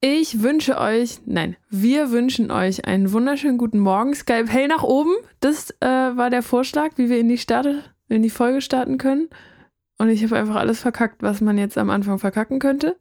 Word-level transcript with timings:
Ich 0.00 0.44
wünsche 0.44 0.78
euch, 0.78 1.18
nein, 1.26 1.56
wir 1.70 2.12
wünschen 2.12 2.52
euch 2.52 2.84
einen 2.84 3.12
wunderschönen 3.12 3.58
guten 3.58 3.80
Morgen. 3.80 4.14
Skype 4.14 4.46
hell 4.46 4.68
nach 4.68 4.84
oben. 4.84 5.10
Das 5.40 5.72
äh, 5.80 5.86
war 5.88 6.30
der 6.30 6.44
Vorschlag, 6.44 6.92
wie 6.96 7.10
wir 7.10 7.18
in 7.18 7.28
die, 7.28 7.36
Starte, 7.36 7.82
in 8.08 8.22
die 8.22 8.30
Folge 8.30 8.60
starten 8.60 8.96
können. 8.98 9.28
Und 9.98 10.08
ich 10.10 10.22
habe 10.22 10.38
einfach 10.38 10.54
alles 10.54 10.80
verkackt, 10.80 11.24
was 11.24 11.40
man 11.40 11.58
jetzt 11.58 11.76
am 11.76 11.90
Anfang 11.90 12.20
verkacken 12.20 12.60
könnte. 12.60 12.96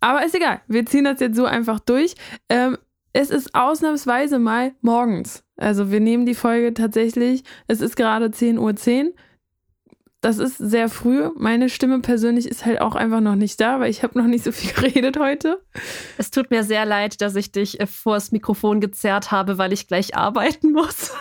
Aber 0.00 0.24
ist 0.24 0.34
egal. 0.34 0.62
Wir 0.68 0.86
ziehen 0.86 1.04
das 1.04 1.20
jetzt 1.20 1.36
so 1.36 1.44
einfach 1.44 1.80
durch. 1.80 2.14
Ähm, 2.48 2.78
es 3.12 3.28
ist 3.28 3.54
ausnahmsweise 3.54 4.38
mal 4.38 4.72
morgens. 4.80 5.44
Also 5.58 5.90
wir 5.90 6.00
nehmen 6.00 6.24
die 6.24 6.34
Folge 6.34 6.72
tatsächlich. 6.72 7.44
Es 7.66 7.82
ist 7.82 7.94
gerade 7.94 8.28
10.10 8.28 8.58
Uhr. 9.04 9.12
10 10.22 10.28
das 10.28 10.38
ist 10.38 10.58
sehr 10.58 10.88
früh. 10.88 11.30
Meine 11.36 11.68
Stimme 11.68 12.00
persönlich 12.00 12.46
ist 12.46 12.66
halt 12.66 12.80
auch 12.80 12.96
einfach 12.96 13.20
noch 13.20 13.36
nicht 13.36 13.60
da, 13.60 13.80
weil 13.80 13.90
ich 13.90 14.02
habe 14.02 14.18
noch 14.18 14.26
nicht 14.26 14.44
so 14.44 14.52
viel 14.52 14.72
geredet 14.74 15.18
heute. 15.18 15.62
Es 16.16 16.30
tut 16.30 16.50
mir 16.50 16.64
sehr 16.64 16.84
leid, 16.84 17.20
dass 17.20 17.36
ich 17.36 17.52
dich 17.52 17.80
äh, 17.80 17.86
vors 17.86 18.32
Mikrofon 18.32 18.80
gezerrt 18.80 19.30
habe, 19.30 19.58
weil 19.58 19.72
ich 19.72 19.86
gleich 19.86 20.16
arbeiten 20.16 20.72
muss. 20.72 21.12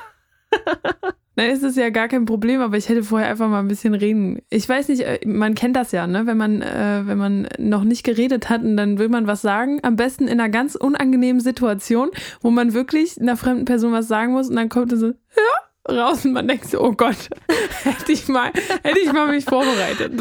Nein, 1.36 1.52
ist 1.52 1.62
es 1.62 1.76
ja 1.76 1.92
gar 1.92 2.08
kein 2.08 2.26
Problem, 2.26 2.62
aber 2.62 2.78
ich 2.78 2.90
hätte 2.90 3.04
vorher 3.04 3.30
einfach 3.30 3.48
mal 3.48 3.60
ein 3.60 3.68
bisschen 3.68 3.94
reden. 3.94 4.40
Ich 4.50 4.68
weiß 4.68 4.88
nicht, 4.88 5.02
äh, 5.02 5.20
man 5.24 5.54
kennt 5.54 5.76
das 5.76 5.92
ja, 5.92 6.08
ne? 6.08 6.26
Wenn 6.26 6.38
man, 6.38 6.64
äh, 6.64 7.04
wenn 7.06 7.20
man 7.20 7.48
noch 7.60 7.84
nicht 7.84 8.04
geredet 8.04 8.50
hat 8.50 8.64
und 8.64 8.76
dann 8.76 8.98
will 8.98 9.10
man 9.10 9.28
was 9.28 9.44
sagen, 9.44 9.80
am 9.84 9.96
besten 9.96 10.24
in 10.28 10.40
einer 10.40 10.50
ganz 10.50 10.74
unangenehmen 10.74 11.40
Situation, 11.40 12.10
wo 12.42 12.50
man 12.50 12.74
wirklich 12.74 13.22
einer 13.22 13.38
fremden 13.38 13.66
Person 13.66 13.92
was 13.94 14.08
sagen 14.08 14.32
muss 14.32 14.50
und 14.50 14.56
dann 14.56 14.70
kommt 14.70 14.98
so, 14.98 15.10
ja, 15.10 15.67
raus 15.90 16.26
und 16.26 16.34
man 16.34 16.48
denkt 16.48 16.66
so, 16.70 16.82
oh 16.82 16.92
Gott, 16.92 17.30
hätte 17.84 18.12
ich 18.12 18.28
mal, 18.28 18.52
hätte 18.84 19.00
ich 19.00 19.12
mal 19.12 19.28
mich 19.28 19.46
vorbereitet. 19.46 20.14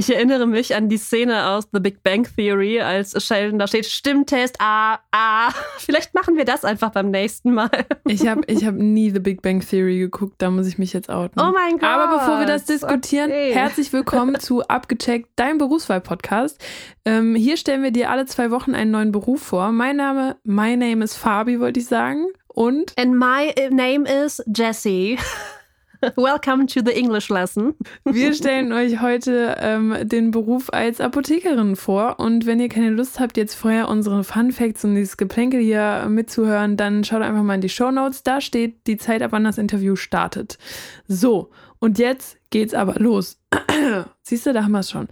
Ich 0.00 0.08
erinnere 0.14 0.46
mich 0.46 0.74
an 0.74 0.88
die 0.88 0.96
Szene 0.96 1.46
aus 1.48 1.68
The 1.72 1.78
Big 1.78 2.02
Bang 2.02 2.26
Theory, 2.34 2.80
als 2.80 3.22
Sheldon 3.22 3.58
da 3.58 3.66
steht, 3.66 3.84
Stimmtest, 3.84 4.56
ah, 4.58 4.98
ah. 5.12 5.50
Vielleicht 5.78 6.14
machen 6.14 6.38
wir 6.38 6.46
das 6.46 6.64
einfach 6.64 6.90
beim 6.90 7.10
nächsten 7.10 7.52
Mal. 7.52 7.68
Ich 8.06 8.26
habe 8.26 8.40
ich 8.46 8.64
hab 8.64 8.74
nie 8.74 9.10
The 9.10 9.18
Big 9.18 9.42
Bang 9.42 9.60
Theory 9.60 9.98
geguckt, 9.98 10.36
da 10.38 10.50
muss 10.50 10.66
ich 10.66 10.78
mich 10.78 10.94
jetzt 10.94 11.10
outen. 11.10 11.38
Oh 11.38 11.52
mein 11.52 11.72
Gott. 11.72 11.82
Aber 11.82 12.18
bevor 12.18 12.38
wir 12.38 12.46
das 12.46 12.64
diskutieren, 12.64 13.30
okay. 13.30 13.52
herzlich 13.52 13.92
willkommen 13.92 14.40
zu 14.40 14.62
Abgecheckt, 14.62 15.28
dein 15.36 15.58
Berufswahl-Podcast. 15.58 16.58
Ähm, 17.04 17.34
hier 17.34 17.58
stellen 17.58 17.82
wir 17.82 17.90
dir 17.90 18.08
alle 18.08 18.24
zwei 18.24 18.50
Wochen 18.50 18.74
einen 18.74 18.92
neuen 18.92 19.12
Beruf 19.12 19.42
vor. 19.42 19.70
Mein 19.70 19.96
Name, 19.96 20.36
my 20.44 20.76
name 20.76 21.04
is 21.04 21.14
Fabi, 21.14 21.60
wollte 21.60 21.80
ich 21.80 21.86
sagen. 21.86 22.24
Und? 22.54 22.92
And 22.98 23.16
my 23.16 23.54
name 23.70 24.06
is 24.06 24.42
Jessie. 24.52 25.18
Welcome 26.16 26.66
to 26.68 26.80
the 26.84 26.92
English 26.92 27.28
lesson. 27.28 27.74
Wir 28.04 28.34
stellen 28.34 28.72
euch 28.72 29.00
heute 29.00 29.56
ähm, 29.60 29.94
den 30.02 30.30
Beruf 30.30 30.72
als 30.72 31.00
Apothekerin 31.00 31.76
vor. 31.76 32.18
Und 32.18 32.46
wenn 32.46 32.58
ihr 32.58 32.68
keine 32.68 32.90
Lust 32.90 33.20
habt, 33.20 33.36
jetzt 33.36 33.54
vorher 33.54 33.88
unsere 33.88 34.24
Fun 34.24 34.50
Facts 34.50 34.84
und 34.84 34.94
dieses 34.94 35.16
Geplänkel 35.16 35.60
hier 35.60 36.06
mitzuhören, 36.08 36.76
dann 36.76 37.04
schaut 37.04 37.22
einfach 37.22 37.42
mal 37.42 37.54
in 37.54 37.60
die 37.60 37.68
Show 37.68 37.90
Notes. 37.90 38.22
Da 38.22 38.40
steht 38.40 38.86
die 38.86 38.96
Zeit, 38.96 39.22
ab 39.22 39.32
wann 39.32 39.44
das 39.44 39.58
Interview 39.58 39.94
startet. 39.94 40.58
So, 41.06 41.50
und 41.78 41.98
jetzt 41.98 42.38
geht's 42.48 42.74
aber 42.74 42.94
los. 42.94 43.38
Siehst 44.22 44.46
du, 44.46 44.52
da 44.52 44.64
haben 44.64 44.72
wir 44.72 44.80
es 44.80 44.90
schon. 44.90 45.08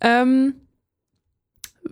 Ähm, 0.00 0.54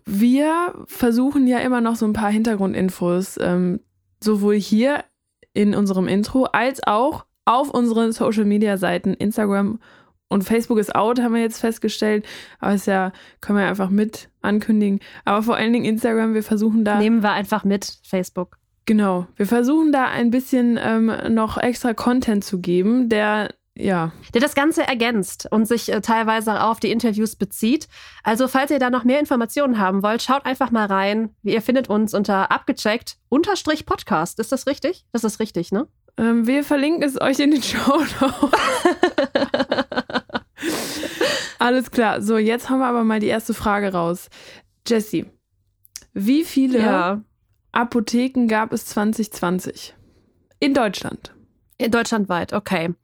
wir 0.05 0.75
versuchen 0.86 1.47
ja 1.47 1.58
immer 1.58 1.81
noch 1.81 1.97
so 1.97 2.06
ein 2.06 2.12
paar 2.12 2.31
Hintergrundinfos 2.31 3.39
ähm, 3.41 3.81
sowohl 4.25 4.56
hier 4.56 5.05
in 5.53 5.75
unserem 5.75 6.08
Intro 6.08 6.44
als 6.44 6.83
auch 6.86 7.25
auf 7.44 7.70
unseren 7.70 8.12
Social 8.12 8.44
Media 8.44 8.77
Seiten, 8.77 9.14
Instagram 9.14 9.78
und 10.28 10.42
Facebook 10.42 10.78
ist 10.78 10.94
out, 10.94 11.20
haben 11.20 11.34
wir 11.34 11.42
jetzt 11.42 11.61
festgestellt. 11.61 12.27
Aber 12.58 12.75
es 12.75 12.86
ja, 12.86 13.12
können 13.41 13.58
wir 13.58 13.67
einfach 13.67 13.91
mit 13.91 14.30
ankündigen. 14.41 15.00
Aber 15.25 15.42
vor 15.42 15.56
allen 15.56 15.72
Dingen 15.72 15.84
Instagram, 15.84 16.34
wir 16.34 16.42
versuchen 16.42 16.84
da. 16.84 16.98
Nehmen 16.98 17.22
wir 17.22 17.33
einfach 17.33 17.64
mit 17.64 17.98
Facebook. 18.02 18.58
Genau. 18.86 19.27
Wir 19.36 19.47
versuchen 19.47 19.92
da 19.92 20.06
ein 20.06 20.30
bisschen 20.30 20.78
ähm, 20.83 21.12
noch 21.30 21.56
extra 21.56 21.95
Content 21.95 22.45
zu 22.45 22.61
geben, 22.61 23.08
der 23.08 23.55
ja. 23.77 24.12
Der 24.33 24.40
das 24.40 24.55
Ganze 24.55 24.86
ergänzt 24.86 25.48
und 25.51 25.67
sich 25.67 25.90
äh, 25.92 26.01
teilweise 26.01 26.62
auf 26.62 26.79
die 26.79 26.92
Interviews 26.92 27.35
bezieht. 27.35 27.89
Also, 28.23 28.46
falls 28.46 28.70
ihr 28.70 28.79
da 28.79 28.89
noch 28.89 29.05
mehr 29.05 29.18
Informationen 29.18 29.79
haben 29.79 30.02
wollt, 30.02 30.23
schaut 30.23 30.46
einfach 30.46 30.70
mal 30.70 30.86
rein. 30.86 31.35
Ihr 31.42 31.61
findet 31.61 31.89
uns 31.89 32.14
unter 32.14 32.52
abgecheckt 32.52 33.17
unterstrich 33.29 33.84
Podcast. 33.84 34.39
Ist 34.39 34.52
das 34.52 34.67
richtig? 34.68 35.05
Das 35.13 35.24
ist 35.24 35.40
richtig, 35.40 35.73
ne? 35.73 35.89
Ähm, 36.17 36.46
wir 36.46 36.63
verlinken 36.63 37.02
es 37.02 37.20
euch 37.20 37.40
in 37.40 37.51
den 37.51 37.63
Show 37.64 37.98
Notes. 38.20 38.61
Alles 41.58 41.90
klar. 41.90 42.23
So, 42.23 42.39
jetzt 42.39 42.70
haben 42.70 42.79
wir 42.79 42.86
aber 42.86 43.02
mal 43.05 43.20
die 43.20 43.27
erste 43.27 43.55
Frage 43.55 43.92
raus. 43.92 44.29
Jessie, 44.86 45.27
wie 46.13 46.45
viele 46.45 46.79
ja. 46.79 47.23
Apotheken 47.73 48.46
gab 48.46 48.73
es 48.73 48.86
2020? 48.86 49.95
In 50.61 50.74
Deutschland. 50.74 51.34
In 51.79 51.90
Deutschlandweit, 51.90 52.52
okay. 52.52 52.95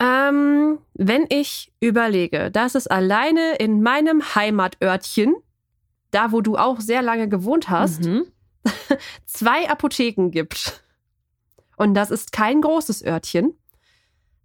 Ähm, 0.00 0.78
wenn 0.94 1.26
ich 1.28 1.72
überlege, 1.80 2.50
dass 2.50 2.74
es 2.74 2.86
alleine 2.86 3.56
in 3.56 3.82
meinem 3.82 4.34
Heimatörtchen, 4.34 5.34
da 6.10 6.32
wo 6.32 6.40
du 6.40 6.56
auch 6.56 6.80
sehr 6.80 7.02
lange 7.02 7.28
gewohnt 7.28 7.68
hast, 7.68 8.04
mhm. 8.04 8.26
zwei 9.26 9.68
Apotheken 9.68 10.30
gibt, 10.30 10.82
und 11.76 11.94
das 11.94 12.10
ist 12.10 12.32
kein 12.32 12.60
großes 12.60 13.04
Örtchen, 13.04 13.56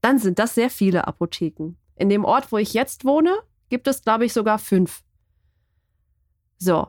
dann 0.01 0.19
sind 0.19 0.39
das 0.39 0.55
sehr 0.55 0.69
viele 0.69 1.07
Apotheken. 1.07 1.75
In 1.95 2.09
dem 2.09 2.25
Ort, 2.25 2.51
wo 2.51 2.57
ich 2.57 2.73
jetzt 2.73 3.05
wohne, 3.05 3.35
gibt 3.69 3.87
es, 3.87 4.03
glaube 4.03 4.25
ich, 4.25 4.33
sogar 4.33 4.59
fünf. 4.59 5.03
So, 6.57 6.87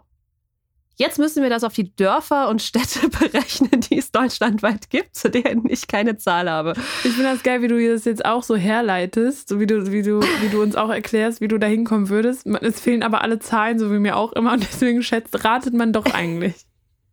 Jetzt 0.96 1.18
müssen 1.18 1.42
wir 1.42 1.50
das 1.50 1.64
auf 1.64 1.72
die 1.72 1.94
Dörfer 1.96 2.48
und 2.48 2.62
Städte 2.62 3.08
berechnen, 3.18 3.80
die 3.80 3.98
es 3.98 4.12
deutschlandweit 4.12 4.90
gibt, 4.90 5.16
zu 5.16 5.28
denen 5.28 5.68
ich 5.68 5.88
keine 5.88 6.16
Zahl 6.18 6.48
habe. 6.48 6.74
Ich 7.02 7.12
finde 7.12 7.32
das 7.32 7.42
geil, 7.42 7.62
wie 7.62 7.68
du 7.68 7.88
das 7.88 8.04
jetzt 8.04 8.24
auch 8.24 8.44
so 8.44 8.54
herleitest, 8.54 9.48
so 9.48 9.58
wie 9.58 9.66
du, 9.66 9.90
wie 9.90 10.02
du, 10.02 10.20
wie 10.20 10.48
du 10.50 10.62
uns 10.62 10.76
auch 10.76 10.90
erklärst, 10.90 11.40
wie 11.40 11.48
du 11.48 11.58
da 11.58 11.66
hinkommen 11.66 12.08
würdest. 12.08 12.46
Es 12.46 12.80
fehlen 12.80 13.02
aber 13.02 13.22
alle 13.22 13.40
Zahlen, 13.40 13.78
so 13.78 13.90
wie 13.90 13.98
mir 13.98 14.16
auch 14.16 14.32
immer, 14.32 14.52
und 14.52 14.62
deswegen 14.62 15.02
schätzt, 15.02 15.44
ratet 15.44 15.74
man 15.74 15.92
doch 15.92 16.06
eigentlich. 16.06 16.54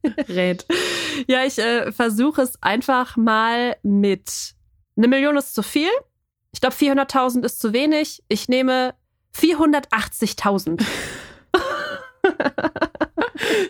Rät. 0.29 0.65
Ja, 1.27 1.43
ich 1.43 1.57
äh, 1.57 1.91
versuche 1.91 2.41
es 2.41 2.61
einfach 2.61 3.17
mal 3.17 3.75
mit. 3.83 4.53
Eine 4.95 5.07
Million 5.07 5.37
ist 5.37 5.55
zu 5.55 5.63
viel. 5.63 5.89
Ich 6.53 6.61
glaube, 6.61 6.75
400.000 6.75 7.45
ist 7.45 7.59
zu 7.59 7.73
wenig. 7.73 8.23
Ich 8.27 8.47
nehme 8.47 8.93
480.000. 9.35 10.83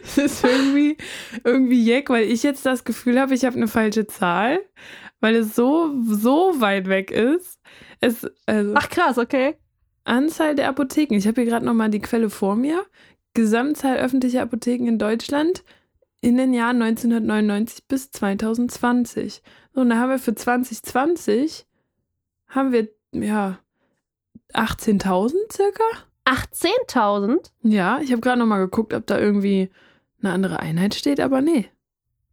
das 0.02 0.18
ist 0.18 0.44
irgendwie, 0.44 0.98
irgendwie 1.44 1.84
jeck, 1.84 2.10
weil 2.10 2.24
ich 2.24 2.44
jetzt 2.44 2.66
das 2.66 2.84
Gefühl 2.84 3.20
habe, 3.20 3.34
ich 3.34 3.46
habe 3.46 3.56
eine 3.56 3.68
falsche 3.68 4.08
Zahl, 4.08 4.60
weil 5.20 5.36
es 5.36 5.56
so, 5.56 5.94
so 6.04 6.60
weit 6.60 6.88
weg 6.88 7.12
ist. 7.12 7.60
Es, 8.00 8.28
also 8.46 8.74
Ach 8.76 8.90
krass, 8.90 9.18
okay. 9.18 9.56
Anzahl 10.04 10.56
der 10.56 10.68
Apotheken. 10.68 11.16
Ich 11.16 11.28
habe 11.28 11.42
hier 11.42 11.50
gerade 11.50 11.66
nochmal 11.66 11.90
die 11.90 12.00
Quelle 12.00 12.30
vor 12.30 12.56
mir. 12.56 12.86
Gesamtzahl 13.34 13.98
öffentlicher 13.98 14.42
Apotheken 14.42 14.88
in 14.88 14.98
Deutschland 14.98 15.64
in 16.22 16.38
den 16.38 16.54
Jahren 16.54 16.82
1999 16.82 17.88
bis 17.88 18.12
2020. 18.12 19.42
So, 19.74 19.82
und 19.82 19.90
da 19.90 19.98
haben 19.98 20.10
wir 20.10 20.20
für 20.20 20.36
2020 20.36 21.66
haben 22.48 22.72
wir 22.72 22.90
ja 23.14 23.60
18.000 24.54 25.34
circa. 25.52 25.84
18.000? 26.32 27.52
Ja, 27.64 28.00
ich 28.02 28.12
habe 28.12 28.22
gerade 28.22 28.40
noch 28.40 28.46
mal 28.46 28.60
geguckt, 28.60 28.94
ob 28.94 29.06
da 29.06 29.20
irgendwie 29.20 29.70
eine 30.22 30.32
andere 30.32 30.60
Einheit 30.60 30.96
steht, 30.96 31.20
aber 31.20 31.42
nee. 31.42 31.70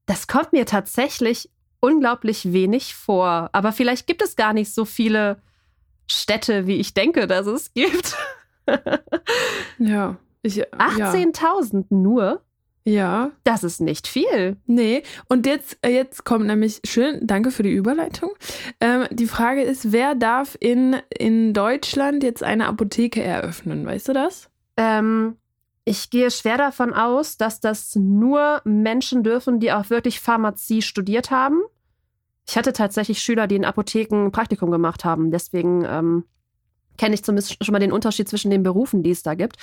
Das 0.07 0.27
kommt 0.27 0.53
mir 0.53 0.67
tatsächlich 0.67 1.51
unglaublich 1.81 2.53
wenig 2.53 2.95
vor. 2.95 3.51
Aber 3.53 3.73
vielleicht 3.73 4.07
gibt 4.07 4.23
es 4.23 4.37
gar 4.37 4.53
nicht 4.53 4.73
so 4.73 4.85
viele 4.85 5.41
Städte, 6.07 6.67
wie 6.67 6.77
ich 6.77 6.95
denke, 6.95 7.27
dass 7.27 7.47
es 7.47 7.73
gibt. 7.75 8.17
ja. 9.79 10.17
18.000 10.45 11.75
ja. 11.75 11.85
nur? 11.91 12.43
Ja. 12.89 13.33
Das 13.45 13.65
ist 13.65 13.83
nicht 13.83 14.09
viel. 14.09 14.57
Nee. 14.67 15.03
Und 15.29 15.45
jetzt, 15.45 15.77
äh, 15.83 15.91
jetzt 15.91 16.25
kommt 16.25 16.47
nämlich, 16.47 16.81
schön, 16.85 17.21
danke 17.23 17.51
für 17.51 17.63
die 17.63 17.73
Überleitung. 17.73 18.31
Ähm, 18.81 19.07
die 19.11 19.27
Frage 19.27 19.63
ist, 19.63 19.93
wer 19.93 20.15
darf 20.15 20.57
in, 20.59 20.97
in 21.11 21.53
Deutschland 21.53 22.23
jetzt 22.23 22.43
eine 22.43 22.67
Apotheke 22.67 23.23
eröffnen? 23.23 23.85
Weißt 23.85 24.09
du 24.09 24.15
das? 24.15 24.49
Ähm, 24.79 25.37
ich 25.85 26.09
gehe 26.09 26.31
schwer 26.31 26.57
davon 26.57 26.95
aus, 26.95 27.37
dass 27.37 27.61
das 27.61 27.95
nur 27.95 28.63
Menschen 28.65 29.23
dürfen, 29.23 29.61
die 29.61 29.71
auch 29.73 29.91
wirklich 29.91 30.21
Pharmazie 30.21 30.81
studiert 30.81 31.31
haben. 31.31 31.61
Ich 32.49 32.57
hatte 32.57 32.73
tatsächlich 32.73 33.21
Schüler, 33.21 33.47
die 33.47 33.57
in 33.57 33.67
Apotheken 33.67 34.25
ein 34.25 34.33
Praktikum 34.33 34.71
gemacht 34.71 35.05
haben. 35.05 35.31
Deswegen 35.31 35.85
ähm, 35.85 36.25
kenne 36.97 37.15
ich 37.15 37.23
zumindest 37.23 37.63
schon 37.63 37.73
mal 37.75 37.81
den 37.81 37.93
Unterschied 37.93 38.31
zwischen 38.31 38.51
den 38.51 38.63
Berufen, 38.63 39.03
die 39.03 39.11
es 39.11 39.23
da 39.23 39.35
gibt. 39.35 39.57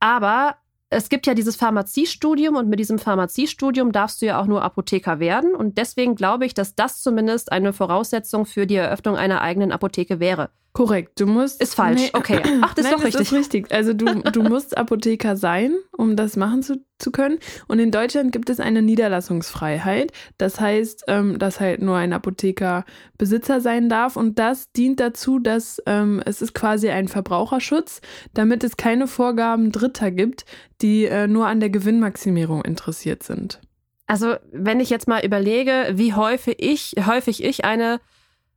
Aber 0.00 0.56
es 0.88 1.08
gibt 1.08 1.26
ja 1.26 1.34
dieses 1.34 1.56
Pharmaziestudium 1.56 2.54
und 2.54 2.68
mit 2.68 2.78
diesem 2.78 2.98
Pharmaziestudium 2.98 3.90
darfst 3.90 4.22
du 4.22 4.26
ja 4.26 4.40
auch 4.40 4.46
nur 4.46 4.62
Apotheker 4.62 5.18
werden. 5.18 5.54
Und 5.54 5.78
deswegen 5.78 6.14
glaube 6.14 6.46
ich, 6.46 6.54
dass 6.54 6.74
das 6.76 7.02
zumindest 7.02 7.50
eine 7.50 7.72
Voraussetzung 7.72 8.46
für 8.46 8.66
die 8.66 8.76
Eröffnung 8.76 9.16
einer 9.16 9.40
eigenen 9.40 9.72
Apotheke 9.72 10.20
wäre. 10.20 10.50
Korrekt, 10.76 11.18
du 11.18 11.26
musst. 11.26 11.62
Ist 11.62 11.74
falsch, 11.74 12.02
nee, 12.02 12.10
okay. 12.12 12.42
Ach, 12.60 12.74
das 12.74 12.84
ist 12.84 12.92
doch 12.92 13.02
richtig. 13.02 13.12
Das 13.12 13.32
ist 13.32 13.32
richtig. 13.32 13.72
Also 13.72 13.94
du, 13.94 14.04
du 14.20 14.42
musst 14.46 14.76
Apotheker 14.76 15.34
sein, 15.34 15.74
um 15.96 16.16
das 16.16 16.36
machen 16.36 16.62
zu, 16.62 16.84
zu 16.98 17.10
können. 17.10 17.38
Und 17.66 17.78
in 17.78 17.90
Deutschland 17.90 18.30
gibt 18.30 18.50
es 18.50 18.60
eine 18.60 18.82
Niederlassungsfreiheit. 18.82 20.12
Das 20.36 20.60
heißt, 20.60 21.04
ähm, 21.08 21.38
dass 21.38 21.60
halt 21.60 21.80
nur 21.80 21.96
ein 21.96 22.12
Apotheker 22.12 22.84
Besitzer 23.16 23.62
sein 23.62 23.88
darf. 23.88 24.16
Und 24.16 24.38
das 24.38 24.70
dient 24.72 25.00
dazu, 25.00 25.38
dass 25.38 25.82
ähm, 25.86 26.22
es 26.26 26.42
ist 26.42 26.52
quasi 26.52 26.90
ein 26.90 27.08
Verbraucherschutz, 27.08 28.02
damit 28.34 28.62
es 28.62 28.76
keine 28.76 29.06
Vorgaben 29.06 29.72
Dritter 29.72 30.10
gibt, 30.10 30.44
die 30.82 31.06
äh, 31.06 31.26
nur 31.26 31.46
an 31.46 31.60
der 31.60 31.70
Gewinnmaximierung 31.70 32.62
interessiert 32.62 33.22
sind. 33.22 33.62
Also, 34.06 34.34
wenn 34.52 34.80
ich 34.80 34.90
jetzt 34.90 35.08
mal 35.08 35.24
überlege, 35.24 35.92
wie 35.94 36.12
häufig 36.12 36.56
ich, 36.58 36.96
häufig 37.06 37.42
ich 37.42 37.64
eine 37.64 37.98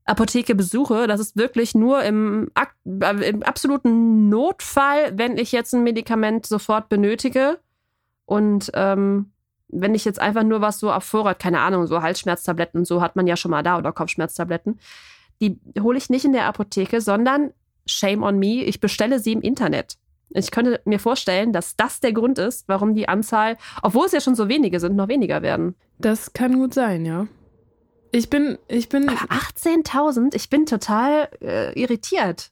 Apotheke 0.10 0.56
besuche, 0.56 1.08
das 1.08 1.20
ist 1.20 1.38
wirklich 1.38 1.76
nur 1.76 2.04
im, 2.04 2.52
äh, 2.86 3.30
im 3.30 3.44
absoluten 3.44 4.30
Notfall, 4.30 5.18
wenn 5.18 5.38
ich 5.38 5.52
jetzt 5.52 5.74
ein 5.74 5.84
Medikament 5.84 6.46
sofort 6.46 6.90
benötige. 6.90 7.60
Und 8.26 8.72
ähm, 8.74 9.32
wenn 9.70 9.96
ich 9.96 10.06
jetzt 10.06 10.20
einfach 10.20 10.44
nur 10.44 10.62
was 10.62 10.80
so 10.80 10.92
auf 10.92 11.04
Vorrat, 11.04 11.40
keine 11.40 11.62
Ahnung, 11.62 11.88
so 11.88 12.02
Halsschmerztabletten 12.02 12.80
und 12.80 12.86
so 12.86 13.02
hat 13.02 13.16
man 13.16 13.28
ja 13.28 13.36
schon 13.36 13.52
mal 13.52 13.64
da 13.64 13.78
oder 13.78 13.92
Kopfschmerztabletten, 13.92 14.80
die 15.42 15.60
hole 15.80 15.98
ich 15.98 16.10
nicht 16.10 16.26
in 16.26 16.34
der 16.34 16.46
Apotheke, 16.46 17.02
sondern 17.02 17.52
shame 17.86 18.24
on 18.24 18.38
me, 18.38 18.64
ich 18.64 18.80
bestelle 18.80 19.20
sie 19.20 19.34
im 19.34 19.42
Internet. 19.42 19.98
Ich 20.32 20.52
könnte 20.52 20.82
mir 20.86 21.00
vorstellen, 21.00 21.54
dass 21.54 21.76
das 21.76 22.02
der 22.02 22.14
Grund 22.14 22.38
ist, 22.38 22.68
warum 22.68 22.94
die 22.94 23.08
Anzahl, 23.10 23.58
obwohl 23.82 24.06
es 24.06 24.12
ja 24.12 24.22
schon 24.22 24.36
so 24.36 24.48
wenige 24.48 24.80
sind, 24.80 24.96
noch 24.96 25.08
weniger 25.08 25.42
werden. 25.42 25.76
Das 25.98 26.34
kann 26.34 26.54
gut 26.60 26.74
sein, 26.74 27.06
ja. 27.06 27.28
Ich 28.12 28.30
bin, 28.30 28.58
ich 28.68 28.90
bin. 28.90 29.10
18.000? 29.10 30.36
Ich 30.36 30.50
bin 30.50 30.66
total 30.66 31.30
äh, 31.42 31.80
irritiert. 31.80 32.52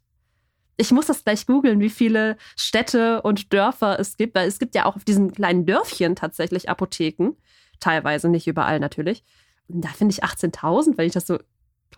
Ich 0.78 0.92
muss 0.92 1.08
das 1.08 1.24
gleich 1.24 1.48
googeln, 1.48 1.80
wie 1.80 1.90
viele 1.90 2.38
Städte 2.56 3.24
und 3.24 3.52
Dörfer 3.52 4.00
es 4.00 4.16
gibt, 4.16 4.36
weil 4.36 4.48
es 4.48 4.60
gibt 4.60 4.76
ja 4.76 4.86
auch 4.86 4.96
auf 4.96 5.04
diesen 5.04 5.34
kleinen 5.34 5.66
Dörfchen 5.66 6.16
tatsächlich 6.16 6.70
Apotheken. 6.70 7.32
Teilweise, 7.80 8.30
nicht 8.30 8.48
überall 8.48 8.80
natürlich. 8.80 9.24
Und 9.68 9.82
da 9.82 9.90
finde 9.90 10.14
ich 10.14 10.24
18.000, 10.24 10.98
wenn 10.98 11.08
ich 11.08 11.14
das 11.14 11.26
so 11.26 11.40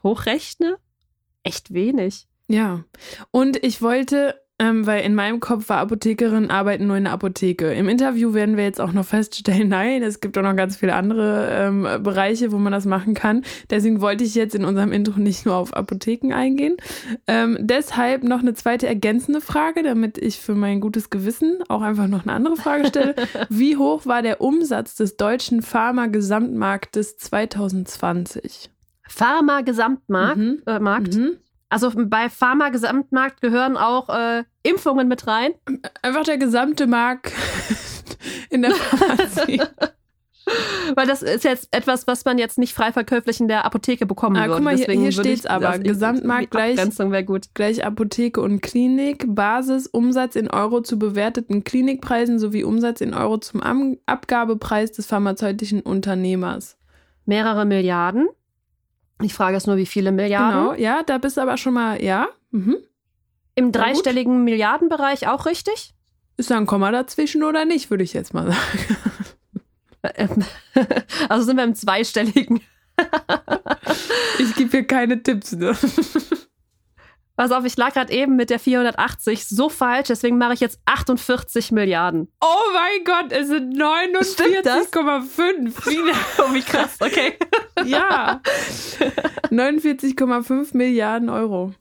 hochrechne, 0.01 0.77
echt 1.43 1.73
wenig. 1.73 2.27
Ja. 2.47 2.83
Und 3.31 3.61
ich 3.63 3.81
wollte 3.81 4.41
ähm, 4.59 4.85
weil 4.85 5.05
in 5.05 5.15
meinem 5.15 5.39
Kopf 5.39 5.69
war 5.69 5.77
Apothekerin 5.77 6.49
arbeiten 6.51 6.87
nur 6.87 6.97
in 6.97 7.05
der 7.05 7.13
Apotheke. 7.13 7.73
Im 7.73 7.87
Interview 7.87 8.33
werden 8.33 8.57
wir 8.57 8.65
jetzt 8.65 8.81
auch 8.81 8.91
noch 8.91 9.05
feststellen, 9.05 9.69
nein, 9.69 10.03
es 10.03 10.19
gibt 10.19 10.37
auch 10.37 10.43
noch 10.43 10.55
ganz 10.55 10.75
viele 10.75 10.95
andere 10.95 11.49
ähm, 11.51 12.03
Bereiche, 12.03 12.51
wo 12.51 12.57
man 12.57 12.73
das 12.73 12.85
machen 12.85 13.13
kann. 13.13 13.43
Deswegen 13.69 14.01
wollte 14.01 14.25
ich 14.25 14.35
jetzt 14.35 14.55
in 14.55 14.65
unserem 14.65 14.91
Intro 14.91 15.19
nicht 15.19 15.45
nur 15.45 15.55
auf 15.55 15.73
Apotheken 15.73 16.33
eingehen. 16.33 16.75
Ähm, 17.25 17.57
deshalb 17.61 18.23
noch 18.23 18.39
eine 18.39 18.53
zweite 18.53 18.85
ergänzende 18.85 19.39
Frage, 19.39 19.81
damit 19.81 20.17
ich 20.17 20.39
für 20.39 20.55
mein 20.55 20.81
gutes 20.81 21.09
Gewissen 21.09 21.59
auch 21.69 21.81
einfach 21.81 22.07
noch 22.07 22.23
eine 22.23 22.33
andere 22.33 22.57
Frage 22.57 22.87
stelle. 22.87 23.15
Wie 23.49 23.77
hoch 23.77 24.05
war 24.05 24.21
der 24.21 24.41
Umsatz 24.41 24.95
des 24.95 25.15
deutschen 25.15 25.61
Pharma-Gesamtmarktes 25.61 27.17
2020? 27.17 28.69
Pharma-Gesamtmarkt? 29.07 30.37
Mhm. 30.37 30.61
Äh, 30.65 30.79
Markt? 30.79 31.15
Mhm. 31.15 31.37
Also 31.69 31.91
bei 31.95 32.29
Pharma 32.29 32.69
Gesamtmarkt 32.69 33.41
gehören 33.41 33.77
auch 33.77 34.09
äh, 34.09 34.43
Impfungen 34.63 35.07
mit 35.07 35.27
rein. 35.27 35.51
Einfach 36.01 36.23
der 36.23 36.37
gesamte 36.37 36.87
Markt 36.87 37.31
in 38.49 38.63
der 38.63 38.71
Pharmazie. 38.71 39.61
Weil 40.95 41.07
das 41.07 41.21
ist 41.21 41.43
jetzt 41.43 41.67
etwas, 41.71 42.07
was 42.07 42.25
man 42.25 42.37
jetzt 42.39 42.57
nicht 42.57 42.73
frei 42.73 42.91
verkäuflich 42.91 43.39
in 43.39 43.47
der 43.47 43.65
Apotheke 43.65 44.05
bekommen 44.05 44.35
ah, 44.35 44.47
würde. 44.47 44.55
Guck 44.55 44.63
mal, 44.63 44.75
hier, 44.75 44.87
hier 44.87 45.11
steht 45.11 45.39
es 45.39 45.45
aber. 45.45 45.77
Gesamtmarkt 45.77 46.51
gleich, 46.51 46.79
gleich 47.53 47.85
Apotheke 47.85 48.41
und 48.41 48.61
Klinik. 48.61 49.25
Basis, 49.27 49.85
Umsatz 49.87 50.35
in 50.35 50.49
Euro 50.49 50.81
zu 50.81 50.97
bewerteten 50.97 51.63
Klinikpreisen 51.63 52.39
sowie 52.39 52.63
Umsatz 52.63 53.01
in 53.01 53.13
Euro 53.13 53.37
zum 53.37 53.61
Abgabepreis 54.05 54.91
des 54.91 55.05
pharmazeutischen 55.05 55.81
Unternehmers. 55.81 56.77
Mehrere 57.25 57.65
Milliarden. 57.65 58.27
Ich 59.21 59.33
frage 59.33 59.57
es 59.57 59.67
nur, 59.67 59.77
wie 59.77 59.85
viele 59.85 60.11
Milliarden? 60.11 60.61
Genau, 60.61 60.73
ja, 60.73 61.03
da 61.03 61.17
bist 61.17 61.37
du 61.37 61.41
aber 61.41 61.57
schon 61.57 61.73
mal, 61.73 62.01
ja. 62.01 62.27
Mhm. 62.51 62.77
Im 63.55 63.71
dreistelligen 63.71 64.43
Milliardenbereich 64.43 65.27
auch 65.27 65.45
richtig? 65.45 65.93
Ist 66.37 66.49
da 66.51 66.57
ein 66.57 66.65
Komma 66.65 66.91
dazwischen 66.91 67.43
oder 67.43 67.65
nicht, 67.65 67.89
würde 67.89 68.03
ich 68.03 68.13
jetzt 68.13 68.33
mal 68.33 68.47
sagen. 68.51 69.09
Also 71.27 71.43
sind 71.43 71.57
wir 71.57 71.65
im 71.65 71.75
zweistelligen. 71.75 72.61
ich 74.39 74.55
gebe 74.55 74.71
hier 74.71 74.87
keine 74.87 75.21
Tipps. 75.21 75.51
Ne? 75.51 75.75
Pass 77.39 77.53
auf, 77.53 77.63
ich 77.63 77.77
lag 77.77 77.93
gerade 77.93 78.11
eben 78.11 78.35
mit 78.35 78.49
der 78.49 78.59
480 78.59 79.47
so 79.47 79.69
falsch, 79.69 80.09
deswegen 80.09 80.37
mache 80.37 80.55
ich 80.55 80.59
jetzt 80.59 80.81
48 80.83 81.71
Milliarden. 81.71 82.29
Oh 82.41 82.73
mein 82.73 83.05
Gott, 83.05 83.31
es 83.31 83.47
sind 83.47 83.77
49,5. 83.77 85.73
oh, 86.37 86.53
wie 86.53 86.61
krass, 86.61 86.97
okay. 86.99 87.39
ja. 87.85 88.41
49,5 89.51 90.75
Milliarden 90.75 91.29
Euro. 91.29 91.73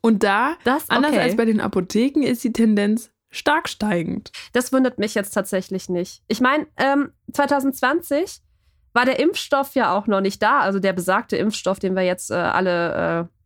Und 0.00 0.22
da, 0.22 0.56
das, 0.64 0.88
anders 0.88 1.12
okay. 1.12 1.20
als 1.20 1.36
bei 1.36 1.44
den 1.44 1.60
Apotheken, 1.60 2.22
ist 2.22 2.42
die 2.42 2.54
Tendenz 2.54 3.10
stark 3.28 3.68
steigend. 3.68 4.32
Das 4.54 4.72
wundert 4.72 4.98
mich 4.98 5.14
jetzt 5.14 5.32
tatsächlich 5.32 5.90
nicht. 5.90 6.22
Ich 6.28 6.40
meine, 6.40 6.66
ähm, 6.78 7.12
2020 7.30 8.40
war 8.94 9.04
der 9.04 9.18
Impfstoff 9.18 9.74
ja 9.74 9.94
auch 9.94 10.06
noch 10.06 10.22
nicht 10.22 10.42
da, 10.42 10.60
also 10.60 10.78
der 10.78 10.94
besagte 10.94 11.36
Impfstoff, 11.36 11.78
den 11.78 11.94
wir 11.94 12.04
jetzt 12.04 12.30
äh, 12.30 12.36
alle 12.36 13.28
äh, 13.28 13.36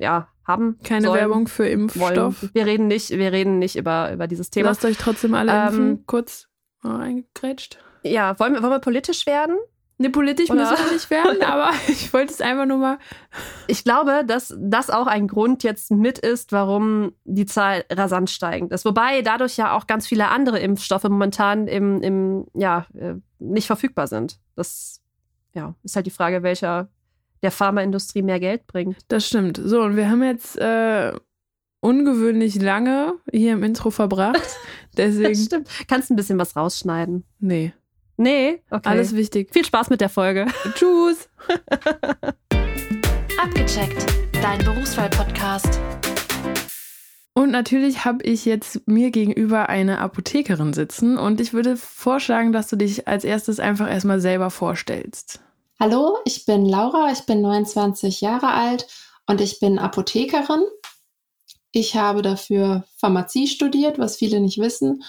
ja, 0.00 0.28
haben. 0.50 0.78
Keine 0.82 1.06
sollen, 1.06 1.20
Werbung 1.20 1.48
für 1.48 1.66
Impfstoff. 1.66 2.42
Wollen. 2.42 2.50
Wir 2.52 2.66
reden 2.66 2.86
nicht, 2.86 3.10
wir 3.10 3.32
reden 3.32 3.58
nicht 3.58 3.76
über, 3.76 4.12
über 4.12 4.26
dieses 4.26 4.50
Thema. 4.50 4.70
Lasst 4.70 4.84
euch 4.84 4.98
trotzdem 4.98 5.34
alle 5.34 5.52
ähm, 5.52 5.66
impfen. 5.66 6.06
Kurz 6.06 6.48
eingegrätscht. 6.82 7.78
Ja, 8.02 8.38
wollen 8.38 8.54
wir, 8.54 8.62
wollen 8.62 8.72
wir 8.72 8.78
politisch 8.80 9.26
werden? 9.26 9.56
Ne, 9.98 10.08
politisch 10.08 10.48
Oder? 10.48 10.70
müssen 10.70 10.86
wir 10.86 10.92
nicht 10.92 11.10
werden, 11.10 11.42
aber 11.46 11.68
ich 11.88 12.10
wollte 12.14 12.32
es 12.32 12.40
einfach 12.40 12.64
nur 12.64 12.78
mal. 12.78 12.98
Ich 13.66 13.84
glaube, 13.84 14.24
dass 14.26 14.56
das 14.58 14.88
auch 14.88 15.06
ein 15.06 15.28
Grund 15.28 15.62
jetzt 15.62 15.90
mit 15.90 16.18
ist, 16.18 16.52
warum 16.52 17.12
die 17.24 17.44
Zahl 17.44 17.84
rasant 17.92 18.30
steigend 18.30 18.72
ist. 18.72 18.86
Wobei 18.86 19.20
dadurch 19.20 19.58
ja 19.58 19.76
auch 19.76 19.86
ganz 19.86 20.06
viele 20.06 20.28
andere 20.28 20.58
Impfstoffe 20.58 21.04
momentan 21.04 21.68
im, 21.68 22.00
im 22.02 22.46
ja, 22.54 22.86
äh, 22.94 23.16
nicht 23.38 23.66
verfügbar 23.66 24.06
sind. 24.06 24.38
Das 24.56 25.02
ja, 25.52 25.74
ist 25.82 25.96
halt 25.96 26.06
die 26.06 26.10
Frage, 26.10 26.42
welcher 26.42 26.88
der 27.42 27.50
Pharmaindustrie 27.50 28.22
mehr 28.22 28.40
Geld 28.40 28.66
bringt. 28.66 28.96
Das 29.08 29.26
stimmt. 29.26 29.60
So, 29.62 29.82
und 29.82 29.96
wir 29.96 30.10
haben 30.10 30.22
jetzt 30.22 30.56
äh, 30.58 31.12
ungewöhnlich 31.80 32.60
lange 32.60 33.14
hier 33.32 33.52
im 33.54 33.62
Intro 33.62 33.90
verbracht. 33.90 34.56
Deswegen. 34.96 35.30
Das 35.30 35.44
stimmt. 35.44 35.68
Kannst 35.88 36.10
ein 36.10 36.16
bisschen 36.16 36.38
was 36.38 36.56
rausschneiden? 36.56 37.24
Nee. 37.38 37.72
Nee, 38.16 38.62
okay. 38.70 38.88
Alles 38.88 39.14
wichtig. 39.14 39.50
Viel 39.52 39.64
Spaß 39.64 39.88
mit 39.88 40.02
der 40.02 40.10
Folge. 40.10 40.46
Tschüss. 40.74 41.28
Abgecheckt, 43.42 44.06
dein 44.42 44.62
Berufswahl-Podcast. 44.62 45.80
Und 47.32 47.50
natürlich 47.50 48.04
habe 48.04 48.22
ich 48.24 48.44
jetzt 48.44 48.86
mir 48.86 49.10
gegenüber 49.10 49.70
eine 49.70 50.00
Apothekerin 50.00 50.74
sitzen 50.74 51.16
und 51.16 51.40
ich 51.40 51.54
würde 51.54 51.76
vorschlagen, 51.76 52.52
dass 52.52 52.68
du 52.68 52.76
dich 52.76 53.08
als 53.08 53.24
erstes 53.24 53.60
einfach 53.60 53.90
erstmal 53.90 54.20
selber 54.20 54.50
vorstellst. 54.50 55.40
Hallo, 55.82 56.18
ich 56.26 56.44
bin 56.44 56.66
Laura, 56.66 57.10
ich 57.10 57.24
bin 57.24 57.40
29 57.40 58.20
Jahre 58.20 58.52
alt 58.52 58.86
und 59.26 59.40
ich 59.40 59.60
bin 59.60 59.78
Apothekerin. 59.78 60.62
Ich 61.72 61.96
habe 61.96 62.20
dafür 62.20 62.84
Pharmazie 62.98 63.46
studiert, 63.46 63.98
was 63.98 64.18
viele 64.18 64.40
nicht 64.40 64.58
wissen. 64.58 65.02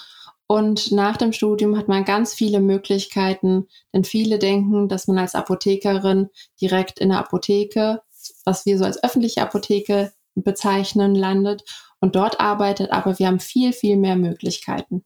Und 0.48 0.94
nach 0.94 1.18
dem 1.18 1.34
Studium 1.34 1.78
hat 1.78 1.90
man 1.90 2.06
ganz 2.06 2.34
viele 2.34 2.62
Möglichkeiten, 2.62 3.68
denn 3.94 4.06
viele 4.06 4.40
denken, 4.40 4.88
dass 4.88 5.08
man 5.08 5.18
als 5.18 5.36
Apothekerin 5.36 6.30
direkt 6.62 7.02
in 7.02 7.10
der 7.10 7.20
Apotheke, 7.20 8.02
was 8.46 8.66
wir 8.66 8.78
so 8.78 8.86
als 8.86 9.04
öffentliche 9.04 9.42
Apotheke 9.42 10.14
bezeichnen, 10.36 11.16
landet 11.16 11.66
und 12.00 12.16
dort 12.16 12.40
arbeitet, 12.40 12.94
aber 12.94 13.20
wir 13.20 13.28
haben 13.28 13.42
viel, 13.42 13.74
viel 13.74 13.98
mehr 13.98 14.16
Möglichkeiten. 14.16 15.04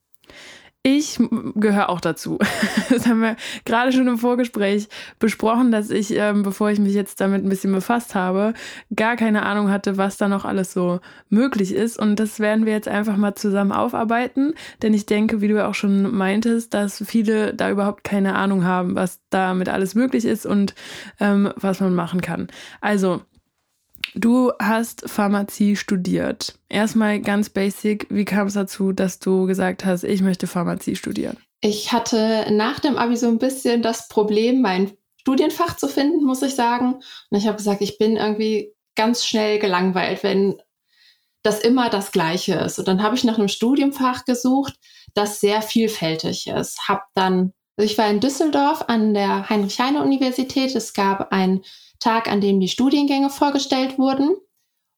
Ich 0.88 1.20
gehöre 1.56 1.90
auch 1.90 2.00
dazu. 2.00 2.38
Das 2.90 3.08
haben 3.08 3.22
wir 3.22 3.36
gerade 3.66 3.92
schon 3.92 4.08
im 4.08 4.20
Vorgespräch 4.20 4.88
besprochen, 5.18 5.72
dass 5.72 5.90
ich, 5.90 6.16
ähm, 6.16 6.44
bevor 6.44 6.70
ich 6.70 6.78
mich 6.78 6.94
jetzt 6.94 7.20
damit 7.20 7.44
ein 7.44 7.50
bisschen 7.50 7.72
befasst 7.72 8.14
habe, 8.14 8.54
gar 8.96 9.16
keine 9.16 9.44
Ahnung 9.44 9.72
hatte, 9.72 9.98
was 9.98 10.18
da 10.18 10.28
noch 10.28 10.46
alles 10.46 10.72
so 10.72 11.00
möglich 11.30 11.74
ist. 11.74 11.98
Und 11.98 12.20
das 12.20 12.40
werden 12.40 12.68
wir 12.68 12.74
jetzt 12.74 12.88
einfach 12.88 13.18
mal 13.18 13.34
zusammen 13.34 13.72
aufarbeiten. 13.72 14.54
Denn 14.84 14.94
ich 14.94 15.08
denke, 15.08 15.42
wie 15.42 15.48
du 15.48 15.66
auch 15.66 15.74
schon 15.74 16.16
meintest, 16.16 16.76
dass 16.76 17.04
viele 17.04 17.56
da 17.56 17.72
überhaupt 17.72 18.04
keine 18.04 18.36
Ahnung 18.36 18.64
haben, 18.64 18.94
was 18.96 19.20
damit 19.32 19.70
alles 19.70 19.96
möglich 19.96 20.24
ist 20.24 20.46
und 20.46 20.76
ähm, 21.20 21.52
was 21.56 21.80
man 21.80 21.96
machen 21.96 22.22
kann. 22.22 22.48
Also, 22.80 23.22
Du 24.16 24.54
hast 24.60 25.10
Pharmazie 25.10 25.76
studiert. 25.76 26.58
Erstmal 26.70 27.20
ganz 27.20 27.50
basic, 27.50 28.08
wie 28.10 28.24
kam 28.24 28.48
es 28.48 28.54
dazu, 28.54 28.94
dass 28.94 29.20
du 29.20 29.46
gesagt 29.46 29.84
hast, 29.84 30.06
ich 30.06 30.22
möchte 30.22 30.48
Pharmazie 30.48 30.96
studieren? 30.96 31.38
Ich 31.60 31.92
hatte 31.92 32.48
nach 32.52 32.80
dem 32.80 32.98
Abi 32.98 33.18
so 33.18 33.28
ein 33.28 33.40
bisschen 33.40 33.82
das 33.82 34.08
Problem, 34.08 34.62
mein 34.62 34.94
Studienfach 35.20 35.76
zu 35.76 35.88
finden, 35.88 36.24
muss 36.24 36.42
ich 36.44 36.56
sagen. 36.56 36.94
Und 37.30 37.38
ich 37.38 37.48
habe 37.48 37.58
gesagt, 37.58 37.82
ich 37.82 37.98
bin 37.98 38.16
irgendwie 38.16 38.74
ganz 38.96 39.26
schnell 39.26 39.60
gelangweilt, 39.60 40.24
wenn 40.24 40.62
das 41.44 41.60
immer 41.60 41.90
das 41.90 42.12
Gleiche 42.12 42.56
ist. 42.56 42.80
Und 42.80 42.88
dann 42.88 43.04
habe 43.04 43.16
ich 43.16 43.24
nach 43.24 43.38
einem 43.38 43.50
Studiumfach 43.50 44.24
gesucht, 44.24 44.76
das 45.14 45.42
sehr 45.42 45.62
vielfältig 45.62 46.48
ist. 46.48 46.88
Hab 46.88 47.04
dann, 47.16 47.52
also 47.78 47.92
ich 47.92 47.98
war 47.98 48.10
in 48.10 48.22
Düsseldorf 48.22 48.86
an 48.88 49.14
der 49.14 49.50
Heinrich-Heine-Universität. 49.50 50.74
Es 50.76 50.94
gab 50.94 51.34
einen 51.34 51.64
Tag, 52.00 52.28
an 52.28 52.42
dem 52.42 52.60
die 52.60 52.68
Studiengänge 52.68 53.30
vorgestellt 53.30 53.98
wurden. 53.98 54.36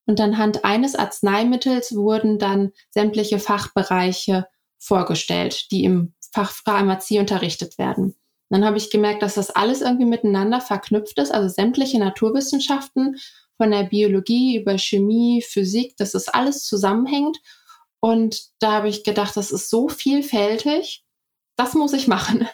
Und 0.05 0.21
anhand 0.21 0.63
eines 0.63 0.95
Arzneimittels 0.95 1.95
wurden 1.95 2.39
dann 2.39 2.71
sämtliche 2.89 3.39
Fachbereiche 3.39 4.47
vorgestellt, 4.79 5.71
die 5.71 5.83
im 5.83 6.13
Fach 6.31 6.51
Pharmazie 6.51 7.19
unterrichtet 7.19 7.77
werden. 7.77 8.15
Dann 8.49 8.63
habe 8.63 8.77
ich 8.77 8.89
gemerkt, 8.89 9.21
dass 9.21 9.33
das 9.35 9.49
alles 9.49 9.81
irgendwie 9.81 10.05
miteinander 10.05 10.61
verknüpft 10.61 11.17
ist, 11.19 11.33
also 11.33 11.49
sämtliche 11.49 11.99
Naturwissenschaften 11.99 13.17
von 13.57 13.71
der 13.71 13.83
Biologie 13.83 14.57
über 14.57 14.77
Chemie, 14.77 15.41
Physik, 15.41 15.97
dass 15.97 16.11
das 16.11 16.29
alles 16.29 16.63
zusammenhängt. 16.63 17.37
Und 17.99 18.49
da 18.59 18.73
habe 18.73 18.89
ich 18.89 19.03
gedacht, 19.03 19.35
das 19.35 19.51
ist 19.51 19.69
so 19.69 19.89
vielfältig, 19.89 21.03
das 21.57 21.73
muss 21.73 21.93
ich 21.93 22.07
machen. 22.07 22.47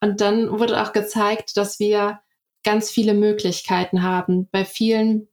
Und 0.00 0.20
dann 0.20 0.58
wurde 0.58 0.82
auch 0.82 0.92
gezeigt, 0.92 1.56
dass 1.56 1.78
wir 1.78 2.20
ganz 2.66 2.90
viele 2.90 3.14
Möglichkeiten 3.14 4.02
haben. 4.02 4.48
Bei 4.50 4.64
vielen 4.64 5.28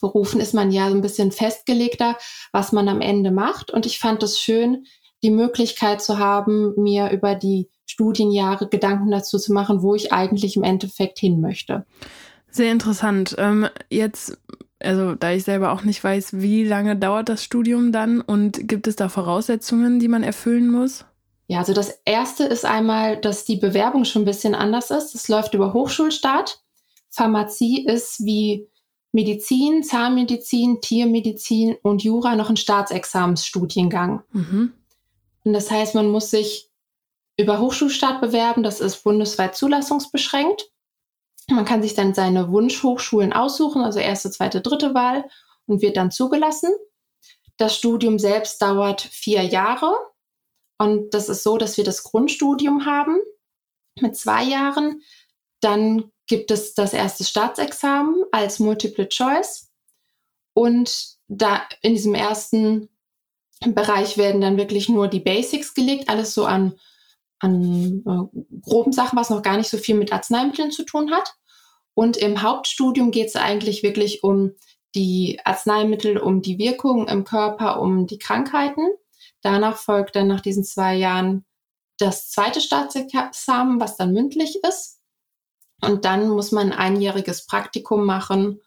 Berufen 0.00 0.40
ist 0.40 0.54
man 0.54 0.70
ja 0.70 0.88
so 0.88 0.94
ein 0.94 1.02
bisschen 1.02 1.32
festgelegter, 1.32 2.16
was 2.52 2.72
man 2.72 2.88
am 2.88 3.00
Ende 3.00 3.32
macht. 3.32 3.70
Und 3.70 3.84
ich 3.84 3.98
fand 3.98 4.22
es 4.22 4.38
schön, 4.38 4.86
die 5.22 5.30
Möglichkeit 5.30 6.00
zu 6.00 6.18
haben, 6.18 6.72
mir 6.76 7.10
über 7.10 7.34
die 7.34 7.68
Studienjahre 7.86 8.68
Gedanken 8.68 9.10
dazu 9.10 9.38
zu 9.38 9.52
machen, 9.52 9.82
wo 9.82 9.94
ich 9.94 10.12
eigentlich 10.12 10.56
im 10.56 10.62
Endeffekt 10.62 11.18
hin 11.18 11.40
möchte. 11.40 11.84
Sehr 12.50 12.70
interessant. 12.70 13.34
Ähm, 13.38 13.68
jetzt, 13.90 14.38
also 14.78 15.16
da 15.16 15.32
ich 15.32 15.42
selber 15.42 15.72
auch 15.72 15.82
nicht 15.82 16.04
weiß, 16.04 16.40
wie 16.40 16.64
lange 16.64 16.96
dauert 16.96 17.28
das 17.28 17.42
Studium 17.42 17.90
dann 17.90 18.20
und 18.20 18.68
gibt 18.68 18.86
es 18.86 18.94
da 18.94 19.08
Voraussetzungen, 19.08 19.98
die 19.98 20.08
man 20.08 20.22
erfüllen 20.22 20.70
muss? 20.70 21.04
Ja, 21.48 21.60
also 21.60 21.72
das 21.72 22.00
erste 22.04 22.44
ist 22.44 22.66
einmal, 22.66 23.16
dass 23.16 23.46
die 23.46 23.56
Bewerbung 23.56 24.04
schon 24.04 24.22
ein 24.22 24.26
bisschen 24.26 24.54
anders 24.54 24.90
ist. 24.90 25.14
Es 25.14 25.28
läuft 25.28 25.54
über 25.54 25.72
Hochschulstart. 25.72 26.62
Pharmazie 27.10 27.86
ist 27.86 28.24
wie 28.24 28.68
Medizin, 29.12 29.82
Zahnmedizin, 29.82 30.80
Tiermedizin 30.80 31.76
und 31.82 32.02
Jura 32.02 32.36
noch 32.36 32.50
ein 32.50 32.56
Staatsexamensstudiengang. 32.56 34.22
Mhm. 34.32 34.74
Und 35.44 35.52
das 35.52 35.70
heißt, 35.70 35.94
man 35.94 36.08
muss 36.08 36.30
sich 36.30 36.70
über 37.38 37.60
Hochschulstart 37.60 38.20
bewerben. 38.20 38.62
Das 38.62 38.80
ist 38.80 39.02
bundesweit 39.04 39.56
zulassungsbeschränkt. 39.56 40.70
Man 41.50 41.64
kann 41.64 41.82
sich 41.82 41.94
dann 41.94 42.12
seine 42.12 42.50
Wunschhochschulen 42.52 43.32
aussuchen, 43.32 43.82
also 43.82 43.98
erste, 43.98 44.30
zweite, 44.30 44.60
dritte 44.60 44.94
Wahl 44.94 45.24
und 45.66 45.80
wird 45.80 45.96
dann 45.96 46.10
zugelassen. 46.10 46.70
Das 47.56 47.74
Studium 47.74 48.18
selbst 48.18 48.60
dauert 48.60 49.00
vier 49.00 49.42
Jahre. 49.42 49.94
Und 50.76 51.14
das 51.14 51.28
ist 51.28 51.42
so, 51.42 51.56
dass 51.56 51.76
wir 51.76 51.84
das 51.84 52.02
Grundstudium 52.02 52.84
haben 52.84 53.16
mit 54.00 54.16
zwei 54.16 54.44
Jahren. 54.44 55.00
Dann 55.60 56.12
gibt 56.28 56.50
es 56.50 56.74
das 56.74 56.92
erste 56.92 57.24
Staatsexamen 57.24 58.24
als 58.30 58.60
Multiple 58.60 59.08
Choice. 59.08 59.70
Und 60.54 61.16
da 61.28 61.62
in 61.82 61.94
diesem 61.94 62.14
ersten 62.14 62.88
Bereich 63.60 64.16
werden 64.16 64.40
dann 64.40 64.56
wirklich 64.56 64.88
nur 64.88 65.08
die 65.08 65.20
Basics 65.20 65.74
gelegt, 65.74 66.08
alles 66.08 66.34
so 66.34 66.44
an, 66.44 66.74
an 67.40 68.04
äh, 68.06 68.58
groben 68.60 68.92
Sachen, 68.92 69.18
was 69.18 69.30
noch 69.30 69.42
gar 69.42 69.56
nicht 69.56 69.70
so 69.70 69.78
viel 69.78 69.96
mit 69.96 70.12
Arzneimitteln 70.12 70.70
zu 70.70 70.84
tun 70.84 71.10
hat. 71.10 71.34
Und 71.94 72.16
im 72.16 72.42
Hauptstudium 72.42 73.10
geht 73.10 73.28
es 73.28 73.36
eigentlich 73.36 73.82
wirklich 73.82 74.22
um 74.22 74.52
die 74.94 75.40
Arzneimittel, 75.44 76.18
um 76.18 76.42
die 76.42 76.58
Wirkung 76.58 77.08
im 77.08 77.24
Körper, 77.24 77.80
um 77.80 78.06
die 78.06 78.18
Krankheiten. 78.18 78.86
Danach 79.42 79.76
folgt 79.76 80.16
dann 80.16 80.28
nach 80.28 80.40
diesen 80.40 80.64
zwei 80.64 80.94
Jahren 80.94 81.44
das 81.98 82.30
zweite 82.30 82.60
Staatsexamen, 82.60 83.80
was 83.80 83.96
dann 83.96 84.12
mündlich 84.12 84.60
ist. 84.68 84.97
Und 85.80 86.04
dann 86.04 86.28
muss 86.28 86.52
man 86.52 86.72
ein 86.72 86.78
einjähriges 86.78 87.46
Praktikum 87.46 88.04
machen 88.04 88.60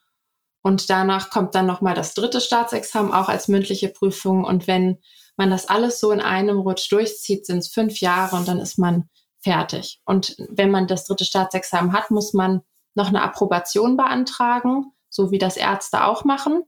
und 0.63 0.89
danach 0.89 1.29
kommt 1.29 1.55
dann 1.55 1.65
nochmal 1.65 1.95
das 1.95 2.13
dritte 2.13 2.39
Staatsexamen, 2.39 3.11
auch 3.11 3.29
als 3.29 3.47
mündliche 3.47 3.89
Prüfung. 3.89 4.43
Und 4.43 4.67
wenn 4.67 4.99
man 5.35 5.49
das 5.49 5.67
alles 5.67 5.99
so 5.99 6.11
in 6.11 6.21
einem 6.21 6.59
Rutsch 6.59 6.91
durchzieht, 6.91 7.45
sind 7.45 7.59
es 7.59 7.69
fünf 7.69 7.99
Jahre 7.99 8.35
und 8.35 8.47
dann 8.47 8.59
ist 8.59 8.77
man 8.77 9.09
fertig. 9.39 10.01
Und 10.05 10.35
wenn 10.49 10.69
man 10.69 10.87
das 10.87 11.05
dritte 11.05 11.25
Staatsexamen 11.25 11.93
hat, 11.93 12.11
muss 12.11 12.33
man 12.33 12.61
noch 12.93 13.07
eine 13.07 13.23
Approbation 13.23 13.97
beantragen, 13.97 14.91
so 15.09 15.31
wie 15.31 15.39
das 15.39 15.57
Ärzte 15.57 16.05
auch 16.05 16.25
machen. 16.25 16.63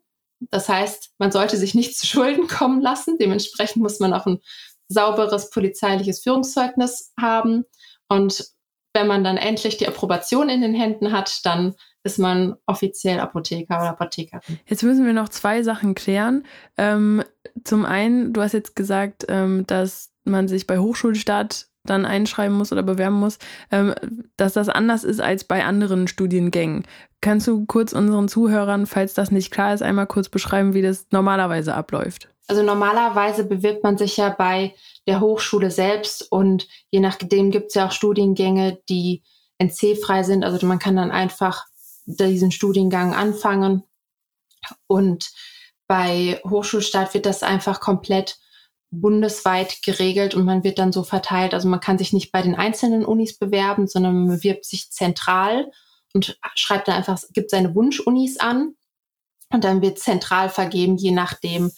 Das 0.50 0.69
heißt, 0.69 1.12
man 1.19 1.31
sollte 1.31 1.57
sich 1.57 1.75
nicht 1.75 1.97
zu 1.97 2.07
Schulden 2.07 2.47
kommen 2.47 2.81
lassen. 2.81 3.17
Dementsprechend 3.19 3.83
muss 3.83 4.00
man 4.00 4.13
auch 4.13 4.25
ein 4.25 4.39
sauberes 4.88 5.51
polizeiliches 5.51 6.21
Führungszeugnis 6.21 7.13
haben. 7.19 7.65
Und 8.09 8.43
wenn 8.93 9.07
man 9.07 9.23
dann 9.23 9.38
endlich 9.38 9.77
die 9.77 9.88
Approbation 9.88 10.50
in 10.50 10.62
den 10.62 10.73
Händen 10.73 11.12
hat, 11.12 11.45
dann 11.45 11.73
ist 12.03 12.19
man 12.19 12.55
offiziell 12.65 13.19
Apotheker 13.19 13.77
oder 13.77 13.89
Apothekerin. 13.89 14.59
Jetzt 14.65 14.83
müssen 14.83 15.05
wir 15.05 15.13
noch 15.13 15.29
zwei 15.29 15.63
Sachen 15.63 15.95
klären. 15.95 16.45
Ähm, 16.77 17.23
zum 17.63 17.85
einen, 17.85 18.33
du 18.33 18.41
hast 18.41 18.53
jetzt 18.53 18.75
gesagt, 18.75 19.25
ähm, 19.29 19.65
dass 19.67 20.12
man 20.25 20.47
sich 20.47 20.67
bei 20.67 20.79
Hochschulstart 20.79 21.67
dann 21.85 22.05
einschreiben 22.05 22.57
muss 22.57 22.71
oder 22.71 22.83
bewerben 22.83 23.19
muss, 23.19 23.39
ähm, 23.71 23.93
dass 24.38 24.53
das 24.53 24.69
anders 24.69 25.03
ist 25.03 25.19
als 25.19 25.43
bei 25.43 25.65
anderen 25.65 26.07
Studiengängen. 26.07 26.83
Kannst 27.21 27.47
du 27.47 27.65
kurz 27.65 27.93
unseren 27.93 28.27
Zuhörern, 28.27 28.85
falls 28.85 29.13
das 29.13 29.31
nicht 29.31 29.51
klar 29.51 29.73
ist, 29.73 29.81
einmal 29.81 30.07
kurz 30.07 30.29
beschreiben, 30.29 30.73
wie 30.73 30.81
das 30.81 31.07
normalerweise 31.12 31.73
abläuft? 31.73 32.33
Also 32.47 32.62
normalerweise 32.62 33.45
bewirbt 33.45 33.83
man 33.83 33.97
sich 33.97 34.17
ja 34.17 34.29
bei 34.29 34.75
der 35.07 35.21
Hochschule 35.21 35.71
selbst 35.71 36.29
und 36.31 36.67
je 36.91 37.00
nachdem 37.00 37.51
gibt 37.51 37.67
es 37.67 37.75
ja 37.75 37.88
auch 37.88 37.91
Studiengänge, 37.91 38.79
die 38.89 39.23
NC-frei 39.59 40.23
sind. 40.23 40.43
Also 40.43 40.65
man 40.67 40.79
kann 40.79 40.95
dann 40.95 41.12
einfach 41.12 41.65
diesen 42.05 42.51
Studiengang 42.51 43.13
anfangen. 43.13 43.83
Und 44.88 45.31
bei 45.88 46.41
Hochschulstart 46.47 47.13
wird 47.13 47.25
das 47.25 47.43
einfach 47.43 47.79
komplett 47.79 48.38
bundesweit 48.91 49.81
geregelt 49.83 50.35
und 50.35 50.45
man 50.45 50.63
wird 50.63 50.77
dann 50.79 50.91
so 50.91 51.03
verteilt. 51.03 51.53
Also 51.53 51.67
man 51.67 51.79
kann 51.79 51.97
sich 51.97 52.13
nicht 52.13 52.31
bei 52.31 52.41
den 52.41 52.55
einzelnen 52.55 53.05
Unis 53.05 53.38
bewerben, 53.38 53.88
sondern 53.88 54.15
man 54.15 54.38
bewirbt 54.38 54.65
sich 54.65 54.91
zentral 54.91 55.71
und 56.13 56.39
schreibt 56.55 56.88
dann 56.88 56.95
einfach, 56.95 57.19
gibt 57.33 57.50
seine 57.50 57.73
Wunschunis 57.73 58.39
an 58.39 58.75
und 59.50 59.63
dann 59.63 59.81
wird 59.81 59.97
zentral 59.97 60.50
vergeben, 60.50 60.97
je 60.97 61.12
nachdem, 61.12 61.71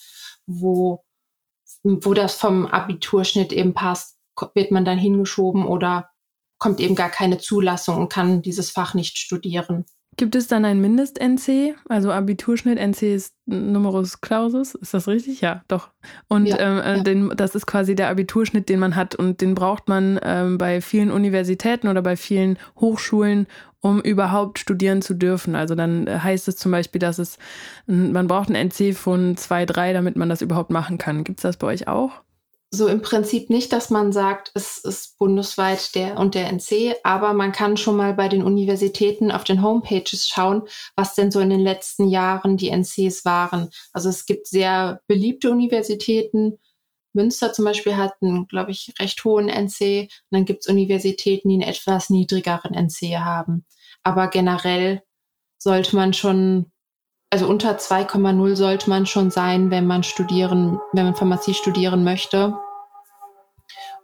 wo, 0.48 1.04
wo 1.84 2.14
das 2.14 2.36
vom 2.36 2.66
Abiturschnitt 2.66 3.52
eben 3.52 3.74
passt, 3.74 4.18
wird 4.54 4.72
man 4.72 4.86
dann 4.86 4.98
hingeschoben 4.98 5.66
oder 5.66 6.10
kommt 6.58 6.80
eben 6.80 6.96
gar 6.96 7.10
keine 7.10 7.38
Zulassung 7.38 7.98
und 7.98 8.10
kann 8.10 8.42
dieses 8.42 8.72
Fach 8.72 8.94
nicht 8.94 9.18
studieren. 9.18 9.86
Gibt 10.18 10.36
es 10.36 10.48
dann 10.48 10.64
ein 10.64 10.80
Mindest-NC? 10.80 11.76
Also 11.90 12.12
Abiturschnitt, 12.12 12.80
NC 12.80 13.16
ist 13.16 13.36
Numerus 13.46 14.22
Clausus, 14.22 14.74
ist 14.76 14.94
das 14.94 15.08
richtig? 15.08 15.42
Ja, 15.42 15.64
doch. 15.68 15.90
Und 16.30 16.46
ja, 16.46 16.58
ähm, 16.60 16.80
äh, 16.80 16.98
ja. 16.98 17.04
Den, 17.04 17.34
das 17.36 17.54
ist 17.54 17.66
quasi 17.66 17.96
der 17.96 18.10
Abiturschnitt, 18.10 18.70
den 18.70 18.80
man 18.80 18.96
hat. 18.96 19.16
Und 19.16 19.42
den 19.42 19.56
braucht 19.56 19.90
man 19.90 20.20
ähm, 20.24 20.58
bei 20.58 20.80
vielen 20.80 21.12
Universitäten 21.12 21.90
oder 21.90 22.02
bei 22.02 22.16
vielen 22.16 22.58
Hochschulen, 22.80 23.48
um 23.82 24.00
überhaupt 24.02 24.60
studieren 24.60 25.02
zu 25.02 25.16
dürfen. 25.16 25.54
Also 25.54 25.76
dann 25.76 26.08
äh, 26.08 26.20
heißt 26.20 26.48
es 26.48 26.56
zum 26.56 26.72
Beispiel, 26.72 27.00
dass 27.00 27.20
es, 27.20 27.38
man 27.86 28.28
braucht 28.28 28.50
ein 28.50 28.56
NC 28.56 28.96
von 28.96 29.36
2, 29.36 29.66
3, 29.66 29.94
damit 29.94 30.16
man 30.16 30.30
das 30.30 30.42
überhaupt 30.42 30.72
machen 30.72 30.98
kann. 30.98 31.26
Gibt 31.26 31.40
es 31.40 31.44
das 31.44 31.58
bei 31.58 31.68
euch 31.68 31.90
auch? 31.90 32.22
So 32.76 32.88
im 32.88 33.02
Prinzip 33.02 33.50
nicht, 33.50 33.74
dass 33.74 33.90
man 33.90 34.12
sagt, 34.12 34.52
es 34.54 34.78
ist 34.78 35.18
bundesweit 35.18 35.96
der 35.96 36.18
und 36.20 36.36
der 36.36 36.52
NC, 36.52 36.96
aber 37.04 37.34
man 37.34 37.52
kann 37.52 37.78
schon 37.78 37.98
mal 37.98 38.14
bei 38.14 38.28
den 38.28 38.44
Universitäten 38.44 39.32
auf 39.32 39.44
den 39.44 39.64
Homepages 39.64 40.28
schauen, 40.28 40.64
was 40.96 41.16
denn 41.16 41.32
so 41.32 41.40
in 41.40 41.50
den 41.50 41.62
letzten 41.62 42.08
Jahren 42.08 42.58
die 42.58 42.70
NCs 42.70 43.26
waren. 43.26 43.70
Also 43.94 44.10
es 44.10 44.26
gibt 44.26 44.48
sehr 44.48 45.02
beliebte 45.08 45.50
Universitäten. 45.50 46.60
Münster 47.14 47.54
zum 47.54 47.66
Beispiel 47.66 47.96
hat 47.96 48.14
einen, 48.22 48.48
glaube 48.48 48.72
ich, 48.72 48.94
recht 49.00 49.24
hohen 49.24 49.50
NC. 49.50 50.04
Und 50.04 50.10
dann 50.32 50.46
gibt 50.46 50.64
es 50.64 50.68
Universitäten, 50.68 51.50
die 51.50 51.56
einen 51.56 51.70
etwas 51.70 52.10
niedrigeren 52.10 52.74
NC 52.74 53.18
haben. 53.20 53.66
Aber 54.04 54.28
generell 54.28 55.02
sollte 55.58 55.96
man 55.96 56.14
schon 56.14 56.72
also 57.32 57.48
unter 57.48 57.78
2,0 57.78 58.56
sollte 58.56 58.90
man 58.90 59.06
schon 59.06 59.30
sein, 59.30 59.70
wenn 59.70 59.86
man 59.86 60.04
studieren, 60.04 60.80
wenn 60.94 61.04
man 61.04 61.16
Pharmazie 61.16 61.54
studieren 61.54 62.06
möchte. 62.06 62.56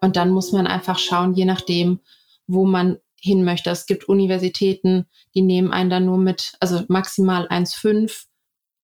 Und 0.01 0.15
dann 0.15 0.31
muss 0.31 0.51
man 0.51 0.67
einfach 0.67 0.99
schauen, 0.99 1.33
je 1.33 1.45
nachdem, 1.45 1.99
wo 2.47 2.65
man 2.65 2.97
hin 3.21 3.43
möchte. 3.43 3.69
Es 3.69 3.85
gibt 3.85 4.09
Universitäten, 4.09 5.05
die 5.35 5.43
nehmen 5.43 5.71
einen 5.71 5.89
dann 5.89 6.05
nur 6.05 6.17
mit, 6.17 6.53
also 6.59 6.83
maximal 6.87 7.47
1,5. 7.47 8.25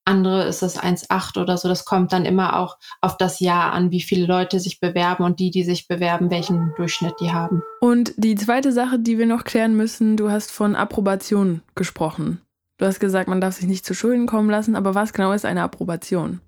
Andere 0.05 0.45
ist 0.45 0.61
das 0.61 0.79
1,8 0.79 1.41
oder 1.41 1.57
so. 1.57 1.67
Das 1.67 1.83
kommt 1.83 2.13
dann 2.13 2.23
immer 2.23 2.59
auch 2.59 2.77
auf 3.01 3.17
das 3.17 3.39
Jahr 3.41 3.73
an, 3.73 3.91
wie 3.91 4.01
viele 4.01 4.25
Leute 4.25 4.59
sich 4.59 4.79
bewerben 4.79 5.25
und 5.25 5.39
die, 5.39 5.51
die 5.51 5.63
sich 5.63 5.87
bewerben, 5.87 6.29
welchen 6.29 6.73
Durchschnitt 6.77 7.15
die 7.19 7.31
haben. 7.31 7.61
Und 7.81 8.13
die 8.15 8.35
zweite 8.35 8.71
Sache, 8.71 8.99
die 8.99 9.17
wir 9.17 9.25
noch 9.25 9.43
klären 9.43 9.75
müssen, 9.75 10.15
du 10.15 10.29
hast 10.29 10.51
von 10.51 10.75
Approbation 10.75 11.61
gesprochen. 11.75 12.41
Du 12.77 12.85
hast 12.85 12.99
gesagt, 12.99 13.27
man 13.27 13.41
darf 13.41 13.55
sich 13.55 13.65
nicht 13.65 13.85
zu 13.85 13.95
Schulden 13.95 14.27
kommen 14.27 14.49
lassen, 14.49 14.75
aber 14.75 14.93
was 14.95 15.11
genau 15.11 15.31
ist 15.33 15.45
eine 15.45 15.63
Approbation? 15.63 16.41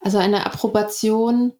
Also 0.00 0.18
eine 0.18 0.46
Approbation 0.46 1.52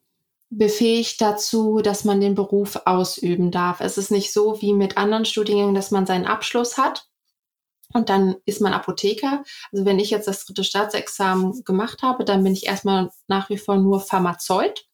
befähigt 0.55 1.21
dazu, 1.21 1.81
dass 1.81 2.05
man 2.05 2.21
den 2.21 2.35
Beruf 2.35 2.83
ausüben 2.85 3.51
darf. 3.51 3.81
Es 3.81 3.97
ist 3.97 4.11
nicht 4.11 4.33
so 4.33 4.61
wie 4.61 4.75
mit 4.75 4.99
anderen 4.99 5.25
Studiengängen, 5.25 5.75
dass 5.75 5.91
man 5.91 6.07
seinen 6.07 6.27
Abschluss 6.27 6.77
hat 6.77 7.07
und 7.95 8.11
dann 8.11 8.37
ist 8.45 8.61
man 8.61 8.75
Apotheker. 8.75 9.45
Also 9.73 9.85
wenn 9.87 9.99
ich 9.99 10.11
jetzt 10.11 10.29
das 10.29 10.45
dritte 10.45 10.65
Staatsexamen 10.65 11.65
gemacht 11.65 12.03
habe, 12.03 12.25
dann 12.25 12.45
bin 12.45 12.53
ich 12.53 12.67
erstmal 12.67 13.11
nach 13.29 13.49
wie 13.49 13.57
vor 13.57 13.77
nur 13.77 14.01
Pharmazeut. 14.01 14.87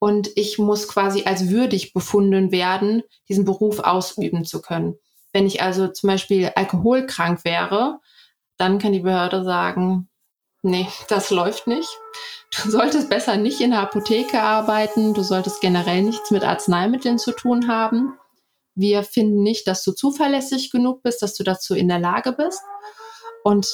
Und 0.00 0.30
ich 0.34 0.58
muss 0.58 0.88
quasi 0.88 1.24
als 1.24 1.50
würdig 1.50 1.92
befunden 1.92 2.50
werden, 2.50 3.02
diesen 3.28 3.44
Beruf 3.44 3.80
ausüben 3.80 4.44
zu 4.44 4.62
können. 4.62 4.96
Wenn 5.32 5.46
ich 5.46 5.62
also 5.62 5.88
zum 5.88 6.08
Beispiel 6.08 6.50
alkoholkrank 6.56 7.44
wäre, 7.44 8.00
dann 8.56 8.78
kann 8.78 8.92
die 8.92 9.00
Behörde 9.00 9.44
sagen, 9.44 10.08
nee, 10.62 10.88
das 11.08 11.30
läuft 11.30 11.66
nicht. 11.66 11.88
Du 12.50 12.70
solltest 12.70 13.08
besser 13.08 13.36
nicht 13.36 13.60
in 13.60 13.70
der 13.70 13.80
Apotheke 13.80 14.42
arbeiten, 14.42 15.14
du 15.14 15.22
solltest 15.22 15.60
generell 15.60 16.02
nichts 16.02 16.30
mit 16.32 16.42
Arzneimitteln 16.42 17.18
zu 17.18 17.32
tun 17.32 17.68
haben. 17.68 18.18
Wir 18.74 19.04
finden 19.04 19.42
nicht, 19.42 19.68
dass 19.68 19.84
du 19.84 19.92
zuverlässig 19.92 20.70
genug 20.70 21.02
bist, 21.02 21.22
dass 21.22 21.34
du 21.34 21.44
dazu 21.44 21.74
in 21.74 21.88
der 21.88 22.00
Lage 22.00 22.32
bist. 22.32 22.60
Und 23.44 23.68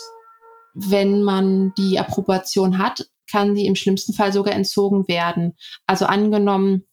wenn 0.75 1.23
man 1.23 1.73
die 1.79 1.99
Approbation 1.99 2.77
hat, 2.77 3.09
kann 3.31 3.55
die 3.55 3.67
im 3.67 3.77
schlimmsten 3.77 4.13
Fall 4.13 4.33
sogar 4.33 4.55
entzogen 4.55 5.09
werden. 5.09 5.57
Also 5.87 6.05
angenommen, 6.05 6.87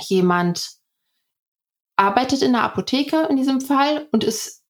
jemand 0.00 0.68
arbeitet 1.96 2.42
in 2.42 2.52
der 2.52 2.62
Apotheke 2.62 3.26
in 3.30 3.36
diesem 3.36 3.60
Fall 3.60 4.08
und 4.10 4.24
ist 4.24 4.64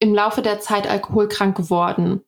im 0.00 0.12
Laufe 0.12 0.42
der 0.42 0.60
Zeit 0.60 0.88
alkoholkrank 0.88 1.56
geworden 1.56 2.24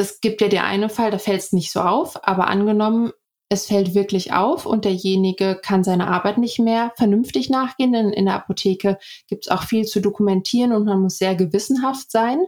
es 0.00 0.20
gibt 0.20 0.40
ja 0.40 0.48
den 0.48 0.60
einen 0.60 0.90
Fall, 0.90 1.10
da 1.10 1.18
fällt 1.18 1.40
es 1.40 1.52
nicht 1.52 1.70
so 1.70 1.80
auf, 1.80 2.26
aber 2.26 2.48
angenommen, 2.48 3.12
es 3.52 3.66
fällt 3.66 3.94
wirklich 3.94 4.32
auf 4.32 4.64
und 4.64 4.84
derjenige 4.84 5.58
kann 5.60 5.82
seiner 5.82 6.08
Arbeit 6.08 6.38
nicht 6.38 6.60
mehr 6.60 6.92
vernünftig 6.96 7.50
nachgehen, 7.50 7.92
denn 7.92 8.12
in 8.12 8.26
der 8.26 8.34
Apotheke 8.36 8.98
gibt 9.26 9.46
es 9.46 9.50
auch 9.50 9.64
viel 9.64 9.84
zu 9.84 10.00
dokumentieren 10.00 10.72
und 10.72 10.84
man 10.84 11.00
muss 11.00 11.18
sehr 11.18 11.34
gewissenhaft 11.34 12.10
sein, 12.12 12.40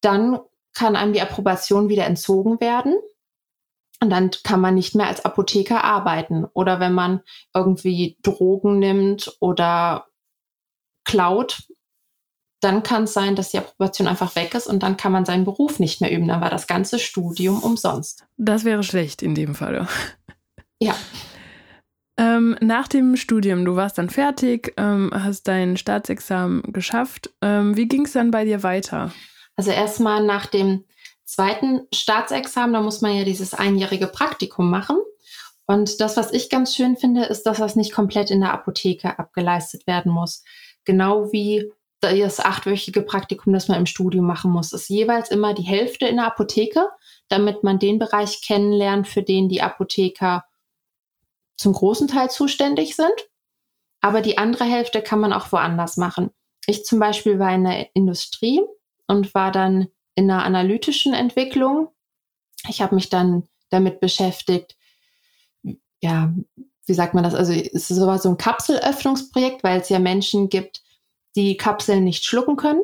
dann 0.00 0.40
kann 0.72 0.96
einem 0.96 1.12
die 1.12 1.20
Approbation 1.20 1.88
wieder 1.88 2.06
entzogen 2.06 2.60
werden. 2.60 2.96
Und 4.02 4.10
dann 4.10 4.30
kann 4.44 4.60
man 4.60 4.74
nicht 4.74 4.94
mehr 4.94 5.06
als 5.06 5.24
Apotheker 5.24 5.82
arbeiten. 5.82 6.44
Oder 6.52 6.80
wenn 6.80 6.92
man 6.92 7.22
irgendwie 7.54 8.18
Drogen 8.22 8.78
nimmt 8.78 9.34
oder 9.40 10.06
klaut, 11.04 11.62
dann 12.60 12.82
kann 12.82 13.04
es 13.04 13.12
sein, 13.12 13.36
dass 13.36 13.50
die 13.50 13.58
Approbation 13.58 14.06
einfach 14.06 14.34
weg 14.34 14.54
ist 14.54 14.66
und 14.66 14.82
dann 14.82 14.96
kann 14.96 15.12
man 15.12 15.24
seinen 15.24 15.44
Beruf 15.44 15.78
nicht 15.78 16.00
mehr 16.00 16.10
üben. 16.10 16.28
Dann 16.28 16.40
war 16.40 16.50
das 16.50 16.66
ganze 16.66 16.98
Studium 16.98 17.62
umsonst. 17.62 18.24
Das 18.36 18.64
wäre 18.64 18.82
schlecht 18.82 19.22
in 19.22 19.34
dem 19.34 19.54
Fall. 19.54 19.86
Ja. 20.78 20.94
Ähm, 22.18 22.54
nach 22.60 22.86
dem 22.86 23.16
Studium, 23.16 23.64
du 23.64 23.76
warst 23.76 23.96
dann 23.96 24.10
fertig, 24.10 24.74
ähm, 24.76 25.10
hast 25.14 25.48
dein 25.48 25.78
Staatsexamen 25.78 26.70
geschafft. 26.70 27.30
Ähm, 27.40 27.78
wie 27.78 27.88
ging 27.88 28.04
es 28.04 28.12
dann 28.12 28.30
bei 28.30 28.44
dir 28.44 28.62
weiter? 28.62 29.10
Also 29.56 29.70
erstmal 29.70 30.22
nach 30.22 30.44
dem 30.44 30.84
zweiten 31.24 31.86
Staatsexamen, 31.94 32.74
da 32.74 32.82
muss 32.82 33.00
man 33.00 33.16
ja 33.16 33.24
dieses 33.24 33.54
einjährige 33.54 34.06
Praktikum 34.06 34.68
machen. 34.68 34.98
Und 35.66 36.00
das, 36.00 36.16
was 36.16 36.32
ich 36.32 36.48
ganz 36.48 36.74
schön 36.74 36.96
finde, 36.96 37.24
ist, 37.24 37.44
dass 37.44 37.58
das 37.58 37.74
nicht 37.74 37.92
komplett 37.92 38.30
in 38.30 38.40
der 38.40 38.52
Apotheke 38.52 39.18
abgeleistet 39.18 39.86
werden 39.86 40.12
muss. 40.12 40.44
Genau 40.84 41.32
wie 41.32 41.72
das 42.00 42.40
achtwöchige 42.40 43.02
Praktikum, 43.02 43.52
das 43.52 43.68
man 43.68 43.78
im 43.78 43.86
Studium 43.86 44.26
machen 44.26 44.50
muss, 44.50 44.72
ist 44.72 44.88
jeweils 44.88 45.30
immer 45.30 45.54
die 45.54 45.62
Hälfte 45.62 46.06
in 46.06 46.16
der 46.16 46.26
Apotheke, 46.26 46.88
damit 47.28 47.62
man 47.64 47.78
den 47.78 47.98
Bereich 47.98 48.42
kennenlernt, 48.42 49.08
für 49.08 49.22
den 49.22 49.48
die 49.48 49.62
Apotheker 49.62 50.44
zum 51.56 51.72
großen 51.72 52.08
Teil 52.08 52.30
zuständig 52.30 52.96
sind. 52.96 53.14
Aber 54.00 54.20
die 54.20 54.38
andere 54.38 54.64
Hälfte 54.64 55.02
kann 55.02 55.20
man 55.20 55.32
auch 55.32 55.50
woanders 55.52 55.96
machen. 55.96 56.30
Ich 56.66 56.84
zum 56.84 56.98
Beispiel 56.98 57.38
war 57.38 57.54
in 57.54 57.64
der 57.64 57.94
Industrie 57.94 58.60
und 59.06 59.34
war 59.34 59.50
dann 59.50 59.88
in 60.14 60.30
einer 60.30 60.44
analytischen 60.44 61.14
Entwicklung. 61.14 61.88
Ich 62.68 62.82
habe 62.82 62.94
mich 62.94 63.08
dann 63.08 63.48
damit 63.70 64.00
beschäftigt, 64.00 64.76
ja, 66.00 66.32
wie 66.86 66.94
sagt 66.94 67.14
man 67.14 67.24
das? 67.24 67.34
Also 67.34 67.52
es 67.52 67.90
ist 67.90 67.96
so 67.96 68.28
ein 68.28 68.36
Kapselöffnungsprojekt, 68.36 69.64
weil 69.64 69.80
es 69.80 69.88
ja 69.88 69.98
Menschen 69.98 70.48
gibt, 70.48 70.82
die 71.36 71.56
Kapseln 71.56 72.04
nicht 72.04 72.24
schlucken 72.24 72.56
können. 72.56 72.82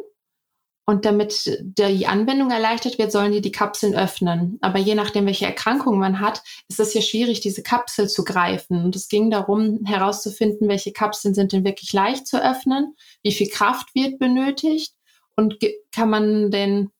Und 0.84 1.04
damit 1.04 1.58
die 1.60 2.08
Anwendung 2.08 2.50
erleichtert 2.50 2.98
wird, 2.98 3.12
sollen 3.12 3.30
die 3.30 3.40
die 3.40 3.52
Kapseln 3.52 3.94
öffnen. 3.94 4.58
Aber 4.62 4.80
je 4.80 4.96
nachdem, 4.96 5.26
welche 5.26 5.46
Erkrankung 5.46 5.96
man 5.96 6.18
hat, 6.18 6.42
ist 6.68 6.80
es 6.80 6.92
ja 6.92 7.00
schwierig, 7.00 7.40
diese 7.40 7.62
Kapsel 7.62 8.08
zu 8.08 8.24
greifen. 8.24 8.84
Und 8.84 8.96
es 8.96 9.08
ging 9.08 9.30
darum, 9.30 9.84
herauszufinden, 9.84 10.68
welche 10.68 10.92
Kapseln 10.92 11.34
sind 11.34 11.52
denn 11.52 11.64
wirklich 11.64 11.92
leicht 11.92 12.26
zu 12.26 12.42
öffnen, 12.42 12.96
wie 13.22 13.32
viel 13.32 13.48
Kraft 13.48 13.94
wird 13.94 14.18
benötigt 14.18 14.92
und 15.36 15.58
kann 15.94 16.10
man 16.10 16.50
denn, 16.50 16.90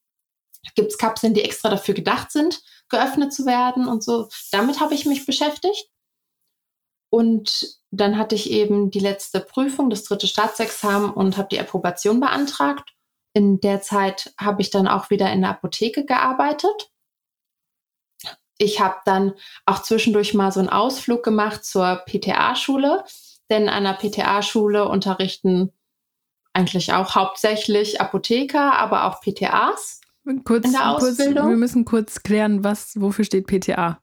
gibt 0.77 0.93
es 0.93 0.99
Kapseln, 0.99 1.35
die 1.35 1.43
extra 1.43 1.69
dafür 1.69 1.95
gedacht 1.95 2.31
sind, 2.31 2.62
geöffnet 2.88 3.33
zu 3.33 3.47
werden 3.47 3.88
und 3.88 4.05
so. 4.05 4.29
Damit 4.53 4.81
habe 4.81 4.95
ich 4.95 5.07
mich 5.07 5.27
beschäftigt. 5.27 5.88
Und 7.12 7.77
dann 7.90 8.16
hatte 8.16 8.35
ich 8.35 8.51
eben 8.51 8.90
die 8.90 8.98
letzte 8.98 9.40
Prüfung, 9.40 9.90
das 9.90 10.05
dritte 10.05 10.27
Staatsexamen 10.27 11.11
und 11.11 11.37
habe 11.37 11.48
die 11.53 11.61
Approbation 11.61 12.20
beantragt. 12.20 12.94
In 13.35 13.61
der 13.61 13.83
Zeit 13.83 14.33
habe 14.40 14.62
ich 14.62 14.70
dann 14.70 14.88
auch 14.88 15.11
wieder 15.11 15.31
in 15.31 15.42
der 15.42 15.51
Apotheke 15.51 16.07
gearbeitet. 16.07 16.90
Ich 18.57 18.81
habe 18.81 18.96
dann 19.05 19.35
auch 19.66 19.83
zwischendurch 19.83 20.33
mal 20.33 20.53
so 20.53 20.61
einen 20.61 20.70
Ausflug 20.70 21.22
gemacht 21.22 21.66
zur 21.66 22.03
PTA-Schule, 22.07 23.05
denn 23.51 23.68
an 23.68 23.85
der 23.85 23.92
PTA-Schule 23.92 24.88
unterrichten 24.88 25.70
eigentlich 26.55 26.94
auch 26.94 27.14
hauptsächlich 27.14 28.01
Apotheker, 28.01 28.79
aber 28.79 29.05
auch 29.05 29.20
PTAs. 29.20 30.01
Kurz, 30.44 30.64
in 30.64 30.72
der 30.72 30.88
Ausbildung. 30.88 31.35
Kurz, 31.35 31.48
wir 31.48 31.57
müssen 31.57 31.85
kurz 31.85 32.22
klären, 32.22 32.64
was, 32.64 32.98
wofür 32.98 33.27
steht 33.27 33.46
PTA? 33.46 34.02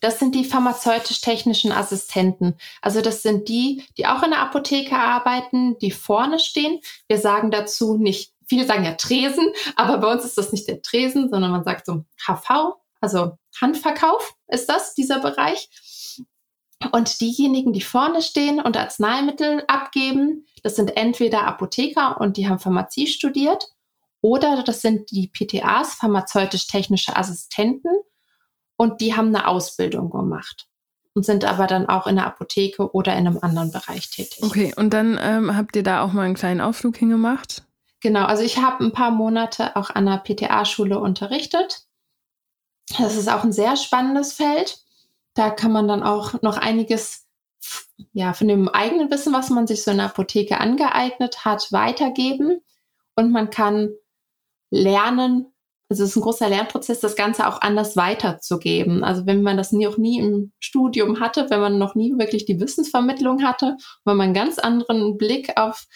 Das 0.00 0.18
sind 0.18 0.34
die 0.34 0.44
pharmazeutisch-technischen 0.44 1.72
Assistenten. 1.72 2.56
Also 2.82 3.00
das 3.00 3.22
sind 3.22 3.48
die, 3.48 3.84
die 3.96 4.06
auch 4.06 4.22
in 4.22 4.30
der 4.30 4.40
Apotheke 4.40 4.96
arbeiten, 4.96 5.78
die 5.78 5.90
vorne 5.90 6.38
stehen. 6.38 6.80
Wir 7.08 7.18
sagen 7.18 7.50
dazu 7.50 7.96
nicht, 7.96 8.32
viele 8.46 8.66
sagen 8.66 8.84
ja 8.84 8.94
Tresen, 8.94 9.52
aber 9.76 9.98
bei 9.98 10.12
uns 10.12 10.24
ist 10.24 10.38
das 10.38 10.52
nicht 10.52 10.68
der 10.68 10.82
Tresen, 10.82 11.28
sondern 11.30 11.50
man 11.50 11.64
sagt 11.64 11.86
so 11.86 12.04
HV, 12.24 12.74
also 13.00 13.32
Handverkauf 13.60 14.34
ist 14.48 14.68
das, 14.68 14.94
dieser 14.94 15.20
Bereich. 15.20 15.68
Und 16.92 17.20
diejenigen, 17.20 17.72
die 17.72 17.80
vorne 17.80 18.22
stehen 18.22 18.60
und 18.60 18.76
Arzneimittel 18.76 19.64
abgeben, 19.66 20.46
das 20.62 20.76
sind 20.76 20.96
entweder 20.96 21.42
Apotheker 21.42 22.20
und 22.20 22.36
die 22.36 22.48
haben 22.48 22.60
Pharmazie 22.60 23.08
studiert 23.08 23.68
oder 24.20 24.62
das 24.62 24.80
sind 24.80 25.10
die 25.10 25.28
PTAs, 25.28 25.94
pharmazeutisch-technische 25.94 27.16
Assistenten 27.16 27.90
und 28.78 29.02
die 29.02 29.14
haben 29.14 29.34
eine 29.34 29.46
Ausbildung 29.48 30.08
gemacht 30.08 30.68
und 31.12 31.26
sind 31.26 31.44
aber 31.44 31.66
dann 31.66 31.88
auch 31.88 32.06
in 32.06 32.16
der 32.16 32.26
Apotheke 32.26 32.94
oder 32.94 33.12
in 33.12 33.26
einem 33.26 33.38
anderen 33.42 33.72
Bereich 33.72 34.08
tätig. 34.08 34.38
Okay, 34.42 34.72
und 34.76 34.94
dann 34.94 35.18
ähm, 35.20 35.54
habt 35.54 35.76
ihr 35.76 35.82
da 35.82 36.02
auch 36.02 36.12
mal 36.12 36.22
einen 36.22 36.34
kleinen 36.34 36.60
Ausflug 36.60 36.96
hingemacht? 36.96 37.64
Genau, 38.00 38.24
also 38.24 38.44
ich 38.44 38.58
habe 38.58 38.84
ein 38.84 38.92
paar 38.92 39.10
Monate 39.10 39.74
auch 39.74 39.90
an 39.90 40.06
der 40.06 40.18
PTA-Schule 40.18 40.98
unterrichtet. 40.98 41.86
Das 42.96 43.16
ist 43.16 43.28
auch 43.28 43.42
ein 43.42 43.52
sehr 43.52 43.76
spannendes 43.76 44.32
Feld. 44.32 44.78
Da 45.34 45.50
kann 45.50 45.72
man 45.72 45.88
dann 45.88 46.04
auch 46.04 46.40
noch 46.42 46.56
einiges 46.56 47.26
ja, 48.12 48.32
von 48.32 48.46
dem 48.46 48.68
eigenen 48.68 49.10
Wissen, 49.10 49.32
was 49.32 49.50
man 49.50 49.66
sich 49.66 49.82
so 49.82 49.90
in 49.90 49.96
der 49.96 50.06
Apotheke 50.06 50.60
angeeignet 50.60 51.44
hat, 51.44 51.72
weitergeben. 51.72 52.60
Und 53.16 53.32
man 53.32 53.50
kann 53.50 53.90
lernen, 54.70 55.52
also 55.90 56.04
es 56.04 56.10
ist 56.10 56.16
ein 56.16 56.22
großer 56.22 56.48
Lernprozess, 56.50 57.00
das 57.00 57.16
Ganze 57.16 57.48
auch 57.48 57.62
anders 57.62 57.96
weiterzugeben. 57.96 59.04
Also 59.04 59.24
wenn 59.24 59.42
man 59.42 59.56
das 59.56 59.72
auch 59.72 59.96
nie 59.96 60.18
im 60.18 60.52
Studium 60.58 61.20
hatte, 61.20 61.48
wenn 61.48 61.60
man 61.60 61.78
noch 61.78 61.94
nie 61.94 62.12
wirklich 62.18 62.44
die 62.44 62.60
Wissensvermittlung 62.60 63.42
hatte, 63.42 63.76
wenn 64.04 64.16
man 64.16 64.26
einen 64.26 64.34
ganz 64.34 64.58
anderen 64.58 65.16
Blick 65.16 65.56
auf 65.56 65.86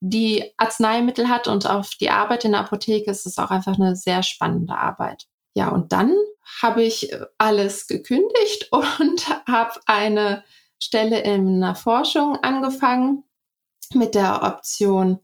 die 0.00 0.52
Arzneimittel 0.56 1.28
hat 1.28 1.46
und 1.46 1.68
auf 1.68 1.90
die 2.00 2.10
Arbeit 2.10 2.44
in 2.44 2.52
der 2.52 2.62
Apotheke, 2.62 3.10
ist 3.10 3.26
es 3.26 3.38
auch 3.38 3.50
einfach 3.50 3.78
eine 3.78 3.94
sehr 3.94 4.24
spannende 4.24 4.76
Arbeit. 4.76 5.26
Ja, 5.54 5.68
und 5.68 5.92
dann 5.92 6.14
habe 6.60 6.82
ich 6.82 7.12
alles 7.36 7.86
gekündigt 7.86 8.68
und 8.72 9.28
habe 9.46 9.80
eine 9.86 10.42
Stelle 10.80 11.20
in 11.20 11.60
der 11.60 11.76
Forschung 11.76 12.36
angefangen 12.42 13.22
mit 13.94 14.16
der 14.16 14.42
Option, 14.42 15.20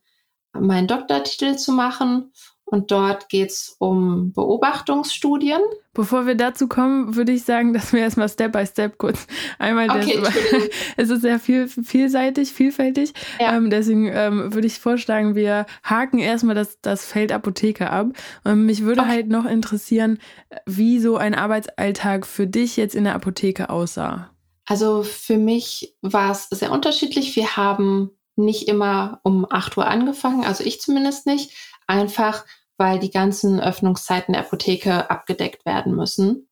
meinen 0.53 0.87
Doktortitel 0.87 1.57
zu 1.57 1.73
machen 1.73 2.33
Und 2.67 2.91
dort 2.91 3.29
geht 3.29 3.51
es 3.51 3.77
um 3.79 4.33
Beobachtungsstudien. 4.33 5.61
Bevor 5.93 6.27
wir 6.27 6.35
dazu 6.35 6.67
kommen, 6.67 7.15
würde 7.15 7.33
ich 7.33 7.45
sagen, 7.45 7.73
dass 7.73 7.93
wir 7.93 8.01
erstmal 8.01 8.29
Step 8.29 8.53
by 8.53 8.67
Step 8.67 8.99
kurz 8.99 9.27
einmal 9.59 9.91
okay, 9.91 10.21
das, 10.21 10.35
es 10.97 11.11
ist 11.11 11.21
sehr 11.23 11.39
viel, 11.39 11.69
vielseitig, 11.69 12.53
vielfältig. 12.53 13.13
Ja. 13.39 13.57
Ähm, 13.57 13.71
deswegen 13.71 14.11
ähm, 14.13 14.55
würde 14.55 14.67
ich 14.67 14.81
vorschlagen, 14.81 15.35
wir 15.35 15.67
haken 15.85 16.19
erstmal 16.19 16.55
das, 16.55 16.81
das 16.81 17.05
Feld 17.05 17.33
Apotheke 17.33 17.91
ab. 17.91 18.09
Und 18.45 18.65
mich 18.65 18.83
würde 18.83 19.03
okay. 19.03 19.11
halt 19.11 19.29
noch 19.29 19.45
interessieren, 19.45 20.19
wie 20.67 20.99
so 20.99 21.17
ein 21.17 21.35
Arbeitsalltag 21.35 22.27
für 22.27 22.47
dich 22.47 22.77
jetzt 22.77 22.95
in 22.95 23.05
der 23.05 23.15
Apotheke 23.15 23.69
aussah. 23.71 24.31
Also 24.67 25.03
für 25.03 25.37
mich 25.37 25.95
war 26.01 26.33
es 26.33 26.49
sehr 26.49 26.73
unterschiedlich. 26.73 27.37
Wir 27.37 27.57
haben 27.57 28.11
nicht 28.37 28.69
immer 28.69 29.21
um 29.23 29.47
8 29.49 29.77
Uhr 29.77 29.87
angefangen, 29.87 30.45
also 30.45 30.65
ich 30.65 30.81
zumindest 30.81 31.27
nicht. 31.27 31.53
Einfach 31.87 32.45
weil 32.77 32.99
die 32.99 33.11
ganzen 33.11 33.61
Öffnungszeiten 33.61 34.33
der 34.33 34.43
Apotheke 34.43 35.11
abgedeckt 35.11 35.65
werden 35.65 35.95
müssen. 35.95 36.49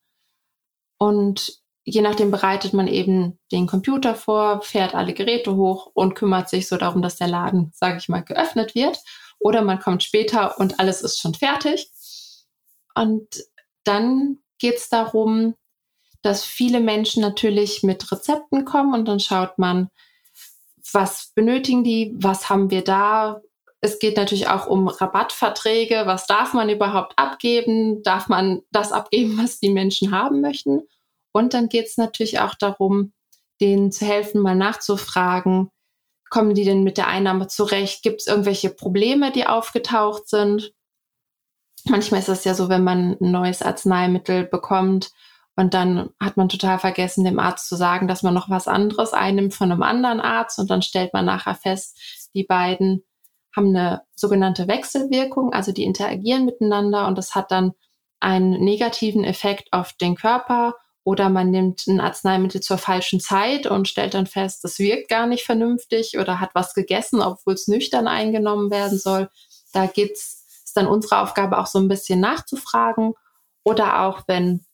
Und 0.98 1.60
je 1.84 2.00
nachdem 2.00 2.30
bereitet 2.30 2.74
man 2.74 2.86
eben 2.86 3.38
den 3.50 3.66
Computer 3.66 4.14
vor, 4.14 4.62
fährt 4.62 4.94
alle 4.94 5.14
Geräte 5.14 5.56
hoch 5.56 5.90
und 5.94 6.14
kümmert 6.14 6.48
sich 6.48 6.68
so 6.68 6.76
darum, 6.76 7.02
dass 7.02 7.16
der 7.16 7.26
Laden, 7.26 7.72
sage 7.74 7.98
ich 7.98 8.08
mal, 8.08 8.22
geöffnet 8.22 8.74
wird. 8.74 8.98
Oder 9.40 9.62
man 9.62 9.80
kommt 9.80 10.04
später 10.04 10.58
und 10.60 10.78
alles 10.78 11.02
ist 11.02 11.20
schon 11.20 11.34
fertig. 11.34 11.90
Und 12.94 13.42
dann 13.82 14.38
geht 14.58 14.76
es 14.76 14.88
darum, 14.88 15.54
dass 16.22 16.44
viele 16.44 16.78
Menschen 16.78 17.20
natürlich 17.20 17.82
mit 17.82 18.12
Rezepten 18.12 18.64
kommen 18.64 18.94
und 18.94 19.06
dann 19.06 19.18
schaut 19.18 19.58
man, 19.58 19.88
was 20.92 21.32
benötigen 21.34 21.84
die, 21.84 22.14
was 22.18 22.48
haben 22.48 22.70
wir 22.70 22.82
da, 22.82 23.40
es 23.84 23.98
geht 23.98 24.16
natürlich 24.16 24.46
auch 24.46 24.68
um 24.68 24.86
Rabattverträge. 24.86 26.02
Was 26.06 26.28
darf 26.28 26.54
man 26.54 26.70
überhaupt 26.70 27.18
abgeben? 27.18 28.02
Darf 28.04 28.28
man 28.28 28.62
das 28.70 28.92
abgeben, 28.92 29.36
was 29.42 29.58
die 29.58 29.70
Menschen 29.70 30.12
haben 30.12 30.40
möchten? 30.40 30.82
Und 31.32 31.52
dann 31.52 31.68
geht 31.68 31.86
es 31.86 31.96
natürlich 31.96 32.38
auch 32.38 32.54
darum, 32.54 33.12
denen 33.60 33.90
zu 33.90 34.06
helfen, 34.06 34.40
mal 34.40 34.54
nachzufragen, 34.54 35.70
kommen 36.30 36.54
die 36.54 36.64
denn 36.64 36.84
mit 36.84 36.96
der 36.96 37.08
Einnahme 37.08 37.48
zurecht? 37.48 38.04
Gibt 38.04 38.20
es 38.20 38.28
irgendwelche 38.28 38.70
Probleme, 38.70 39.32
die 39.32 39.46
aufgetaucht 39.48 40.28
sind? 40.28 40.72
Manchmal 41.84 42.20
ist 42.20 42.28
es 42.28 42.44
ja 42.44 42.54
so, 42.54 42.68
wenn 42.68 42.84
man 42.84 43.16
ein 43.20 43.32
neues 43.32 43.62
Arzneimittel 43.62 44.44
bekommt 44.44 45.10
und 45.56 45.74
dann 45.74 46.10
hat 46.18 46.36
man 46.36 46.48
total 46.48 46.78
vergessen, 46.78 47.24
dem 47.24 47.38
Arzt 47.38 47.68
zu 47.68 47.76
sagen, 47.76 48.08
dass 48.08 48.22
man 48.22 48.32
noch 48.32 48.48
was 48.48 48.68
anderes 48.68 49.12
einnimmt 49.12 49.54
von 49.54 49.70
einem 49.70 49.82
anderen 49.82 50.20
Arzt. 50.20 50.58
Und 50.58 50.70
dann 50.70 50.80
stellt 50.80 51.12
man 51.12 51.26
nachher 51.26 51.54
fest, 51.54 52.30
die 52.34 52.44
beiden 52.44 53.04
haben 53.54 53.76
eine 53.76 54.02
sogenannte 54.14 54.66
Wechselwirkung, 54.66 55.52
also 55.52 55.72
die 55.72 55.84
interagieren 55.84 56.46
miteinander 56.46 57.06
und 57.06 57.18
das 57.18 57.34
hat 57.34 57.50
dann 57.50 57.72
einen 58.18 58.64
negativen 58.64 59.24
Effekt 59.24 59.68
auf 59.72 59.92
den 59.94 60.14
Körper. 60.14 60.74
Oder 61.04 61.28
man 61.28 61.50
nimmt 61.50 61.86
ein 61.88 62.00
Arzneimittel 62.00 62.60
zur 62.60 62.78
falschen 62.78 63.18
Zeit 63.18 63.66
und 63.66 63.88
stellt 63.88 64.14
dann 64.14 64.26
fest, 64.26 64.62
das 64.62 64.78
wirkt 64.78 65.08
gar 65.08 65.26
nicht 65.26 65.44
vernünftig 65.44 66.16
oder 66.16 66.38
hat 66.38 66.50
was 66.54 66.74
gegessen, 66.74 67.20
obwohl 67.20 67.54
es 67.54 67.66
nüchtern 67.66 68.06
eingenommen 68.06 68.70
werden 68.70 68.96
soll. 68.96 69.28
Da 69.72 69.86
geht's, 69.86 70.46
ist 70.64 70.76
dann 70.76 70.86
unsere 70.86 71.20
Aufgabe 71.20 71.58
auch 71.58 71.66
so 71.66 71.80
ein 71.80 71.88
bisschen 71.88 72.20
nachzufragen. 72.20 73.14
Oder 73.64 74.02
auch 74.02 74.22
wenn 74.28 74.64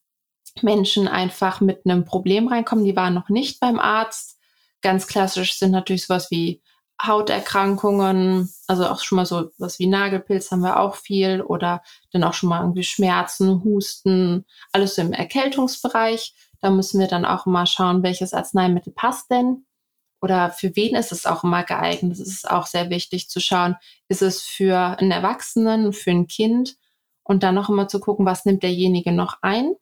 Menschen 0.62 1.08
einfach 1.08 1.60
mit 1.60 1.84
einem 1.84 2.04
Problem 2.04 2.48
reinkommen, 2.48 2.84
die 2.84 2.96
waren 2.96 3.14
noch 3.14 3.28
nicht 3.28 3.60
beim 3.60 3.78
Arzt. 3.78 4.38
Ganz 4.82 5.06
klassisch 5.06 5.58
sind 5.58 5.72
natürlich 5.72 6.06
sowas 6.06 6.30
wie 6.30 6.62
Hauterkrankungen, 7.00 8.52
also 8.66 8.86
auch 8.86 9.00
schon 9.00 9.16
mal 9.16 9.26
so 9.26 9.50
was 9.58 9.78
wie 9.78 9.86
Nagelpilz 9.86 10.50
haben 10.50 10.62
wir 10.62 10.80
auch 10.80 10.96
viel 10.96 11.42
oder 11.42 11.82
dann 12.12 12.24
auch 12.24 12.34
schon 12.34 12.48
mal 12.48 12.60
irgendwie 12.60 12.82
Schmerzen, 12.82 13.62
Husten, 13.62 14.44
alles 14.72 14.96
so 14.96 15.02
im 15.02 15.12
Erkältungsbereich. 15.12 16.34
Da 16.60 16.70
müssen 16.70 16.98
wir 16.98 17.06
dann 17.06 17.24
auch 17.24 17.46
mal 17.46 17.66
schauen, 17.66 18.02
welches 18.02 18.34
Arzneimittel 18.34 18.92
passt 18.92 19.30
denn 19.30 19.64
oder 20.20 20.50
für 20.50 20.74
wen 20.74 20.94
ist 20.96 21.12
es 21.12 21.26
auch 21.26 21.44
immer 21.44 21.64
geeignet. 21.64 22.12
Es 22.12 22.20
ist 22.20 22.50
auch 22.50 22.66
sehr 22.66 22.90
wichtig 22.90 23.28
zu 23.28 23.40
schauen, 23.40 23.76
ist 24.08 24.22
es 24.22 24.42
für 24.42 24.98
einen 24.98 25.10
Erwachsenen, 25.10 25.92
für 25.92 26.10
ein 26.10 26.26
Kind 26.26 26.76
und 27.22 27.42
dann 27.42 27.54
noch 27.54 27.68
immer 27.68 27.88
zu 27.88 28.00
gucken, 28.00 28.26
was 28.26 28.44
nimmt 28.44 28.62
derjenige 28.62 29.12
noch 29.12 29.38
ein. 29.42 29.74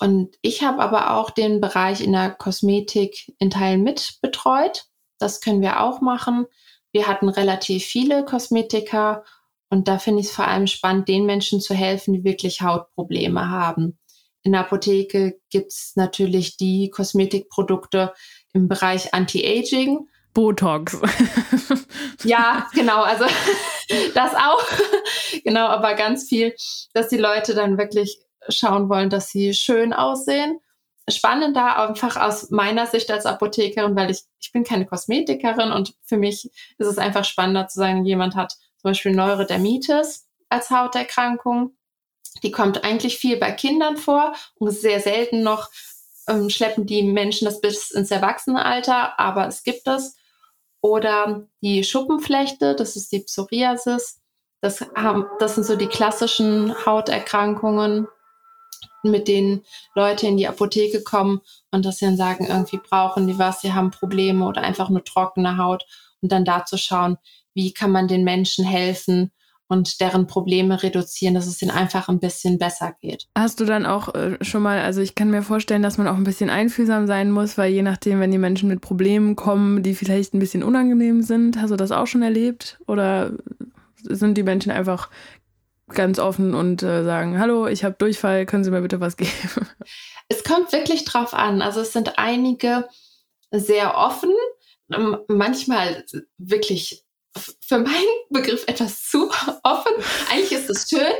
Und 0.00 0.36
ich 0.42 0.62
habe 0.62 0.80
aber 0.80 1.16
auch 1.16 1.30
den 1.30 1.60
Bereich 1.60 2.00
in 2.00 2.12
der 2.12 2.30
Kosmetik 2.30 3.34
in 3.38 3.50
Teilen 3.50 3.82
mit 3.82 4.18
betreut. 4.22 4.86
Das 5.18 5.40
können 5.40 5.60
wir 5.60 5.80
auch 5.80 6.00
machen. 6.00 6.46
Wir 6.92 7.06
hatten 7.06 7.28
relativ 7.28 7.84
viele 7.84 8.24
Kosmetiker 8.24 9.24
und 9.70 9.88
da 9.88 9.98
finde 9.98 10.20
ich 10.20 10.28
es 10.28 10.32
vor 10.32 10.46
allem 10.46 10.66
spannend, 10.66 11.08
den 11.08 11.26
Menschen 11.26 11.60
zu 11.60 11.74
helfen, 11.74 12.14
die 12.14 12.24
wirklich 12.24 12.62
Hautprobleme 12.62 13.50
haben. 13.50 13.98
In 14.42 14.52
der 14.52 14.62
Apotheke 14.62 15.38
gibt 15.50 15.72
es 15.72 15.92
natürlich 15.94 16.56
die 16.56 16.90
Kosmetikprodukte 16.90 18.14
im 18.52 18.68
Bereich 18.68 19.12
Anti-Aging. 19.12 20.08
Botox. 20.32 20.98
ja, 22.24 22.66
genau, 22.72 23.02
also 23.02 23.24
das 24.14 24.34
auch. 24.34 24.64
genau, 25.44 25.66
aber 25.66 25.94
ganz 25.94 26.28
viel, 26.28 26.54
dass 26.94 27.08
die 27.08 27.16
Leute 27.18 27.54
dann 27.54 27.76
wirklich 27.76 28.20
schauen 28.48 28.88
wollen, 28.88 29.10
dass 29.10 29.30
sie 29.30 29.54
schön 29.54 29.92
aussehen 29.92 30.60
spannender 31.10 31.78
einfach 31.78 32.16
aus 32.16 32.50
meiner 32.50 32.86
Sicht 32.86 33.10
als 33.10 33.26
Apothekerin, 33.26 33.96
weil 33.96 34.10
ich, 34.10 34.24
ich 34.40 34.52
bin 34.52 34.64
keine 34.64 34.86
Kosmetikerin 34.86 35.72
und 35.72 35.94
für 36.04 36.16
mich 36.16 36.50
ist 36.78 36.86
es 36.86 36.98
einfach 36.98 37.24
spannender 37.24 37.68
zu 37.68 37.78
sagen, 37.78 38.04
jemand 38.04 38.36
hat 38.36 38.52
zum 38.52 38.90
Beispiel 38.90 39.12
Neurodermitis 39.12 40.28
als 40.48 40.70
Hauterkrankung. 40.70 41.76
Die 42.42 42.50
kommt 42.50 42.84
eigentlich 42.84 43.18
viel 43.18 43.36
bei 43.36 43.52
Kindern 43.52 43.96
vor 43.96 44.34
und 44.56 44.70
sehr 44.70 45.00
selten 45.00 45.42
noch 45.42 45.70
ähm, 46.28 46.50
schleppen 46.50 46.86
die 46.86 47.02
Menschen 47.02 47.46
das 47.46 47.60
bis 47.60 47.90
ins 47.90 48.10
Erwachsenenalter, 48.10 49.18
aber 49.18 49.48
es 49.48 49.62
gibt 49.62 49.88
es. 49.88 50.16
Oder 50.80 51.48
die 51.60 51.82
Schuppenflechte, 51.82 52.76
das 52.76 52.94
ist 52.94 53.10
die 53.10 53.20
Psoriasis. 53.20 54.20
Das, 54.60 54.80
haben, 54.94 55.26
das 55.38 55.54
sind 55.54 55.64
so 55.64 55.74
die 55.74 55.86
klassischen 55.86 56.74
Hauterkrankungen, 56.84 58.06
mit 59.02 59.28
denen 59.28 59.62
Leute 59.94 60.26
in 60.26 60.36
die 60.36 60.48
Apotheke 60.48 61.02
kommen 61.02 61.40
und 61.70 61.84
dass 61.84 61.98
sie 61.98 62.06
dann 62.06 62.16
sagen, 62.16 62.46
irgendwie 62.46 62.78
brauchen 62.78 63.26
die 63.26 63.38
was, 63.38 63.60
sie 63.60 63.72
haben 63.72 63.90
Probleme 63.90 64.46
oder 64.46 64.62
einfach 64.62 64.88
nur 64.88 65.04
trockene 65.04 65.56
Haut 65.56 65.84
und 66.20 66.32
dann 66.32 66.44
da 66.44 66.64
zu 66.64 66.76
schauen, 66.76 67.16
wie 67.54 67.72
kann 67.72 67.90
man 67.90 68.08
den 68.08 68.24
Menschen 68.24 68.64
helfen 68.64 69.32
und 69.68 70.00
deren 70.00 70.26
Probleme 70.26 70.82
reduzieren, 70.82 71.34
dass 71.34 71.46
es 71.46 71.60
ihnen 71.60 71.70
einfach 71.70 72.08
ein 72.08 72.20
bisschen 72.20 72.58
besser 72.58 72.94
geht. 73.00 73.28
Hast 73.36 73.60
du 73.60 73.66
dann 73.66 73.84
auch 73.84 74.14
äh, 74.14 74.38
schon 74.40 74.62
mal, 74.62 74.80
also 74.80 75.02
ich 75.02 75.14
kann 75.14 75.30
mir 75.30 75.42
vorstellen, 75.42 75.82
dass 75.82 75.98
man 75.98 76.08
auch 76.08 76.16
ein 76.16 76.24
bisschen 76.24 76.50
einfühlsam 76.50 77.06
sein 77.06 77.30
muss, 77.30 77.58
weil 77.58 77.72
je 77.72 77.82
nachdem, 77.82 78.18
wenn 78.20 78.30
die 78.30 78.38
Menschen 78.38 78.68
mit 78.68 78.80
Problemen 78.80 79.36
kommen, 79.36 79.82
die 79.82 79.94
vielleicht 79.94 80.34
ein 80.34 80.38
bisschen 80.38 80.62
unangenehm 80.62 81.22
sind, 81.22 81.60
hast 81.60 81.70
du 81.70 81.76
das 81.76 81.92
auch 81.92 82.06
schon 82.06 82.22
erlebt 82.22 82.78
oder 82.86 83.32
sind 84.02 84.38
die 84.38 84.42
Menschen 84.42 84.72
einfach 84.72 85.10
ganz 85.88 86.18
offen 86.18 86.54
und 86.54 86.82
äh, 86.82 87.04
sagen, 87.04 87.38
hallo, 87.38 87.66
ich 87.66 87.84
habe 87.84 87.96
Durchfall, 87.98 88.46
können 88.46 88.64
Sie 88.64 88.70
mir 88.70 88.82
bitte 88.82 89.00
was 89.00 89.16
geben? 89.16 89.30
Es 90.30 90.44
kommt 90.44 90.72
wirklich 90.72 91.06
drauf 91.06 91.32
an. 91.32 91.62
Also 91.62 91.80
es 91.80 91.94
sind 91.94 92.18
einige 92.18 92.86
sehr 93.50 93.96
offen, 93.96 94.34
manchmal 95.26 96.04
wirklich 96.36 97.02
für 97.60 97.78
meinen 97.78 98.06
Begriff 98.30 98.64
etwas 98.66 99.04
zu 99.08 99.30
offen. 99.62 99.92
Eigentlich 100.30 100.52
ist 100.52 100.70
es 100.70 100.88
schön, 100.88 101.12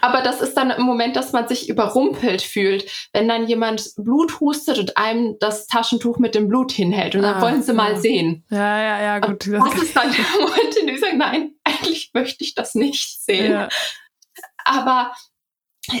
aber 0.00 0.22
das 0.22 0.40
ist 0.40 0.54
dann 0.54 0.70
im 0.70 0.82
Moment, 0.82 1.16
dass 1.16 1.32
man 1.32 1.48
sich 1.48 1.68
überrumpelt 1.68 2.42
fühlt, 2.42 2.90
wenn 3.12 3.28
dann 3.28 3.46
jemand 3.48 3.90
Blut 3.96 4.40
hustet 4.40 4.78
und 4.78 4.96
einem 4.96 5.36
das 5.40 5.66
Taschentuch 5.66 6.18
mit 6.18 6.34
dem 6.34 6.48
Blut 6.48 6.72
hinhält 6.72 7.14
und 7.14 7.22
dann 7.22 7.36
ah, 7.36 7.42
wollen 7.42 7.62
sie 7.62 7.72
ja. 7.72 7.74
mal 7.74 7.96
sehen. 7.96 8.44
Ja, 8.50 8.78
ja, 8.78 9.02
ja, 9.02 9.18
gut. 9.20 9.46
Und 9.46 9.52
das 9.52 9.82
ist 9.82 9.96
dann 9.96 10.12
der 10.12 10.40
Moment, 10.40 10.76
in 10.80 10.86
dem 10.86 10.94
ich 10.94 11.00
sage, 11.00 11.16
nein, 11.16 11.54
eigentlich 11.64 12.10
möchte 12.14 12.44
ich 12.44 12.54
das 12.54 12.74
nicht 12.74 13.22
sehen. 13.22 13.52
Ja. 13.52 13.68
Aber 14.64 15.12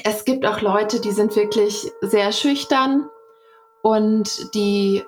es 0.04 0.24
gibt 0.24 0.46
auch 0.46 0.60
Leute, 0.60 1.00
die 1.00 1.12
sind 1.12 1.36
wirklich 1.36 1.90
sehr 2.00 2.32
schüchtern 2.32 3.08
und 3.82 4.54
die 4.54 5.04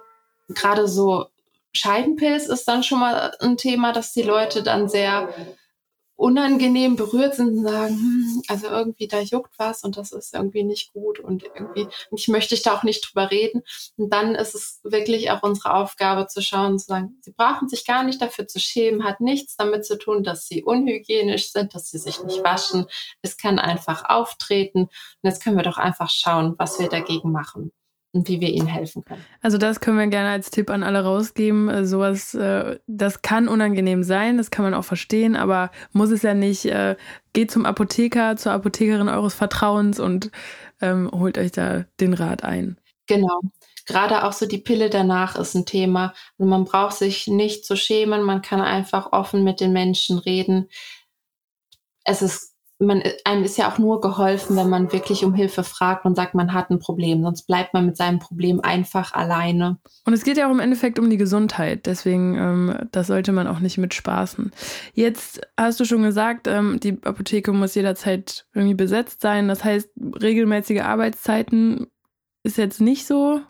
gerade 0.49 0.87
so 0.87 1.27
Scheidenpilz 1.73 2.47
ist 2.47 2.69
dann 2.69 2.83
schon 2.83 3.01
mal 3.01 3.35
ein 3.41 3.57
Thema, 3.57 3.93
dass 3.93 4.13
die 4.13 4.23
Leute 4.23 4.63
dann 4.63 4.89
sehr 4.89 5.29
unangenehm 6.17 6.97
berührt 6.97 7.35
sind 7.35 7.59
und 7.59 7.65
sagen, 7.65 7.95
hm, 7.95 8.43
also 8.49 8.69
irgendwie 8.69 9.07
da 9.07 9.21
juckt 9.21 9.59
was 9.59 9.85
und 9.85 9.97
das 9.97 10.13
ist 10.13 10.35
irgendwie 10.35 10.65
nicht 10.65 10.93
gut 10.93 11.21
und 11.21 11.45
irgendwie 11.45 11.89
ich 12.13 12.29
möchte 12.29 12.55
ich 12.55 12.63
da 12.63 12.75
auch 12.75 12.83
nicht 12.83 13.03
drüber 13.03 13.31
reden. 13.31 13.63
Und 13.97 14.13
dann 14.13 14.35
ist 14.35 14.55
es 14.55 14.81
wirklich 14.83 15.31
auch 15.31 15.43
unsere 15.43 15.75
Aufgabe 15.75 16.27
zu 16.27 16.43
schauen 16.43 16.79
zu 16.79 16.87
sagen, 16.87 17.19
sie 17.23 17.33
brauchen 17.33 17.69
sich 17.69 17.87
gar 17.87 18.03
nicht 18.03 18.21
dafür 18.21 18.49
zu 18.49 18.59
schämen, 18.59 19.05
hat 19.05 19.21
nichts 19.21 19.57
damit 19.57 19.85
zu 19.85 19.99
tun, 19.99 20.25
dass 20.25 20.47
sie 20.47 20.65
unhygienisch 20.65 21.53
sind, 21.53 21.75
dass 21.75 21.91
sie 21.91 21.99
sich 21.99 22.23
nicht 22.23 22.43
waschen. 22.43 22.87
Es 23.23 23.37
kann 23.37 23.59
einfach 23.59 24.05
auftreten 24.09 24.83
und 24.83 24.91
jetzt 25.23 25.43
können 25.43 25.57
wir 25.57 25.65
doch 25.65 25.79
einfach 25.79 26.11
schauen, 26.11 26.55
was 26.59 26.79
wir 26.79 26.89
dagegen 26.89 27.33
machen. 27.33 27.73
Und 28.17 28.29
wie 28.29 28.41
wir 28.41 28.49
ihnen 28.49 28.67
helfen 28.67 29.05
können. 29.05 29.25
Also 29.43 29.59
das 29.59 29.81
können 29.81 29.99
wir 29.99 30.07
gerne 30.07 30.31
als 30.31 30.51
Tipp 30.51 30.71
an 30.71 30.83
alle 30.83 31.05
rausgeben. 31.05 31.69
Äh, 31.69 31.87
sowas, 31.87 32.35
äh, 32.35 32.79
das 32.87 33.23
kann 33.23 33.49
unangenehm 33.49 34.03
sein, 34.03 34.39
das 34.39 34.51
kann 34.51 34.65
man 34.65 34.75
auch 34.75 34.85
verstehen, 34.85 35.37
aber 35.37 35.71
muss 35.93 36.11
es 36.11 36.23
ja 36.23 36.35
nicht. 36.35 36.65
Äh, 36.67 36.97
geht 37.33 37.51
zum 37.51 37.67
Apotheker, 37.67 38.37
zur 38.37 38.53
Apothekerin 38.53 39.09
eures 39.09 39.35
Vertrauens 39.35 40.01
und 40.01 40.31
ähm, 40.81 41.11
holt 41.13 41.37
euch 41.39 41.53
da 41.53 41.85
den 42.01 42.15
Rat 42.15 42.45
ein. 42.45 42.79
Genau. 43.07 43.41
Gerade 43.87 44.25
auch 44.25 44.33
so 44.33 44.47
die 44.47 44.59
Pille 44.59 44.91
danach 44.91 45.37
ist 45.37 45.55
ein 45.55 45.67
Thema. 45.67 46.13
Also 46.39 46.51
man 46.51 46.65
braucht 46.65 46.97
sich 46.97 47.29
nicht 47.29 47.65
zu 47.65 47.77
schämen, 47.77 48.23
man 48.23 48.43
kann 48.43 48.61
einfach 48.61 49.13
offen 49.13 49.45
mit 49.45 49.61
den 49.61 49.73
Menschen 49.73 50.19
reden. 50.19 50.69
Es 52.05 52.23
ist 52.23 52.56
man, 52.79 53.03
einem 53.25 53.45
ist 53.45 53.57
ja 53.57 53.71
auch 53.71 53.79
nur 53.79 54.01
geholfen, 54.01 54.57
wenn 54.57 54.69
man 54.69 54.93
wirklich 54.93 55.25
um 55.25 55.33
Hilfe 55.33 55.65
fragt 55.65 56.05
und 56.05 56.15
sagt, 56.15 56.35
man 56.35 56.53
hat 56.53 56.71
ein 56.71 56.79
Problem. 56.79 57.23
Sonst 57.23 57.47
bleibt 57.47 57.73
man 57.73 57.87
mit 57.87 57.97
seinem 57.97 58.19
Problem 58.19 58.61
einfach 58.61 59.15
alleine. 59.15 59.79
Und 60.05 60.13
es 60.13 60.25
geht 60.25 60.37
ja 60.37 60.47
auch 60.47 60.53
im 60.53 60.61
Endeffekt 60.61 60.99
um 60.99 61.09
die 61.09 61.17
Gesundheit. 61.17 61.87
Deswegen, 61.87 62.37
ähm, 62.37 62.79
das 62.93 63.07
sollte 63.07 63.33
man 63.33 63.47
auch 63.47 63.61
nicht 63.61 63.79
mit 63.79 63.95
spaßen. 63.95 64.53
Jetzt 64.93 65.41
hast 65.59 65.81
du 65.81 65.85
schon 65.87 66.03
gesagt, 66.03 66.49
ähm, 66.49 66.79
die 66.81 66.99
Apotheke 67.03 67.53
muss 67.53 67.75
jederzeit 67.75 68.47
irgendwie 68.53 68.75
besetzt 68.75 69.23
sein. 69.23 69.49
Das 69.49 69.65
heißt, 69.65 69.89
regelmäßige 70.21 70.83
Arbeitszeiten 70.83 71.87
ist 72.43 72.59
jetzt 72.59 72.81
nicht 72.81 73.07
so 73.07 73.41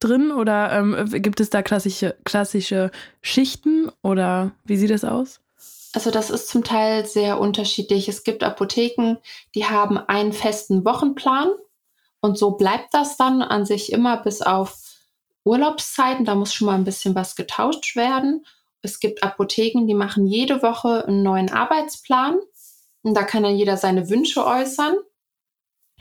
drin 0.00 0.30
oder 0.30 0.72
ähm, 0.72 0.96
gibt 1.22 1.40
es 1.40 1.50
da 1.50 1.62
klassische, 1.62 2.16
klassische 2.24 2.90
Schichten 3.20 3.90
oder 4.02 4.52
wie 4.64 4.76
sieht 4.76 4.90
das 4.90 5.04
aus? 5.04 5.40
Also 5.96 6.10
das 6.10 6.28
ist 6.28 6.48
zum 6.48 6.62
Teil 6.62 7.06
sehr 7.06 7.40
unterschiedlich. 7.40 8.06
Es 8.06 8.22
gibt 8.22 8.44
Apotheken, 8.44 9.16
die 9.54 9.64
haben 9.64 9.96
einen 9.96 10.34
festen 10.34 10.84
Wochenplan 10.84 11.48
und 12.20 12.36
so 12.36 12.50
bleibt 12.50 12.92
das 12.92 13.16
dann 13.16 13.40
an 13.40 13.64
sich 13.64 13.90
immer 13.92 14.18
bis 14.18 14.42
auf 14.42 14.76
Urlaubszeiten. 15.44 16.26
Da 16.26 16.34
muss 16.34 16.52
schon 16.52 16.66
mal 16.66 16.74
ein 16.74 16.84
bisschen 16.84 17.14
was 17.14 17.34
getauscht 17.34 17.96
werden. 17.96 18.44
Es 18.82 19.00
gibt 19.00 19.22
Apotheken, 19.22 19.86
die 19.86 19.94
machen 19.94 20.26
jede 20.26 20.62
Woche 20.62 21.06
einen 21.06 21.22
neuen 21.22 21.50
Arbeitsplan 21.50 22.40
und 23.00 23.14
da 23.14 23.22
kann 23.22 23.44
dann 23.44 23.56
jeder 23.56 23.78
seine 23.78 24.10
Wünsche 24.10 24.44
äußern. 24.44 24.96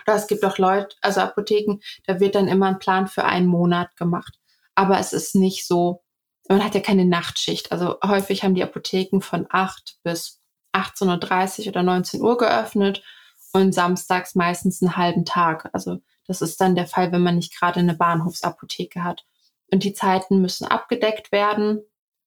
Oder 0.06 0.18
es 0.18 0.28
gibt 0.28 0.44
auch 0.44 0.58
Leute, 0.58 0.94
also 1.00 1.22
Apotheken, 1.22 1.80
da 2.06 2.20
wird 2.20 2.36
dann 2.36 2.50
immer 2.50 2.66
ein 2.66 2.80
Plan 2.80 3.08
für 3.08 3.24
einen 3.24 3.48
Monat 3.48 3.96
gemacht. 3.96 4.38
Aber 4.76 5.00
es 5.00 5.14
ist 5.14 5.36
nicht 5.36 5.66
so, 5.66 6.04
man 6.48 6.64
hat 6.64 6.76
ja 6.76 6.82
keine 6.82 7.06
Nachtschicht. 7.06 7.72
Also 7.72 7.96
häufig 8.04 8.44
haben 8.44 8.56
die 8.56 8.64
Apotheken 8.64 9.22
von 9.22 9.48
8 9.50 9.98
bis 10.04 10.42
18.30 10.74 11.62
Uhr 11.62 11.68
oder 11.68 11.84
19 11.84 12.22
Uhr 12.22 12.38
geöffnet 12.38 13.04
und 13.54 13.74
samstags 13.74 14.36
meistens 14.36 14.82
einen 14.82 14.98
halben 14.98 15.26
Tag. 15.26 15.70
Also 15.74 16.00
das 16.28 16.42
ist 16.42 16.60
dann 16.60 16.76
der 16.76 16.88
Fall, 16.88 17.12
wenn 17.12 17.24
man 17.24 17.36
nicht 17.36 17.58
gerade 17.58 17.80
eine 17.80 17.96
Bahnhofsapotheke 17.96 19.04
hat. 19.04 19.26
Und 19.72 19.84
die 19.84 19.94
Zeiten 19.94 20.42
müssen 20.42 20.66
abgedeckt 20.66 21.32
werden. 21.32 21.82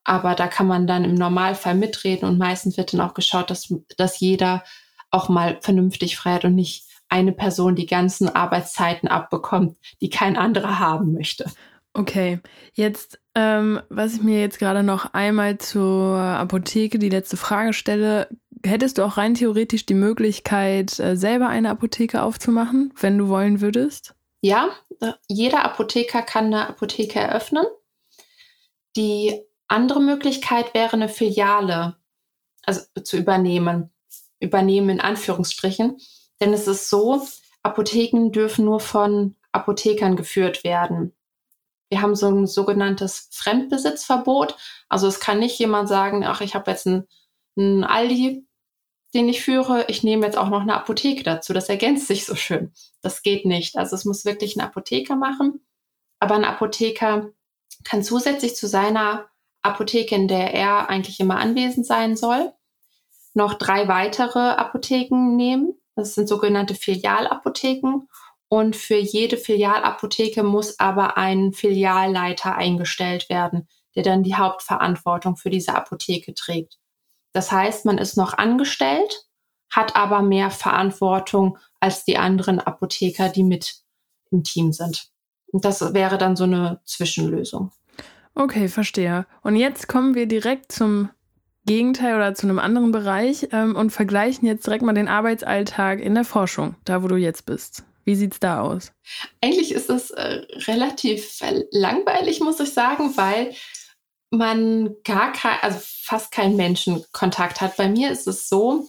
Aber 0.05 0.35
da 0.35 0.49
kann 0.49 0.67
man 0.67 0.87
dann 0.87 1.05
im 1.05 1.15
Normalfall 1.15 1.75
mitreden 1.75 2.29
und 2.29 2.39
meistens 2.39 2.77
wird 2.79 2.93
dann 2.93 3.03
auch 3.03 3.15
geschaut, 3.15 3.51
dass, 3.51 3.73
dass 3.99 4.21
jeder 4.21 4.65
auch 5.11 5.29
mal 5.29 5.59
vernünftig 5.61 6.17
frei 6.17 6.35
hat 6.35 6.45
und 6.45 6.55
nicht 6.55 6.87
eine 7.09 7.33
Person 7.33 7.77
die 7.77 7.87
ganzen 7.87 8.29
Arbeitszeiten 8.29 9.09
abbekommt, 9.09 9.77
die 10.01 10.11
kein 10.11 10.37
anderer 10.37 10.79
haben 10.79 11.13
möchte. 11.13 11.51
Okay, 11.95 12.41
jetzt, 12.75 13.21
ähm, 13.39 13.81
was 13.89 14.15
ich 14.15 14.23
mir 14.23 14.41
jetzt 14.41 14.59
gerade 14.59 14.83
noch 14.83 15.15
einmal 15.15 15.59
zur 15.59 16.17
Apotheke 16.17 16.99
die 16.99 17.09
letzte 17.09 17.37
Frage 17.37 17.73
stelle, 17.73 18.29
hättest 18.67 18.99
du 18.99 19.05
auch 19.05 19.17
rein 19.17 19.35
theoretisch 19.35 19.87
die 19.87 19.95
Möglichkeit, 19.95 20.99
äh, 20.99 21.17
selber 21.17 21.47
eine 21.47 21.71
Apotheke 21.71 22.23
aufzumachen, 22.23 22.93
wenn 23.01 23.17
du 23.17 23.29
wollen 23.29 23.61
würdest? 23.61 24.17
Ja, 24.41 24.71
äh, 25.01 25.13
jeder 25.29 25.65
Apotheker 25.65 26.23
kann 26.23 26.47
eine 26.47 26.69
Apotheke 26.69 27.21
eröffnen. 27.21 27.65
Die 28.97 29.41
andere 29.69 30.01
Möglichkeit 30.01 30.75
wäre 30.75 30.95
eine 30.95 31.09
Filiale, 31.09 31.97
also 32.65 32.81
zu 33.05 33.19
übernehmen. 33.19 33.91
Übernehmen 34.41 34.89
in 34.91 35.01
Anführungsstrichen. 35.01 35.99
Denn 36.41 36.53
es 36.53 36.67
ist 36.67 36.91
so, 36.91 37.23
Apotheken 37.63 38.33
dürfen 38.33 38.65
nur 38.65 38.81
von 38.81 39.37
Apothekern 39.53 40.17
geführt 40.17 40.65
werden. 40.65 41.13
Wir 41.91 42.03
haben 42.03 42.15
so 42.15 42.29
ein 42.29 42.47
sogenanntes 42.47 43.29
Fremdbesitzverbot. 43.33 44.57
Also 44.89 45.07
es 45.07 45.21
kann 45.21 45.39
nicht 45.39 45.59
jemand 45.59 45.89
sagen, 45.89 46.25
ach, 46.25 46.41
ich 46.41 46.55
habe 46.55 46.71
jetzt 46.71 46.87
einen, 46.87 47.85
Aldi, 47.85 48.47
den 49.15 49.29
ich 49.29 49.43
führe, 49.43 49.87
ich 49.89 50.03
nehme 50.03 50.27
jetzt 50.27 50.37
auch 50.37 50.51
noch 50.51 50.61
eine 50.61 50.75
Apotheke 50.75 51.23
dazu. 51.23 51.53
Das 51.53 51.69
ergänzt 51.69 52.07
sich 52.07 52.27
so 52.27 52.35
schön. 52.35 52.73
Das 53.01 53.23
geht 53.23 53.47
nicht. 53.47 53.77
Also 53.77 53.97
es 53.97 54.05
muss 54.05 54.25
wirklich 54.25 54.57
ein 54.57 54.61
Apotheker 54.61 55.17
machen. 55.17 55.65
Aber 56.21 56.35
ein 56.35 56.45
Apotheker 56.45 57.31
kann 57.85 58.03
zusätzlich 58.03 58.55
zu 58.55 58.67
seiner 58.67 59.29
Apotheke, 59.63 60.15
in 60.15 60.29
der 60.29 60.55
er 60.55 60.89
eigentlich 60.89 61.21
immer 61.21 61.39
anwesend 61.39 61.87
sein 61.87 62.17
soll, 62.17 62.53
noch 63.35 63.55
drei 63.55 63.89
weitere 63.89 64.39
Apotheken 64.39 65.37
nehmen. 65.37 65.75
Das 65.95 66.15
sind 66.15 66.29
sogenannte 66.29 66.75
Filialapotheken. 66.75 68.09
Und 68.49 68.77
für 68.77 68.97
jede 68.97 69.37
Filialapotheke 69.37 70.43
muss 70.43 70.79
aber 70.79 71.17
ein 71.17 71.53
Filialleiter 71.53 72.57
eingestellt 72.57 73.29
werden, 73.29 73.69
der 73.95 74.03
dann 74.03 74.23
die 74.23 74.37
Hauptverantwortung 74.37 75.37
für 75.37 75.51
diese 75.51 75.75
Apotheke 75.75 76.35
trägt. 76.35 76.79
Das 77.33 77.53
heißt, 77.53 77.85
man 77.85 77.99
ist 77.99 78.17
noch 78.17 78.35
angestellt, 78.35 79.27
hat 79.71 79.97
aber 79.97 80.23
mehr 80.23 80.51
Verantwortung 80.51 81.59
als 81.79 82.05
die 82.05 82.17
anderen 82.17 82.59
Apotheker, 82.59 83.29
die 83.29 83.45
mit 83.45 83.83
im 84.31 84.45
Team 84.45 84.73
sind. 84.73 85.11
Und 85.53 85.65
das 85.65 85.95
wäre 85.95 86.19
dann 86.19 86.37
so 86.37 86.45
eine 86.45 86.81
Zwischenlösung. 86.85 87.71
Okay, 88.35 88.69
verstehe. 88.69 89.27
Und 89.43 89.57
jetzt 89.57 89.89
kommen 89.89 90.15
wir 90.15 90.27
direkt 90.27 90.73
zum 90.73 91.11
Gegenteil 91.67 92.17
oder 92.17 92.35
zu 92.35 92.47
einem 92.47 92.59
anderen 92.59 92.93
Bereich 92.93 93.49
ähm, 93.53 93.77
und 93.77 93.91
vergleichen 93.91 94.47
jetzt 94.47 94.67
direkt 94.67 94.83
mal 94.83 94.95
den 94.95 95.09
Arbeitsalltag 95.09 96.01
in 96.01 96.15
der 96.15 96.25
Forschung, 96.25 96.77
da 96.85 97.03
wo 97.03 97.09
du 97.09 97.17
jetzt 97.17 97.47
bist. 97.47 97.85
Wie 98.09 98.17
sieht 98.17 98.33
es 98.33 98.41
da 98.41 98.63
aus? 98.63 98.91
Eigentlich 99.43 99.71
ist 99.71 99.91
es 99.91 100.11
äh, 100.13 100.47
relativ 100.67 101.43
langweilig, 101.71 102.41
muss 102.41 102.59
ich 102.59 102.73
sagen, 102.73 103.15
weil 103.19 103.55
man 104.31 104.97
gar 105.05 105.33
kein, 105.33 105.59
also 105.61 105.79
fast 105.83 106.33
keinen 106.33 106.57
Menschenkontakt 106.57 107.61
hat. 107.61 107.77
Bei 107.77 107.87
mir 107.87 108.11
ist 108.11 108.27
es 108.27 108.49
so, 108.49 108.89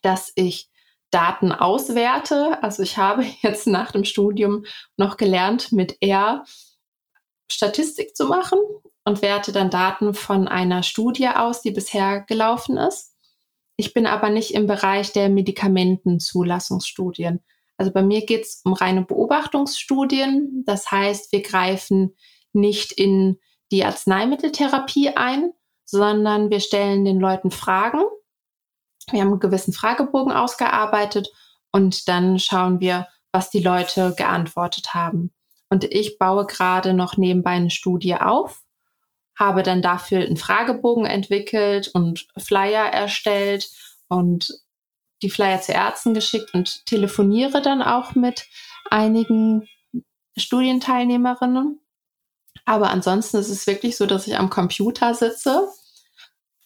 dass 0.00 0.32
ich 0.34 0.70
Daten 1.10 1.52
auswerte. 1.52 2.62
Also 2.62 2.82
ich 2.82 2.96
habe 2.96 3.22
jetzt 3.42 3.66
nach 3.66 3.92
dem 3.92 4.06
Studium 4.06 4.64
noch 4.96 5.18
gelernt, 5.18 5.70
mit 5.70 5.98
R 6.00 6.46
Statistik 7.52 8.16
zu 8.16 8.24
machen 8.24 8.58
und 9.04 9.20
werte 9.20 9.52
dann 9.52 9.68
Daten 9.68 10.14
von 10.14 10.48
einer 10.48 10.82
Studie 10.82 11.28
aus, 11.28 11.60
die 11.60 11.70
bisher 11.70 12.22
gelaufen 12.22 12.78
ist. 12.78 13.14
Ich 13.76 13.92
bin 13.92 14.06
aber 14.06 14.30
nicht 14.30 14.54
im 14.54 14.66
Bereich 14.66 15.12
der 15.12 15.28
Medikamentenzulassungsstudien. 15.28 17.44
Also 17.78 17.92
bei 17.92 18.02
mir 18.02 18.26
geht 18.26 18.44
es 18.44 18.60
um 18.64 18.72
reine 18.72 19.04
Beobachtungsstudien. 19.04 20.64
Das 20.66 20.90
heißt, 20.90 21.32
wir 21.32 21.42
greifen 21.42 22.14
nicht 22.52 22.92
in 22.92 23.38
die 23.70 23.84
Arzneimitteltherapie 23.84 25.10
ein, 25.16 25.52
sondern 25.84 26.50
wir 26.50 26.60
stellen 26.60 27.04
den 27.04 27.20
Leuten 27.20 27.50
Fragen. 27.50 28.02
Wir 29.10 29.20
haben 29.20 29.28
einen 29.28 29.40
gewissen 29.40 29.72
Fragebogen 29.72 30.32
ausgearbeitet 30.32 31.28
und 31.72 32.08
dann 32.08 32.38
schauen 32.38 32.80
wir, 32.80 33.06
was 33.32 33.50
die 33.50 33.62
Leute 33.62 34.14
geantwortet 34.16 34.92
haben. 34.92 35.32
Und 35.70 35.84
ich 35.84 36.18
baue 36.18 36.46
gerade 36.46 36.94
noch 36.94 37.16
nebenbei 37.16 37.52
eine 37.52 37.70
Studie 37.70 38.16
auf, 38.16 38.62
habe 39.38 39.62
dann 39.62 39.82
dafür 39.82 40.20
einen 40.20 40.36
Fragebogen 40.36 41.06
entwickelt 41.06 41.88
und 41.94 42.26
Flyer 42.36 42.86
erstellt 42.86 43.70
und 44.08 44.50
die 45.22 45.30
Flyer 45.30 45.60
zu 45.60 45.72
Ärzten 45.72 46.14
geschickt 46.14 46.54
und 46.54 46.86
telefoniere 46.86 47.62
dann 47.62 47.82
auch 47.82 48.14
mit 48.14 48.46
einigen 48.90 49.68
Studienteilnehmerinnen. 50.36 51.80
Aber 52.64 52.90
ansonsten 52.90 53.38
ist 53.38 53.48
es 53.48 53.66
wirklich 53.66 53.96
so, 53.96 54.06
dass 54.06 54.26
ich 54.26 54.36
am 54.38 54.50
Computer 54.50 55.14
sitze, 55.14 55.68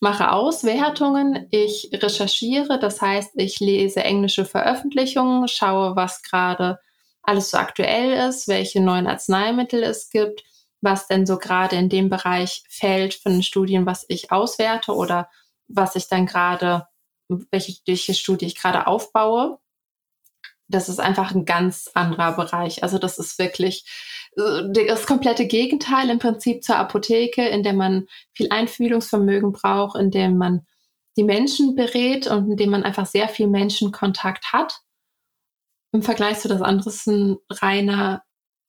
mache 0.01 0.33
Auswertungen, 0.33 1.47
ich 1.51 1.91
recherchiere, 1.93 2.79
das 2.79 3.01
heißt, 3.01 3.33
ich 3.37 3.61
lese 3.61 4.03
englische 4.03 4.45
Veröffentlichungen, 4.45 5.47
schaue, 5.47 5.95
was 5.95 6.23
gerade 6.23 6.81
alles 7.23 7.51
so 7.51 7.59
aktuell 7.59 8.29
ist, 8.29 8.49
welche 8.49 8.81
neuen 8.81 9.07
Arzneimittel 9.07 9.83
es 9.85 10.11
gibt, 10.11 10.43
was 10.81 11.07
denn 11.07 11.25
so 11.25 11.39
gerade 11.39 11.77
in 11.77 11.89
dem 11.89 12.09
Bereich 12.09 12.65
fällt 12.69 13.15
von 13.15 13.33
den 13.33 13.43
Studien, 13.45 13.87
was 13.87 14.05
ich 14.09 14.33
auswerte 14.33 14.93
oder 14.93 15.31
was 15.69 15.95
ich 15.95 16.09
dann 16.09 16.27
gerade 16.27 16.89
welche, 17.51 17.77
welche 17.87 18.15
Studie 18.15 18.47
ich 18.47 18.57
gerade 18.57 18.87
aufbaue. 18.87 19.59
Das 20.69 20.89
ist 20.89 21.01
einfach 21.01 21.35
ein 21.35 21.45
ganz 21.45 21.91
anderer 21.95 22.33
Bereich. 22.33 22.83
Also 22.83 22.99
das 22.99 23.19
ist 23.19 23.39
wirklich 23.39 23.85
äh, 24.37 24.87
das 24.87 25.07
komplette 25.07 25.47
Gegenteil 25.47 26.09
im 26.11 26.19
Prinzip 26.19 26.65
zur 26.65 26.77
Apotheke, 26.77 27.47
in 27.47 27.63
der 27.63 27.75
man 27.75 28.07
viel 28.33 28.49
Einfühlungsvermögen 28.51 29.53
braucht, 29.53 29.99
in 29.99 30.11
dem 30.11 30.39
man 30.39 30.67
die 31.17 31.25
Menschen 31.25 31.75
berät 31.75 32.27
und 32.27 32.51
in 32.53 32.57
dem 32.57 32.71
man 32.71 32.85
einfach 32.85 33.07
sehr 33.07 33.29
viel 33.29 33.49
Menschenkontakt 33.49 34.53
hat. 34.53 34.81
Im 35.93 36.03
Vergleich 36.03 36.39
zu 36.41 36.49
das 36.49 36.63
andere 36.63 36.89
ist 36.89 37.07
ein 37.07 37.37
reiner 37.51 38.23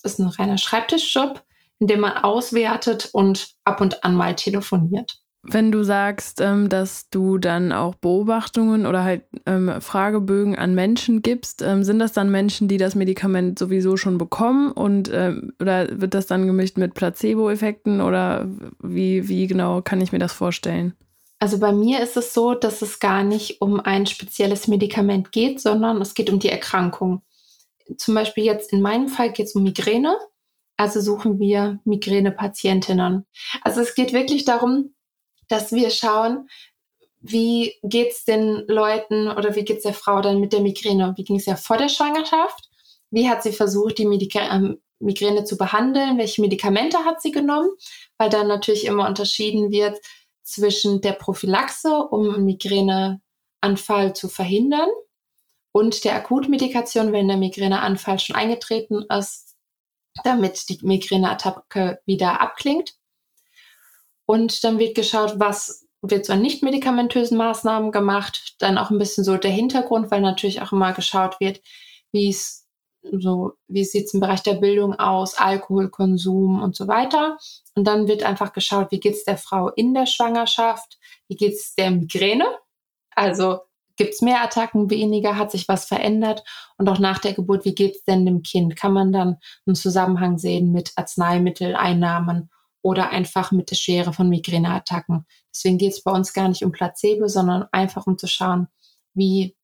ist 0.04 0.20
ein 0.20 0.28
reiner 0.28 0.58
Schreibtischjob, 0.58 1.44
in 1.80 1.88
dem 1.88 2.02
man 2.02 2.18
auswertet 2.18 3.10
und 3.14 3.56
ab 3.64 3.82
und 3.82 4.04
an 4.04 4.16
mal 4.16 4.36
telefoniert. 4.36 5.23
Wenn 5.46 5.74
du 5.74 5.84
sagst, 5.84 6.40
ähm, 6.40 6.70
dass 6.70 7.10
du 7.10 7.38
dann 7.38 7.74
auch 7.74 7.96
Beobachtungen 7.96 8.86
oder 8.86 9.04
halt 9.04 9.24
ähm, 9.46 9.82
Fragebögen 9.82 10.58
an 10.58 10.74
Menschen 10.74 11.22
gibst, 11.22 11.62
ähm, 11.62 11.84
sind 11.84 12.00
das 12.00 12.14
dann 12.14 12.32
Menschen, 12.32 12.70
die 12.70 12.78
das 12.78 12.96
Medikament 12.96 13.60
sowieso 13.60 13.98
schon 13.98 14.18
bekommen 14.18 14.72
und 14.72 15.12
ähm, 15.14 15.52
oder 15.60 16.00
wird 16.00 16.14
das 16.14 16.28
dann 16.28 16.48
gemischt 16.48 16.78
mit 16.78 16.94
Placebo-Effekten 16.94 18.00
oder 18.00 18.48
wie, 18.82 19.28
wie 19.28 19.48
genau 19.48 19.82
kann 19.82 20.00
ich 20.00 20.14
mir 20.14 20.20
das 20.20 20.32
vorstellen? 20.32 20.94
Also 21.40 21.60
bei 21.60 21.74
mir 21.74 22.00
ist 22.00 22.16
es 22.16 22.34
so, 22.34 22.54
dass 22.54 22.82
es 22.82 23.02
gar 23.02 23.26
nicht 23.26 23.60
um 23.60 23.82
ein 23.82 24.06
spezielles 24.06 24.70
Medikament 24.70 25.34
geht, 25.34 25.60
sondern 25.60 26.02
es 26.02 26.14
geht 26.14 26.30
um 26.30 26.40
die 26.40 26.48
Erkrankung. 26.48 27.22
Zum 27.98 28.16
Beispiel 28.16 28.46
jetzt 28.46 28.72
in 28.72 28.82
meinem 28.82 29.10
Fall 29.10 29.34
geht 29.34 29.48
es 29.48 29.56
um 29.56 29.64
Migräne. 29.64 30.18
Also 30.78 31.02
suchen 31.02 31.40
wir 31.40 31.82
Migräne-Patientinnen. 31.84 33.26
Also 33.62 33.82
es 33.82 33.94
geht 33.94 34.14
wirklich 34.14 34.46
darum, 34.46 34.94
dass 35.48 35.72
wir 35.72 35.90
schauen, 35.90 36.50
wie 37.22 37.76
geht 37.84 38.12
es 38.12 38.26
den 38.26 38.66
Leuten 38.68 39.30
oder 39.30 39.56
wie 39.56 39.64
geht 39.64 39.78
es 39.78 39.84
der 39.84 39.94
Frau 39.94 40.22
dann 40.22 40.40
mit 40.40 40.52
der 40.52 40.60
Migräne? 40.60 41.14
Wie 41.16 41.24
ging 41.24 41.38
es 41.38 41.46
ja 41.46 41.56
vor 41.56 41.78
der 41.78 41.90
Schwangerschaft? 41.90 42.70
Wie 43.12 43.30
hat 43.30 43.44
sie 43.44 43.54
versucht, 43.54 43.98
die 43.98 44.06
Medika 44.06 44.54
ähm, 44.54 44.82
Migräne 45.00 45.46
zu 45.46 45.58
behandeln? 45.58 46.18
Welche 46.18 46.42
Medikamente 46.42 47.00
hat 47.06 47.22
sie 47.22 47.32
genommen? 47.32 47.70
Weil 48.18 48.30
dann 48.30 48.48
natürlich 48.48 48.86
immer 48.86 49.08
unterschieden 49.08 49.72
wird 49.72 50.00
zwischen 50.44 51.00
der 51.00 51.14
Prophylaxe, 51.14 51.90
um 51.90 52.34
einen 52.34 52.46
Migräneanfall 52.46 54.14
zu 54.14 54.28
verhindern, 54.28 54.90
und 55.74 56.04
der 56.04 56.16
Akutmedikation, 56.16 57.12
wenn 57.12 57.28
der 57.28 57.38
Migräneanfall 57.38 58.20
schon 58.20 58.36
eingetreten 58.36 59.04
ist, 59.10 59.56
damit 60.24 60.70
die 60.70 60.80
Migräneattacke 60.84 62.00
wieder 62.06 62.40
abklingt. 62.40 62.94
Und 64.26 64.64
dann 64.64 64.80
wird 64.80 64.96
geschaut, 64.96 65.36
was 65.38 65.88
wird 66.02 66.26
so 66.26 66.34
an 66.34 66.42
nicht-medikamentösen 66.42 67.38
Maßnahmen 67.38 67.92
gemacht. 67.92 68.56
Dann 68.60 68.78
auch 68.78 68.92
ein 68.92 69.00
bisschen 69.00 69.24
so 69.24 69.38
der 69.38 69.52
Hintergrund, 69.52 70.12
weil 70.12 70.22
natürlich 70.22 70.62
auch 70.62 70.72
immer 70.72 70.94
geschaut 70.94 71.40
wird, 71.40 71.62
wie 72.12 72.30
es 72.30 72.68
so, 73.12 73.54
wie 73.68 73.84
sieht 73.84 74.06
es 74.06 74.14
im 74.14 74.20
Bereich 74.20 74.44
der 74.44 74.56
Bildung 74.56 74.94
aus, 74.96 75.36
Alkoholkonsum 75.36 76.62
und 76.62 76.76
so 76.76 76.88
weiter. 76.88 77.38
Und 77.76 77.86
dann 77.86 78.08
wird 78.08 78.24
einfach 78.24 78.54
geschaut, 78.54 78.92
wie 78.92 79.00
geht 79.00 79.16
es 79.16 79.26
der 79.26 79.38
Frau 79.38 79.70
in 79.70 79.94
der 79.94 80.06
Schwangerschaft, 80.06 81.00
wie 81.28 81.36
geht 81.36 81.54
es 81.54 81.76
der 81.76 81.92
Migräne, 81.92 82.46
also 83.16 83.60
gibt 83.96 84.14
es 84.14 84.22
mehr 84.22 84.42
Attacken, 84.42 84.90
weniger, 84.90 85.38
hat 85.38 85.52
sich 85.52 85.68
was 85.68 85.86
verändert 85.86 86.44
und 86.78 86.90
auch 86.90 87.00
nach 87.00 87.20
der 87.20 87.34
Geburt, 87.34 87.66
wie 87.66 87.76
geht 87.76 87.96
es 87.98 88.04
denn 88.04 88.26
dem 88.26 88.42
Kind? 88.42 88.76
Kann 88.76 88.94
man 88.94 89.12
dann 89.12 89.38
einen 89.66 89.76
Zusammenhang 89.76 90.38
sehen 90.38 90.72
mit 90.72 90.94
Arzneimitteleinnahmen 90.96 92.50
oder 92.84 93.10
einfach 93.10 93.52
mit 93.52 93.72
der 93.72 93.76
Schwere 93.76 94.14
von 94.14 94.30
Migräneattacken. 94.30 95.26
Deswegen 95.52 95.80
geht 95.80 95.94
es 95.94 96.04
bei 96.04 96.12
uns 96.12 96.34
gar 96.34 96.50
nicht 96.50 96.64
um 96.64 96.72
Placebo, 96.72 97.28
sondern 97.28 97.66
einfach 97.72 98.06
um 98.06 98.18
zu 98.18 98.28
schauen, 98.28 98.68
wie, 99.16 99.56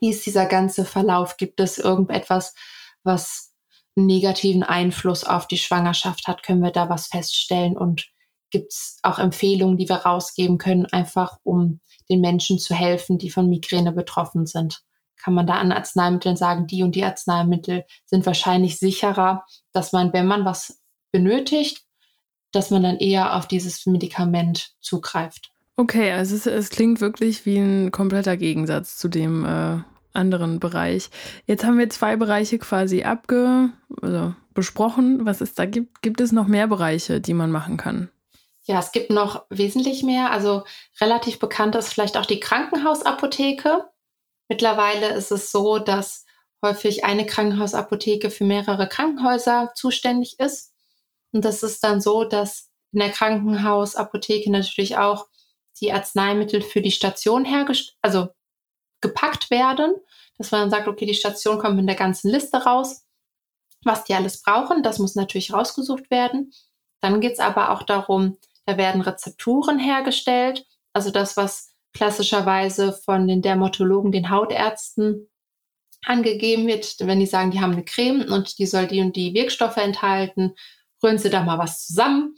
wie 0.00 0.10
ist 0.10 0.26
dieser 0.26 0.46
ganze 0.46 0.84
Verlauf? 0.84 1.38
Gibt 1.38 1.58
es 1.60 1.78
irgendetwas, 1.78 2.54
was 3.02 3.52
einen 3.96 4.06
negativen 4.06 4.62
Einfluss 4.62 5.24
auf 5.24 5.48
die 5.48 5.58
Schwangerschaft 5.58 6.28
hat? 6.28 6.42
Können 6.42 6.62
wir 6.62 6.70
da 6.70 6.88
was 6.90 7.06
feststellen? 7.06 7.76
Und 7.76 8.06
gibt 8.50 8.72
es 8.72 8.98
auch 9.02 9.18
Empfehlungen, 9.18 9.78
die 9.78 9.88
wir 9.88 9.96
rausgeben 9.96 10.58
können, 10.58 10.86
einfach 10.86 11.38
um 11.42 11.80
den 12.10 12.20
Menschen 12.20 12.58
zu 12.58 12.74
helfen, 12.74 13.16
die 13.16 13.30
von 13.30 13.48
Migräne 13.48 13.92
betroffen 13.92 14.44
sind? 14.44 14.82
Kann 15.16 15.32
man 15.32 15.46
da 15.46 15.54
an 15.54 15.72
Arzneimitteln 15.72 16.36
sagen, 16.36 16.66
die 16.66 16.82
und 16.82 16.96
die 16.96 17.04
Arzneimittel 17.04 17.84
sind 18.04 18.26
wahrscheinlich 18.26 18.78
sicherer, 18.78 19.46
dass 19.72 19.92
man, 19.92 20.12
wenn 20.12 20.26
man 20.26 20.44
was 20.44 20.82
benötigt, 21.12 21.86
dass 22.52 22.70
man 22.70 22.82
dann 22.82 22.98
eher 22.98 23.36
auf 23.36 23.46
dieses 23.48 23.86
Medikament 23.86 24.74
zugreift. 24.80 25.50
Okay, 25.76 26.12
also 26.12 26.36
es, 26.36 26.46
es 26.46 26.70
klingt 26.70 27.00
wirklich 27.00 27.46
wie 27.46 27.56
ein 27.56 27.90
kompletter 27.90 28.36
Gegensatz 28.36 28.96
zu 28.98 29.08
dem 29.08 29.44
äh, 29.44 29.78
anderen 30.12 30.60
Bereich. 30.60 31.10
Jetzt 31.46 31.64
haben 31.64 31.78
wir 31.78 31.88
zwei 31.90 32.16
Bereiche 32.16 32.58
quasi 32.58 33.02
abge, 33.02 33.70
also 34.00 34.34
besprochen, 34.54 35.24
was 35.24 35.40
es 35.40 35.54
da 35.54 35.64
gibt. 35.64 36.02
Gibt 36.02 36.20
es 36.20 36.32
noch 36.32 36.46
mehr 36.46 36.66
Bereiche, 36.66 37.20
die 37.20 37.34
man 37.34 37.50
machen 37.50 37.78
kann? 37.78 38.10
Ja, 38.64 38.78
es 38.78 38.92
gibt 38.92 39.10
noch 39.10 39.44
wesentlich 39.50 40.02
mehr. 40.02 40.30
Also 40.30 40.64
relativ 41.00 41.38
bekannt 41.38 41.74
ist 41.74 41.88
vielleicht 41.88 42.16
auch 42.16 42.26
die 42.26 42.40
Krankenhausapotheke. 42.40 43.88
Mittlerweile 44.48 45.14
ist 45.14 45.32
es 45.32 45.50
so, 45.50 45.78
dass 45.78 46.26
häufig 46.62 47.04
eine 47.04 47.26
Krankenhausapotheke 47.26 48.30
für 48.30 48.44
mehrere 48.44 48.88
Krankenhäuser 48.88 49.72
zuständig 49.74 50.38
ist. 50.38 50.71
Und 51.32 51.44
das 51.44 51.62
ist 51.62 51.82
dann 51.82 52.00
so, 52.00 52.24
dass 52.24 52.70
in 52.92 53.00
der 53.00 53.10
Krankenhausapotheke 53.10 54.50
natürlich 54.50 54.96
auch 54.96 55.26
die 55.80 55.92
Arzneimittel 55.92 56.62
für 56.62 56.82
die 56.82 56.90
Station 56.90 57.44
hergestellt, 57.44 57.96
also 58.02 58.28
gepackt 59.00 59.50
werden, 59.50 59.94
dass 60.38 60.50
man 60.50 60.62
dann 60.62 60.70
sagt, 60.70 60.88
okay, 60.88 61.06
die 61.06 61.14
Station 61.14 61.58
kommt 61.58 61.76
mit 61.76 61.88
der 61.88 61.96
ganzen 61.96 62.30
Liste 62.30 62.58
raus, 62.58 63.04
was 63.84 64.04
die 64.04 64.14
alles 64.14 64.42
brauchen. 64.42 64.82
Das 64.82 64.98
muss 64.98 65.14
natürlich 65.14 65.52
rausgesucht 65.52 66.10
werden. 66.10 66.52
Dann 67.00 67.20
geht 67.20 67.32
es 67.32 67.40
aber 67.40 67.70
auch 67.70 67.82
darum, 67.82 68.38
da 68.64 68.76
werden 68.76 69.00
Rezepturen 69.00 69.78
hergestellt, 69.78 70.64
also 70.92 71.10
das, 71.10 71.36
was 71.36 71.72
klassischerweise 71.92 72.92
von 72.92 73.26
den 73.26 73.42
Dermatologen, 73.42 74.12
den 74.12 74.30
Hautärzten 74.30 75.28
angegeben 76.04 76.66
wird, 76.66 76.96
wenn 77.00 77.20
die 77.20 77.26
sagen, 77.26 77.50
die 77.50 77.60
haben 77.60 77.72
eine 77.72 77.84
Creme 77.84 78.22
und 78.30 78.58
die 78.58 78.66
soll 78.66 78.86
die 78.86 79.00
und 79.00 79.16
die 79.16 79.34
Wirkstoffe 79.34 79.76
enthalten 79.76 80.54
rühren 81.02 81.18
Sie 81.18 81.30
da 81.30 81.42
mal 81.42 81.58
was 81.58 81.86
zusammen 81.86 82.34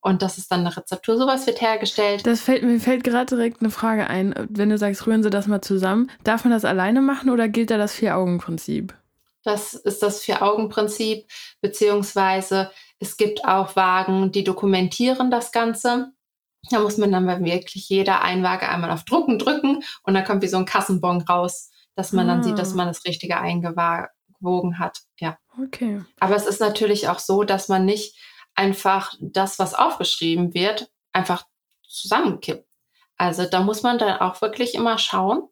und 0.00 0.20
das 0.20 0.36
ist 0.36 0.50
dann 0.50 0.60
eine 0.60 0.76
Rezeptur. 0.76 1.16
Sowas 1.16 1.46
wird 1.46 1.60
hergestellt. 1.60 2.26
Das 2.26 2.40
fällt 2.40 2.64
mir 2.64 2.80
fällt 2.80 3.04
gerade 3.04 3.36
direkt 3.36 3.60
eine 3.60 3.70
Frage 3.70 4.08
ein. 4.08 4.34
Wenn 4.50 4.70
du 4.70 4.76
sagst, 4.76 5.06
rühren 5.06 5.22
Sie 5.22 5.30
das 5.30 5.46
mal 5.46 5.62
zusammen, 5.62 6.10
darf 6.24 6.44
man 6.44 6.52
das 6.52 6.64
alleine 6.64 7.00
machen 7.00 7.30
oder 7.30 7.48
gilt 7.48 7.70
da 7.70 7.78
das 7.78 7.94
Vier-Augen-Prinzip? 7.94 8.94
Das 9.44 9.74
ist 9.74 10.02
das 10.02 10.20
Vier-Augen-Prinzip, 10.22 11.28
beziehungsweise 11.60 12.70
es 12.98 13.16
gibt 13.16 13.44
auch 13.44 13.76
Wagen, 13.76 14.32
die 14.32 14.44
dokumentieren 14.44 15.30
das 15.30 15.52
Ganze. 15.52 16.12
Da 16.70 16.80
muss 16.80 16.98
man 16.98 17.10
dann 17.10 17.44
wirklich 17.44 17.88
jeder 17.88 18.22
Einwaage 18.22 18.68
einmal 18.68 18.90
auf 18.90 19.04
Drucken 19.04 19.38
drücken 19.38 19.82
und 20.04 20.14
dann 20.14 20.24
kommt 20.24 20.42
wie 20.42 20.48
so 20.48 20.58
ein 20.58 20.64
Kassenbon 20.64 21.22
raus, 21.22 21.70
dass 21.94 22.12
man 22.12 22.28
ah. 22.28 22.34
dann 22.34 22.44
sieht, 22.44 22.58
dass 22.58 22.72
ah. 22.72 22.76
man 22.76 22.88
das 22.88 23.04
Richtige 23.04 23.38
eingewogen 24.42 24.78
hat. 24.78 25.02
Ja. 25.18 25.38
Okay. 25.62 26.02
Aber 26.20 26.36
es 26.36 26.46
ist 26.46 26.60
natürlich 26.60 27.08
auch 27.08 27.18
so, 27.18 27.44
dass 27.44 27.68
man 27.68 27.84
nicht 27.84 28.16
einfach 28.54 29.14
das, 29.20 29.58
was 29.58 29.74
aufgeschrieben 29.74 30.54
wird, 30.54 30.90
einfach 31.12 31.46
zusammenkippt. 31.88 32.66
Also 33.16 33.44
da 33.46 33.60
muss 33.60 33.82
man 33.82 33.98
dann 33.98 34.20
auch 34.20 34.40
wirklich 34.40 34.74
immer 34.74 34.98
schauen, 34.98 35.48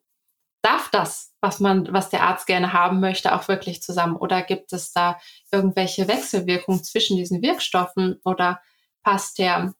darf 0.62 0.90
das, 0.90 1.32
was 1.40 1.60
man, 1.60 1.92
was 1.92 2.10
der 2.10 2.22
Arzt 2.22 2.46
gerne 2.46 2.72
haben 2.72 3.00
möchte, 3.00 3.34
auch 3.34 3.48
wirklich 3.48 3.82
zusammen? 3.82 4.16
Oder 4.16 4.42
gibt 4.42 4.72
es 4.72 4.92
da 4.92 5.18
irgendwelche 5.50 6.08
Wechselwirkungen 6.08 6.82
zwischen 6.84 7.16
diesen 7.16 7.42
Wirkstoffen 7.42 8.20
oder 8.24 8.60
passt 9.02 9.38
der 9.38 9.72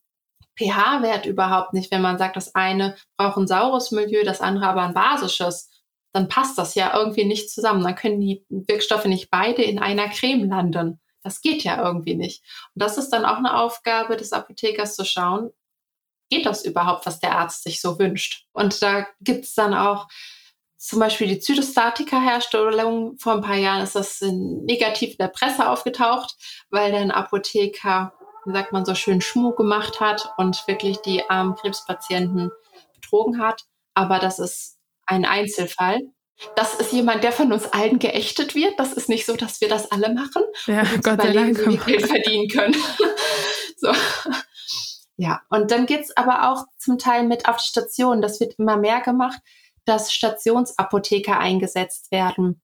pH-Wert 0.58 1.26
überhaupt 1.26 1.72
nicht, 1.72 1.90
wenn 1.90 2.02
man 2.02 2.18
sagt, 2.18 2.36
das 2.36 2.54
eine 2.54 2.96
braucht 3.16 3.36
ein 3.36 3.46
saures 3.46 3.90
Milieu, 3.90 4.24
das 4.24 4.40
andere 4.40 4.66
aber 4.66 4.82
ein 4.82 4.94
basisches? 4.94 5.69
Dann 6.12 6.28
passt 6.28 6.58
das 6.58 6.74
ja 6.74 6.96
irgendwie 6.96 7.24
nicht 7.24 7.50
zusammen. 7.50 7.82
Dann 7.82 7.94
können 7.94 8.20
die 8.20 8.44
Wirkstoffe 8.48 9.04
nicht 9.04 9.30
beide 9.30 9.62
in 9.62 9.78
einer 9.78 10.08
Creme 10.08 10.48
landen. 10.48 11.00
Das 11.22 11.40
geht 11.40 11.62
ja 11.62 11.84
irgendwie 11.84 12.14
nicht. 12.14 12.42
Und 12.74 12.82
das 12.82 12.98
ist 12.98 13.10
dann 13.10 13.24
auch 13.24 13.36
eine 13.36 13.56
Aufgabe 13.56 14.16
des 14.16 14.32
Apothekers 14.32 14.96
zu 14.96 15.04
schauen, 15.04 15.50
geht 16.30 16.46
das 16.46 16.64
überhaupt, 16.64 17.04
was 17.06 17.20
der 17.20 17.36
Arzt 17.36 17.64
sich 17.64 17.80
so 17.80 17.98
wünscht? 17.98 18.46
Und 18.52 18.82
da 18.82 19.06
gibt 19.20 19.44
es 19.44 19.54
dann 19.54 19.74
auch 19.74 20.08
zum 20.78 21.00
Beispiel 21.00 21.26
die 21.26 21.40
Zytostatika-Herstellung. 21.40 23.18
Vor 23.18 23.34
ein 23.34 23.42
paar 23.42 23.56
Jahren 23.56 23.82
ist 23.82 23.96
das 23.96 24.20
negativ 24.22 25.10
in 25.10 25.18
der 25.18 25.28
Presse 25.28 25.68
aufgetaucht, 25.68 26.36
weil 26.70 26.92
der 26.92 27.14
Apotheker, 27.14 28.14
wie 28.46 28.52
sagt 28.52 28.72
man 28.72 28.86
so 28.86 28.94
schön, 28.94 29.20
Schmuck 29.20 29.58
gemacht 29.58 30.00
hat 30.00 30.32
und 30.38 30.66
wirklich 30.66 30.98
die 30.98 31.28
armen 31.28 31.56
Krebspatienten 31.56 32.50
betrogen 32.94 33.42
hat. 33.42 33.64
Aber 33.92 34.18
das 34.18 34.38
ist 34.38 34.79
ein 35.10 35.24
Einzelfall. 35.24 36.00
Das 36.56 36.74
ist 36.74 36.92
jemand, 36.92 37.22
der 37.22 37.32
von 37.32 37.52
uns 37.52 37.66
allen 37.66 37.98
geächtet 37.98 38.54
wird. 38.54 38.78
Das 38.78 38.94
ist 38.94 39.08
nicht 39.08 39.26
so, 39.26 39.36
dass 39.36 39.60
wir 39.60 39.68
das 39.68 39.92
alle 39.92 40.14
machen 40.14 40.42
ja, 40.66 40.80
und 40.80 41.04
Gott 41.04 41.14
überlegen, 41.14 41.56
wie 41.58 41.72
wir 41.72 41.84
Geld 41.84 42.06
verdienen 42.06 42.48
können. 42.48 42.76
so. 43.76 43.92
Ja, 45.16 45.42
und 45.50 45.70
dann 45.70 45.84
geht 45.84 46.00
es 46.00 46.16
aber 46.16 46.50
auch 46.50 46.64
zum 46.78 46.96
Teil 46.96 47.24
mit 47.26 47.46
auf 47.46 47.58
die 47.58 47.66
Station. 47.66 48.22
Das 48.22 48.40
wird 48.40 48.54
immer 48.58 48.78
mehr 48.78 49.02
gemacht, 49.02 49.38
dass 49.84 50.12
Stationsapotheker 50.12 51.38
eingesetzt 51.38 52.10
werden. 52.10 52.62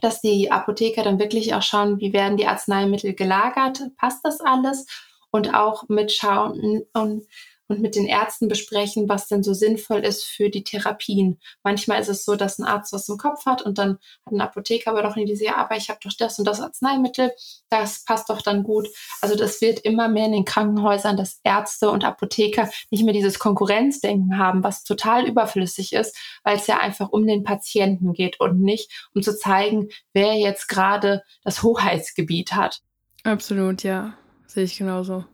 Dass 0.00 0.20
die 0.20 0.52
Apotheker 0.52 1.02
dann 1.02 1.18
wirklich 1.18 1.54
auch 1.54 1.62
schauen, 1.62 1.98
wie 1.98 2.12
werden 2.12 2.36
die 2.36 2.46
Arzneimittel 2.46 3.14
gelagert, 3.14 3.80
passt 3.96 4.20
das 4.22 4.40
alles? 4.40 4.86
Und 5.30 5.54
auch 5.54 5.88
mitschauen 5.88 6.84
und 6.92 7.26
und 7.68 7.80
mit 7.80 7.94
den 7.94 8.06
Ärzten 8.06 8.48
besprechen, 8.48 9.08
was 9.08 9.28
denn 9.28 9.42
so 9.42 9.52
sinnvoll 9.52 10.00
ist 10.00 10.24
für 10.24 10.50
die 10.50 10.64
Therapien. 10.64 11.38
Manchmal 11.62 12.00
ist 12.00 12.08
es 12.08 12.24
so, 12.24 12.34
dass 12.34 12.58
ein 12.58 12.64
Arzt 12.64 12.92
was 12.92 13.08
im 13.08 13.18
Kopf 13.18 13.46
hat 13.46 13.62
und 13.62 13.78
dann 13.78 13.98
hat 14.26 14.32
ein 14.32 14.40
Apotheker 14.40 14.90
aber 14.90 15.02
doch 15.02 15.16
nicht 15.16 15.28
diese, 15.28 15.44
ja, 15.44 15.56
aber 15.56 15.76
ich 15.76 15.90
habe 15.90 16.00
doch 16.02 16.12
das 16.18 16.38
und 16.38 16.46
das 16.46 16.60
Arzneimittel, 16.60 17.30
das 17.68 18.04
passt 18.04 18.30
doch 18.30 18.42
dann 18.42 18.62
gut. 18.62 18.88
Also 19.20 19.36
das 19.36 19.60
wird 19.60 19.80
immer 19.80 20.08
mehr 20.08 20.26
in 20.26 20.32
den 20.32 20.44
Krankenhäusern, 20.44 21.16
dass 21.16 21.40
Ärzte 21.44 21.90
und 21.90 22.04
Apotheker 22.04 22.70
nicht 22.90 23.04
mehr 23.04 23.14
dieses 23.14 23.38
Konkurrenzdenken 23.38 24.38
haben, 24.38 24.64
was 24.64 24.84
total 24.84 25.26
überflüssig 25.26 25.92
ist, 25.92 26.16
weil 26.42 26.56
es 26.56 26.66
ja 26.66 26.78
einfach 26.78 27.10
um 27.10 27.26
den 27.26 27.44
Patienten 27.44 28.14
geht 28.14 28.40
und 28.40 28.60
nicht 28.60 29.08
um 29.14 29.22
zu 29.22 29.36
zeigen, 29.36 29.90
wer 30.12 30.34
jetzt 30.34 30.68
gerade 30.68 31.22
das 31.44 31.62
Hoheitsgebiet 31.62 32.52
hat. 32.52 32.80
Absolut, 33.24 33.82
ja. 33.82 34.14
Sehe 34.46 34.64
ich 34.64 34.78
genauso. 34.78 35.24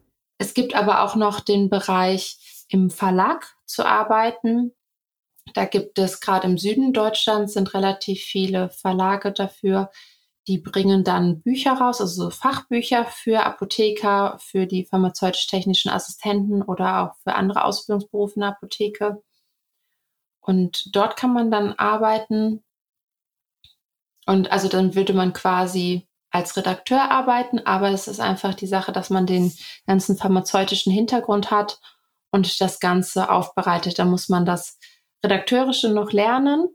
Es 0.44 0.52
gibt 0.52 0.74
aber 0.74 1.02
auch 1.02 1.16
noch 1.16 1.40
den 1.40 1.70
Bereich 1.70 2.66
im 2.68 2.90
Verlag 2.90 3.56
zu 3.64 3.82
arbeiten. 3.86 4.74
Da 5.54 5.64
gibt 5.64 5.98
es 5.98 6.20
gerade 6.20 6.46
im 6.46 6.58
Süden 6.58 6.92
Deutschlands 6.92 7.54
sind 7.54 7.72
relativ 7.72 8.20
viele 8.20 8.68
Verlage 8.68 9.32
dafür. 9.32 9.90
Die 10.46 10.58
bringen 10.58 11.02
dann 11.02 11.40
Bücher 11.40 11.72
raus, 11.72 12.02
also 12.02 12.28
Fachbücher 12.28 13.06
für 13.06 13.42
Apotheker, 13.46 14.38
für 14.38 14.66
die 14.66 14.84
pharmazeutisch-technischen 14.84 15.90
Assistenten 15.90 16.60
oder 16.60 17.00
auch 17.00 17.16
für 17.22 17.36
andere 17.36 17.64
Ausbildungsberufe 17.64 18.34
in 18.34 18.40
der 18.40 18.50
Apotheke. 18.50 19.22
Und 20.42 20.94
dort 20.94 21.16
kann 21.16 21.32
man 21.32 21.50
dann 21.50 21.72
arbeiten. 21.72 22.62
Und 24.26 24.52
also 24.52 24.68
dann 24.68 24.94
würde 24.94 25.14
man 25.14 25.32
quasi 25.32 26.06
als 26.34 26.56
Redakteur 26.56 27.12
arbeiten, 27.12 27.60
aber 27.60 27.90
es 27.90 28.08
ist 28.08 28.18
einfach 28.18 28.54
die 28.54 28.66
Sache, 28.66 28.90
dass 28.90 29.08
man 29.08 29.24
den 29.24 29.52
ganzen 29.86 30.16
pharmazeutischen 30.16 30.92
Hintergrund 30.92 31.52
hat 31.52 31.78
und 32.32 32.60
das 32.60 32.80
Ganze 32.80 33.30
aufbereitet. 33.30 34.00
Da 34.00 34.04
muss 34.04 34.28
man 34.28 34.44
das 34.44 34.76
Redakteurische 35.24 35.90
noch 35.90 36.10
lernen 36.10 36.66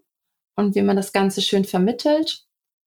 und 0.56 0.76
wie 0.76 0.82
man 0.82 0.96
das 0.96 1.12
Ganze 1.12 1.42
schön 1.42 1.66
vermittelt. 1.66 2.46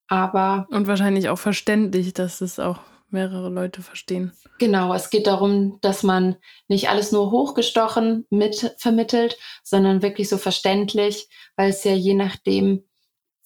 Aber. 0.08 0.66
Und 0.70 0.86
wahrscheinlich 0.86 1.28
auch 1.28 1.38
verständlich, 1.38 2.14
dass 2.14 2.40
es 2.40 2.58
auch 2.58 2.78
mehrere 3.10 3.50
Leute 3.50 3.82
verstehen. 3.82 4.32
Genau, 4.58 4.94
es 4.94 5.10
geht 5.10 5.26
darum, 5.26 5.78
dass 5.82 6.02
man 6.02 6.36
nicht 6.68 6.88
alles 6.88 7.12
nur 7.12 7.30
hochgestochen 7.30 8.26
mit 8.30 8.74
vermittelt, 8.78 9.36
sondern 9.62 10.00
wirklich 10.00 10.30
so 10.30 10.38
verständlich, 10.38 11.28
weil 11.56 11.68
es 11.68 11.84
ja 11.84 11.92
je 11.92 12.14
nachdem, 12.14 12.84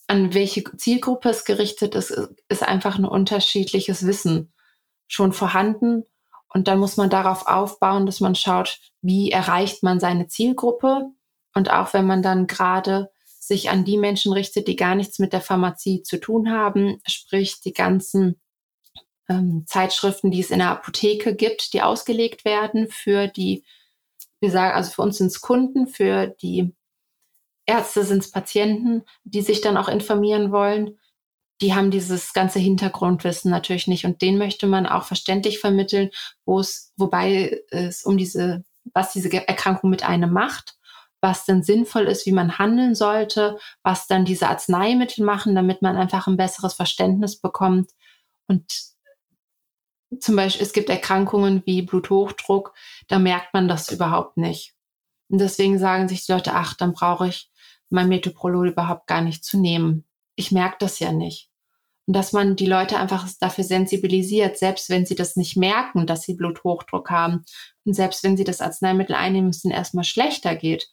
an 0.06 0.34
welche 0.34 0.64
Zielgruppe 0.76 1.30
es 1.30 1.44
gerichtet 1.44 1.94
ist, 1.94 2.10
ist 2.48 2.62
einfach 2.62 2.98
ein 2.98 3.04
unterschiedliches 3.04 4.06
Wissen 4.06 4.52
schon 5.08 5.32
vorhanden. 5.32 6.04
Und 6.48 6.68
dann 6.68 6.78
muss 6.78 6.96
man 6.96 7.10
darauf 7.10 7.46
aufbauen, 7.46 8.06
dass 8.06 8.20
man 8.20 8.34
schaut, 8.34 8.78
wie 9.02 9.30
erreicht 9.30 9.82
man 9.82 10.00
seine 10.00 10.28
Zielgruppe. 10.28 11.10
Und 11.54 11.70
auch 11.70 11.92
wenn 11.92 12.06
man 12.06 12.22
dann 12.22 12.46
gerade 12.46 13.10
sich 13.38 13.70
an 13.70 13.84
die 13.84 13.98
Menschen 13.98 14.32
richtet, 14.32 14.68
die 14.68 14.76
gar 14.76 14.94
nichts 14.94 15.18
mit 15.18 15.32
der 15.32 15.40
Pharmazie 15.40 16.02
zu 16.02 16.18
tun 16.18 16.50
haben, 16.50 17.00
sprich 17.06 17.60
die 17.60 17.72
ganzen 17.72 18.40
ähm, 19.28 19.64
Zeitschriften, 19.66 20.30
die 20.30 20.40
es 20.40 20.50
in 20.50 20.58
der 20.58 20.70
Apotheke 20.70 21.34
gibt, 21.34 21.72
die 21.72 21.82
ausgelegt 21.82 22.44
werden 22.44 22.88
für 22.88 23.28
die, 23.28 23.64
wir 24.40 24.50
sagen, 24.50 24.74
also 24.74 24.90
für 24.90 25.02
uns 25.02 25.18
sind 25.18 25.28
es 25.28 25.40
Kunden, 25.40 25.86
für 25.86 26.26
die 26.26 26.74
Ärzte 27.66 28.04
sind 28.04 28.22
es 28.22 28.30
Patienten, 28.30 29.02
die 29.24 29.42
sich 29.42 29.60
dann 29.60 29.76
auch 29.76 29.88
informieren 29.88 30.52
wollen. 30.52 30.98
Die 31.60 31.74
haben 31.74 31.90
dieses 31.90 32.32
ganze 32.32 32.58
Hintergrundwissen 32.58 33.50
natürlich 33.50 33.86
nicht 33.86 34.04
und 34.04 34.22
den 34.22 34.38
möchte 34.38 34.66
man 34.66 34.86
auch 34.86 35.04
verständlich 35.04 35.58
vermitteln, 35.58 36.10
wo 36.44 36.60
es, 36.60 36.92
wobei 36.96 37.62
es 37.70 38.04
um 38.04 38.18
diese, 38.18 38.64
was 38.94 39.12
diese 39.12 39.32
Erkrankung 39.32 39.90
mit 39.90 40.02
einem 40.02 40.32
macht, 40.32 40.76
was 41.20 41.44
denn 41.44 41.62
sinnvoll 41.62 42.04
ist, 42.04 42.26
wie 42.26 42.32
man 42.32 42.58
handeln 42.58 42.94
sollte, 42.94 43.58
was 43.82 44.06
dann 44.06 44.24
diese 44.24 44.48
Arzneimittel 44.48 45.24
machen, 45.24 45.54
damit 45.54 45.82
man 45.82 45.96
einfach 45.96 46.26
ein 46.26 46.36
besseres 46.36 46.74
Verständnis 46.74 47.40
bekommt. 47.40 47.90
Und 48.48 48.70
zum 50.20 50.36
Beispiel, 50.36 50.64
es 50.64 50.72
gibt 50.72 50.90
Erkrankungen 50.90 51.62
wie 51.64 51.82
Bluthochdruck, 51.82 52.74
da 53.08 53.18
merkt 53.18 53.54
man 53.54 53.66
das 53.66 53.90
überhaupt 53.90 54.36
nicht. 54.36 54.74
Und 55.28 55.38
deswegen 55.38 55.78
sagen 55.78 56.08
sich 56.08 56.26
die 56.26 56.32
Leute, 56.32 56.52
ach, 56.54 56.74
dann 56.74 56.92
brauche 56.92 57.28
ich 57.28 57.50
mein 57.90 58.08
Metoprolol 58.08 58.68
überhaupt 58.68 59.06
gar 59.06 59.22
nicht 59.22 59.44
zu 59.44 59.58
nehmen. 59.58 60.04
Ich 60.34 60.52
merke 60.52 60.76
das 60.80 60.98
ja 60.98 61.12
nicht. 61.12 61.50
Und 62.06 62.14
dass 62.14 62.32
man 62.32 62.54
die 62.54 62.66
Leute 62.66 62.98
einfach 62.98 63.28
dafür 63.40 63.64
sensibilisiert, 63.64 64.58
selbst 64.58 64.90
wenn 64.90 65.06
sie 65.06 65.16
das 65.16 65.34
nicht 65.36 65.56
merken, 65.56 66.06
dass 66.06 66.22
sie 66.22 66.34
Bluthochdruck 66.34 67.10
haben 67.10 67.44
und 67.84 67.94
selbst 67.94 68.22
wenn 68.22 68.36
sie 68.36 68.44
das 68.44 68.60
Arzneimittel 68.60 69.16
einnehmen, 69.16 69.50
es 69.50 69.64
ihnen 69.64 69.74
erstmal 69.74 70.04
schlechter 70.04 70.54
geht, 70.54 70.88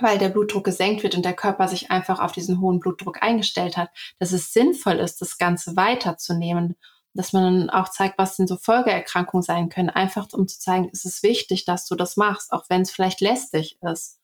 weil 0.00 0.18
der 0.18 0.28
Blutdruck 0.28 0.64
gesenkt 0.64 1.02
wird 1.02 1.14
und 1.14 1.24
der 1.24 1.34
Körper 1.34 1.68
sich 1.68 1.90
einfach 1.90 2.20
auf 2.20 2.32
diesen 2.32 2.60
hohen 2.60 2.80
Blutdruck 2.80 3.22
eingestellt 3.22 3.76
hat, 3.76 3.90
dass 4.18 4.32
es 4.32 4.52
sinnvoll 4.52 4.96
ist, 4.96 5.20
das 5.20 5.38
Ganze 5.38 5.76
weiterzunehmen. 5.76 6.76
Dass 7.14 7.32
man 7.32 7.44
dann 7.44 7.70
auch 7.70 7.88
zeigt, 7.88 8.18
was 8.18 8.36
denn 8.36 8.46
so 8.46 8.58
Folgeerkrankungen 8.58 9.42
sein 9.42 9.70
können, 9.70 9.88
einfach 9.88 10.28
um 10.34 10.46
zu 10.46 10.58
zeigen, 10.58 10.90
es 10.92 11.06
ist 11.06 11.22
wichtig, 11.22 11.64
dass 11.64 11.86
du 11.86 11.94
das 11.94 12.18
machst, 12.18 12.52
auch 12.52 12.66
wenn 12.68 12.82
es 12.82 12.90
vielleicht 12.90 13.22
lästig 13.22 13.78
ist. 13.80 14.15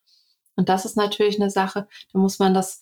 Und 0.55 0.69
das 0.69 0.85
ist 0.85 0.97
natürlich 0.97 1.39
eine 1.39 1.49
Sache, 1.49 1.87
da 2.11 2.19
muss 2.19 2.39
man 2.39 2.53
das, 2.53 2.81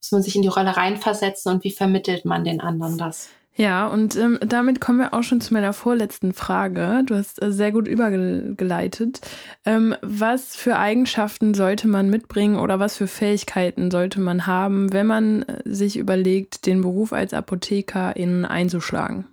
muss 0.00 0.12
man 0.12 0.22
sich 0.22 0.36
in 0.36 0.42
die 0.42 0.48
Rolle 0.48 0.76
reinversetzen 0.76 1.52
und 1.52 1.64
wie 1.64 1.70
vermittelt 1.70 2.24
man 2.24 2.44
den 2.44 2.60
anderen 2.60 2.98
das? 2.98 3.28
Ja, 3.56 3.86
und 3.86 4.16
ähm, 4.16 4.38
damit 4.44 4.80
kommen 4.80 4.98
wir 4.98 5.14
auch 5.14 5.22
schon 5.22 5.40
zu 5.40 5.54
meiner 5.54 5.72
vorletzten 5.72 6.32
Frage. 6.32 7.02
Du 7.06 7.14
hast 7.14 7.40
äh, 7.40 7.52
sehr 7.52 7.70
gut 7.70 7.86
übergeleitet. 7.86 9.20
Ähm, 9.64 9.94
was 10.02 10.56
für 10.56 10.76
Eigenschaften 10.76 11.54
sollte 11.54 11.86
man 11.86 12.10
mitbringen 12.10 12.58
oder 12.58 12.80
was 12.80 12.96
für 12.96 13.06
Fähigkeiten 13.06 13.92
sollte 13.92 14.18
man 14.18 14.48
haben, 14.48 14.92
wenn 14.92 15.06
man 15.06 15.42
äh, 15.42 15.62
sich 15.64 15.96
überlegt, 15.96 16.66
den 16.66 16.80
Beruf 16.80 17.12
als 17.12 17.32
Apothekerin 17.32 18.44
einzuschlagen? 18.44 19.26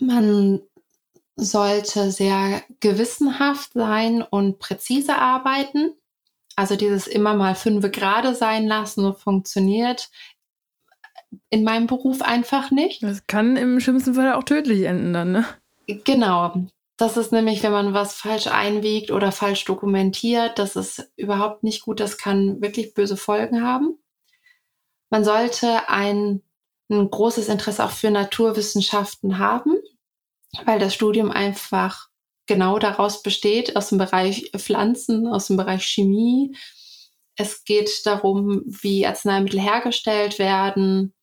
Man 0.00 0.60
sollte 1.36 2.10
sehr 2.10 2.62
gewissenhaft 2.80 3.74
sein 3.74 4.22
und 4.22 4.58
präzise 4.58 5.16
arbeiten. 5.16 5.92
Also 6.58 6.74
dieses 6.74 7.06
immer 7.06 7.34
mal 7.34 7.54
fünf 7.54 7.88
gerade 7.92 8.34
sein 8.34 8.66
lassen, 8.66 9.02
so 9.02 9.12
funktioniert 9.12 10.10
in 11.50 11.62
meinem 11.62 11.86
Beruf 11.86 12.20
einfach 12.20 12.72
nicht. 12.72 13.00
Das 13.04 13.28
kann 13.28 13.56
im 13.56 13.78
schlimmsten 13.78 14.14
Fall 14.14 14.32
auch 14.32 14.42
tödlich 14.42 14.82
enden 14.82 15.12
dann, 15.12 15.30
ne? 15.30 15.46
Genau. 15.86 16.66
Das 16.96 17.16
ist 17.16 17.30
nämlich, 17.30 17.62
wenn 17.62 17.70
man 17.70 17.94
was 17.94 18.14
falsch 18.14 18.48
einwiegt 18.48 19.12
oder 19.12 19.30
falsch 19.30 19.66
dokumentiert, 19.66 20.58
das 20.58 20.74
ist 20.74 21.12
überhaupt 21.14 21.62
nicht 21.62 21.82
gut. 21.82 22.00
Das 22.00 22.18
kann 22.18 22.60
wirklich 22.60 22.92
böse 22.92 23.16
Folgen 23.16 23.62
haben. 23.62 23.96
Man 25.10 25.22
sollte 25.22 25.88
ein, 25.88 26.42
ein 26.90 27.08
großes 27.08 27.48
Interesse 27.48 27.84
auch 27.84 27.92
für 27.92 28.10
Naturwissenschaften 28.10 29.38
haben, 29.38 29.78
weil 30.64 30.80
das 30.80 30.92
Studium 30.92 31.30
einfach 31.30 32.07
genau 32.48 32.78
daraus 32.78 33.22
besteht, 33.22 33.76
aus 33.76 33.90
dem 33.90 33.98
Bereich 33.98 34.50
Pflanzen, 34.56 35.28
aus 35.28 35.46
dem 35.46 35.56
Bereich 35.56 35.84
Chemie. 35.84 36.56
Es 37.36 37.64
geht 37.64 38.04
darum, 38.04 38.62
wie 38.66 39.06
Arzneimittel 39.06 39.60
hergestellt 39.60 40.40
werden. 40.40 41.14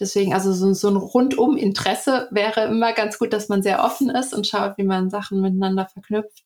Deswegen, 0.00 0.34
also 0.34 0.52
so, 0.52 0.72
so 0.72 0.88
ein 0.88 0.96
rundum 0.96 1.56
Interesse 1.56 2.28
wäre 2.32 2.64
immer 2.64 2.92
ganz 2.92 3.18
gut, 3.18 3.32
dass 3.32 3.48
man 3.48 3.62
sehr 3.62 3.84
offen 3.84 4.10
ist 4.10 4.34
und 4.34 4.46
schaut, 4.46 4.76
wie 4.76 4.84
man 4.84 5.08
Sachen 5.08 5.40
miteinander 5.40 5.86
verknüpft. 5.86 6.42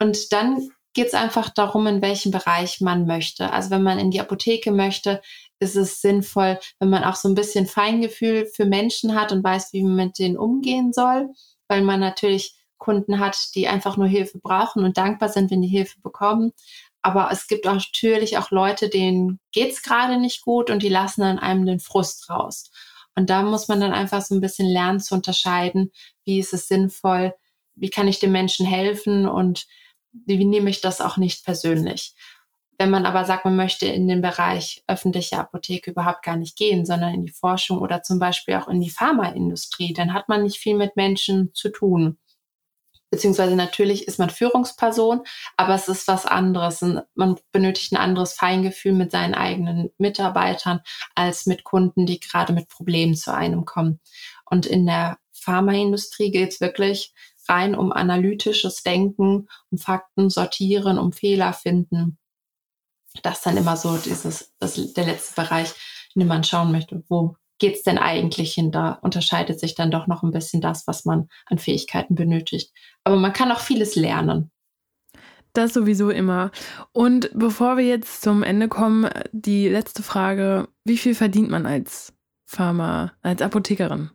Und 0.00 0.32
dann 0.32 0.70
geht 0.94 1.08
es 1.08 1.14
einfach 1.14 1.50
darum, 1.50 1.86
in 1.86 2.02
welchem 2.02 2.32
Bereich 2.32 2.80
man 2.80 3.06
möchte. 3.06 3.52
Also 3.52 3.70
wenn 3.70 3.82
man 3.82 3.98
in 3.98 4.10
die 4.10 4.20
Apotheke 4.20 4.72
möchte, 4.72 5.20
ist 5.60 5.76
es 5.76 6.00
sinnvoll, 6.00 6.58
wenn 6.78 6.90
man 6.90 7.04
auch 7.04 7.16
so 7.16 7.28
ein 7.28 7.34
bisschen 7.34 7.66
Feingefühl 7.66 8.46
für 8.46 8.64
Menschen 8.64 9.14
hat 9.14 9.32
und 9.32 9.42
weiß, 9.44 9.72
wie 9.72 9.82
man 9.82 9.96
mit 9.96 10.18
denen 10.18 10.36
umgehen 10.36 10.92
soll, 10.92 11.30
weil 11.68 11.82
man 11.82 12.00
natürlich 12.00 12.57
Kunden 12.78 13.18
hat, 13.18 13.54
die 13.54 13.68
einfach 13.68 13.96
nur 13.96 14.06
Hilfe 14.06 14.38
brauchen 14.38 14.84
und 14.84 14.96
dankbar 14.96 15.28
sind, 15.28 15.50
wenn 15.50 15.62
die 15.62 15.68
Hilfe 15.68 16.00
bekommen. 16.00 16.52
Aber 17.02 17.30
es 17.30 17.46
gibt 17.46 17.64
natürlich 17.64 18.38
auch 18.38 18.50
Leute, 18.50 18.88
denen 18.88 19.40
geht's 19.52 19.82
gerade 19.82 20.18
nicht 20.18 20.42
gut 20.42 20.70
und 20.70 20.82
die 20.82 20.88
lassen 20.88 21.20
dann 21.20 21.38
einem 21.38 21.66
den 21.66 21.80
Frust 21.80 22.28
raus. 22.30 22.70
Und 23.14 23.30
da 23.30 23.42
muss 23.42 23.68
man 23.68 23.80
dann 23.80 23.92
einfach 23.92 24.22
so 24.22 24.34
ein 24.34 24.40
bisschen 24.40 24.68
lernen 24.68 25.00
zu 25.00 25.14
unterscheiden, 25.14 25.90
wie 26.24 26.38
ist 26.38 26.54
es 26.54 26.68
sinnvoll, 26.68 27.34
wie 27.74 27.90
kann 27.90 28.08
ich 28.08 28.20
dem 28.20 28.32
Menschen 28.32 28.66
helfen 28.66 29.28
und 29.28 29.66
wie 30.12 30.44
nehme 30.44 30.70
ich 30.70 30.80
das 30.80 31.00
auch 31.00 31.16
nicht 31.16 31.44
persönlich. 31.44 32.14
Wenn 32.78 32.90
man 32.90 33.06
aber 33.06 33.24
sagt, 33.24 33.44
man 33.44 33.56
möchte 33.56 33.86
in 33.86 34.06
den 34.06 34.22
Bereich 34.22 34.84
öffentliche 34.86 35.36
Apotheke 35.38 35.90
überhaupt 35.90 36.24
gar 36.24 36.36
nicht 36.36 36.56
gehen, 36.56 36.86
sondern 36.86 37.12
in 37.12 37.26
die 37.26 37.32
Forschung 37.32 37.78
oder 37.78 38.02
zum 38.04 38.20
Beispiel 38.20 38.54
auch 38.54 38.68
in 38.68 38.80
die 38.80 38.90
Pharmaindustrie, 38.90 39.92
dann 39.92 40.14
hat 40.14 40.28
man 40.28 40.44
nicht 40.44 40.58
viel 40.58 40.76
mit 40.76 40.94
Menschen 40.94 41.52
zu 41.54 41.70
tun 41.70 42.18
beziehungsweise 43.10 43.56
natürlich 43.56 44.06
ist 44.06 44.18
man 44.18 44.30
Führungsperson, 44.30 45.22
aber 45.56 45.74
es 45.74 45.88
ist 45.88 46.08
was 46.08 46.26
anderes. 46.26 46.84
Man 47.14 47.36
benötigt 47.52 47.92
ein 47.92 47.96
anderes 47.96 48.34
Feingefühl 48.34 48.92
mit 48.92 49.10
seinen 49.10 49.34
eigenen 49.34 49.90
Mitarbeitern 49.98 50.80
als 51.14 51.46
mit 51.46 51.64
Kunden, 51.64 52.06
die 52.06 52.20
gerade 52.20 52.52
mit 52.52 52.68
Problemen 52.68 53.14
zu 53.14 53.34
einem 53.34 53.64
kommen. 53.64 54.00
Und 54.44 54.66
in 54.66 54.86
der 54.86 55.18
Pharmaindustrie 55.32 56.30
geht 56.30 56.52
es 56.52 56.60
wirklich 56.60 57.12
rein 57.48 57.74
um 57.74 57.92
analytisches 57.92 58.82
Denken, 58.82 59.48
um 59.70 59.78
Fakten 59.78 60.30
sortieren, 60.30 60.98
um 60.98 61.12
Fehler 61.12 61.52
finden. 61.52 62.18
Das 63.22 63.38
ist 63.38 63.46
dann 63.46 63.56
immer 63.56 63.76
so 63.76 63.96
dieses, 63.96 64.54
das, 64.58 64.92
der 64.92 65.06
letzte 65.06 65.40
Bereich, 65.40 65.72
in 66.14 66.20
dem 66.20 66.28
man 66.28 66.44
schauen 66.44 66.72
möchte, 66.72 67.02
wo 67.08 67.36
geht's 67.58 67.82
denn 67.82 67.98
eigentlich 67.98 68.54
hin? 68.54 68.70
Da 68.70 68.98
unterscheidet 69.02 69.60
sich 69.60 69.74
dann 69.74 69.90
doch 69.90 70.06
noch 70.06 70.22
ein 70.22 70.30
bisschen 70.30 70.60
das, 70.60 70.86
was 70.86 71.04
man 71.04 71.28
an 71.46 71.58
Fähigkeiten 71.58 72.14
benötigt. 72.14 72.72
Aber 73.04 73.16
man 73.16 73.32
kann 73.32 73.52
auch 73.52 73.60
vieles 73.60 73.96
lernen. 73.96 74.50
Das 75.52 75.72
sowieso 75.72 76.10
immer. 76.10 76.50
Und 76.92 77.30
bevor 77.34 77.76
wir 77.76 77.84
jetzt 77.84 78.22
zum 78.22 78.42
Ende 78.42 78.68
kommen, 78.68 79.10
die 79.32 79.68
letzte 79.68 80.02
Frage: 80.02 80.68
Wie 80.84 80.98
viel 80.98 81.14
verdient 81.14 81.50
man 81.50 81.66
als 81.66 82.12
Pharma, 82.46 83.12
als 83.22 83.42
Apothekerin? 83.42 84.10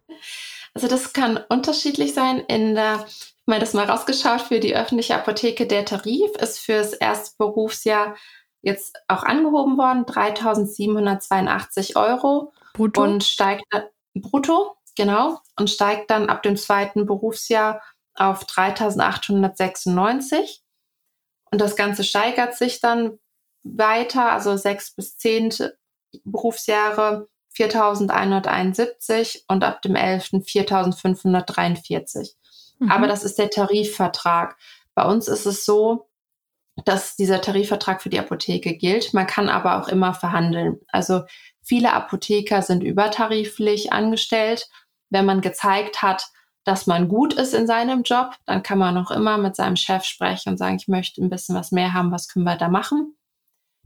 Also, 0.73 0.87
das 0.87 1.13
kann 1.13 1.39
unterschiedlich 1.49 2.13
sein. 2.13 2.39
In 2.47 2.75
der, 2.75 3.05
ich 3.07 3.35
habe 3.47 3.57
mal 3.57 3.59
das 3.59 3.73
mal 3.73 3.89
rausgeschaut, 3.89 4.41
für 4.41 4.59
die 4.59 4.75
öffentliche 4.75 5.15
Apotheke 5.15 5.67
der 5.67 5.85
Tarif 5.85 6.31
ist 6.39 6.59
fürs 6.59 6.93
erste 6.93 7.35
Berufsjahr 7.37 8.15
jetzt 8.61 8.95
auch 9.07 9.23
angehoben 9.23 9.77
worden, 9.77 10.05
3.782 10.05 11.95
Euro. 11.95 12.53
Brutto? 12.73 13.03
Und 13.03 13.23
steigt 13.23 13.63
brutto, 14.15 14.75
genau, 14.95 15.39
und 15.57 15.69
steigt 15.69 16.11
dann 16.11 16.29
ab 16.29 16.43
dem 16.43 16.57
zweiten 16.57 17.05
Berufsjahr 17.05 17.81
auf 18.15 18.45
3.896. 18.45 20.59
Und 21.51 21.61
das 21.61 21.75
Ganze 21.75 22.03
steigert 22.03 22.55
sich 22.55 22.81
dann 22.81 23.19
weiter, 23.63 24.31
also 24.31 24.57
sechs 24.57 24.95
bis 24.95 25.17
zehn 25.17 25.53
Berufsjahre 26.23 27.27
4.171 27.55 29.43
und 29.47 29.63
ab 29.63 29.81
dem 29.81 29.95
11. 29.95 30.33
4.543. 30.33 32.33
Mhm. 32.79 32.91
Aber 32.91 33.07
das 33.07 33.23
ist 33.23 33.37
der 33.37 33.49
Tarifvertrag. 33.49 34.57
Bei 34.95 35.05
uns 35.05 35.27
ist 35.27 35.45
es 35.45 35.65
so, 35.65 36.09
dass 36.85 37.15
dieser 37.15 37.41
Tarifvertrag 37.41 38.01
für 38.01 38.09
die 38.09 38.19
Apotheke 38.19 38.75
gilt. 38.75 39.13
Man 39.13 39.27
kann 39.27 39.49
aber 39.49 39.79
auch 39.79 39.87
immer 39.87 40.13
verhandeln. 40.13 40.79
Also 40.87 41.23
viele 41.63 41.93
Apotheker 41.93 42.61
sind 42.61 42.83
übertariflich 42.83 43.91
angestellt. 43.91 44.69
Wenn 45.09 45.25
man 45.25 45.41
gezeigt 45.41 46.01
hat, 46.01 46.27
dass 46.63 46.87
man 46.87 47.09
gut 47.09 47.33
ist 47.33 47.53
in 47.53 47.67
seinem 47.67 48.03
Job, 48.03 48.35
dann 48.45 48.63
kann 48.63 48.77
man 48.77 48.97
auch 48.97 49.11
immer 49.11 49.37
mit 49.37 49.55
seinem 49.55 49.75
Chef 49.75 50.03
sprechen 50.03 50.49
und 50.49 50.57
sagen, 50.57 50.77
ich 50.77 50.87
möchte 50.87 51.21
ein 51.21 51.29
bisschen 51.29 51.55
was 51.55 51.71
mehr 51.71 51.93
haben, 51.93 52.11
was 52.11 52.27
können 52.27 52.45
wir 52.45 52.55
da 52.55 52.69
machen? 52.69 53.15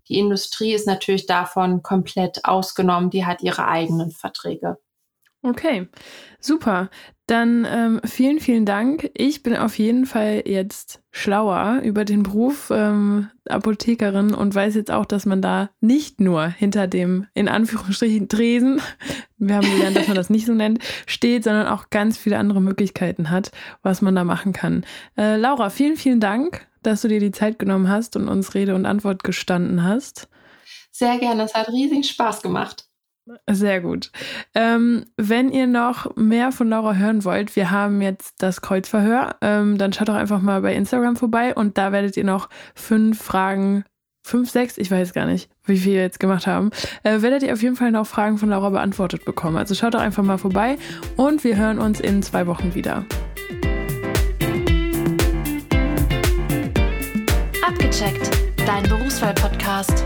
Die 0.10 0.20
Industrie 0.20 0.74
ist 0.74 0.88
natürlich 0.88 1.26
davon 1.26 1.84
komplett 1.84 2.46
ausgenommen, 2.46 3.10
die 3.10 3.26
hat 3.26 3.42
ihre 3.42 3.68
eigenen 3.68 4.12
Verträge. 4.12 4.78
Okay, 5.44 5.88
super. 6.40 6.90
Dann 7.28 7.68
ähm, 7.70 8.02
vielen, 8.06 8.40
vielen 8.40 8.66
Dank. 8.66 9.12
Ich 9.14 9.44
bin 9.44 9.56
auf 9.56 9.78
jeden 9.78 10.06
Fall 10.06 10.44
jetzt 10.46 11.02
schlauer 11.12 11.82
über 11.84 12.06
den 12.06 12.24
Beruf 12.24 12.72
ähm, 12.74 13.30
Apothekerin 13.48 14.34
und 14.34 14.56
weiß 14.56 14.76
jetzt 14.76 14.92
auch, 14.92 15.06
dass 15.06 15.26
man 15.26 15.42
da 15.42 15.70
nicht 15.82 16.22
nur 16.22 16.48
hinter 16.48 16.88
dem, 16.88 17.28
in 17.34 17.50
Anführungsstrichen, 17.50 18.30
Tresen, 18.30 18.82
wir 19.38 19.56
haben 19.56 19.70
gelernt, 19.70 19.98
dass 19.98 20.08
man 20.08 20.16
das 20.16 20.30
nicht 20.30 20.46
so 20.46 20.54
nennt, 20.54 20.80
steht, 21.06 21.44
sondern 21.44 21.68
auch 21.68 21.90
ganz 21.90 22.18
viele 22.18 22.38
andere 22.38 22.62
Möglichkeiten 22.62 23.30
hat, 23.30 23.52
was 23.84 24.02
man 24.02 24.16
da 24.16 24.24
machen 24.24 24.54
kann. 24.54 24.86
Äh, 25.18 25.36
Laura, 25.36 25.70
vielen, 25.70 25.98
vielen 25.98 26.22
Dank, 26.22 26.66
dass 26.82 27.02
du 27.02 27.10
dir 27.10 27.20
die 27.20 27.32
Zeit 27.32 27.60
genommen 27.60 27.90
hast 27.90 28.16
und 28.16 28.30
uns 28.30 28.56
Rede 28.56 28.74
und 28.74 28.86
Antwort 28.86 29.24
gestanden 29.24 29.84
hast. 29.84 30.30
Sehr 30.92 31.20
gerne, 31.20 31.44
es 31.44 31.54
hat 31.54 31.68
riesig 31.68 32.10
Spaß 32.10 32.42
gemacht. 32.42 32.87
Sehr 33.50 33.82
gut. 33.82 34.12
Ähm, 34.56 35.06
wenn 35.18 35.52
ihr 35.52 35.68
noch 35.68 36.16
mehr 36.16 36.52
von 36.52 36.70
Laura 36.70 36.94
hören 36.96 37.24
wollt, 37.24 37.56
wir 37.56 37.72
haben 37.72 38.02
jetzt 38.02 38.42
das 38.42 38.62
Kreuzverhör, 38.62 39.36
ähm, 39.42 39.78
dann 39.78 39.94
schaut 39.94 40.10
doch 40.10 40.16
einfach 40.16 40.42
mal 40.42 40.62
bei 40.62 40.74
Instagram 40.76 41.16
vorbei 41.16 41.54
und 41.54 41.78
da 41.78 41.92
werdet 41.92 42.18
ihr 42.18 42.24
noch 42.24 42.50
fünf 42.76 43.22
Fragen, 43.22 43.84
fünf, 44.24 44.50
sechs, 44.50 44.78
ich 44.78 44.92
weiß 44.92 45.14
gar 45.14 45.26
nicht, 45.26 45.50
wie 45.66 45.78
viel 45.78 45.94
wir 45.94 46.02
jetzt 46.02 46.20
gemacht 46.20 46.48
haben, 46.48 46.72
äh, 47.04 47.22
werdet 47.22 47.44
ihr 47.44 47.54
auf 47.54 47.62
jeden 47.62 47.76
Fall 47.76 47.92
noch 47.92 48.08
Fragen 48.08 48.38
von 48.38 48.50
Laura 48.50 48.70
beantwortet 48.70 49.26
bekommen. 49.26 49.58
Also 49.58 49.76
schaut 49.76 49.94
doch 49.94 50.02
einfach 50.02 50.24
mal 50.24 50.38
vorbei 50.38 50.78
und 51.16 51.44
wir 51.44 51.56
hören 51.58 51.80
uns 51.80 52.00
in 52.00 52.22
zwei 52.22 52.48
Wochen 52.48 52.76
wieder. 52.76 53.06
Abgecheckt, 57.66 58.32
dein 58.66 58.84
Berufswahl-Podcast. 58.84 60.06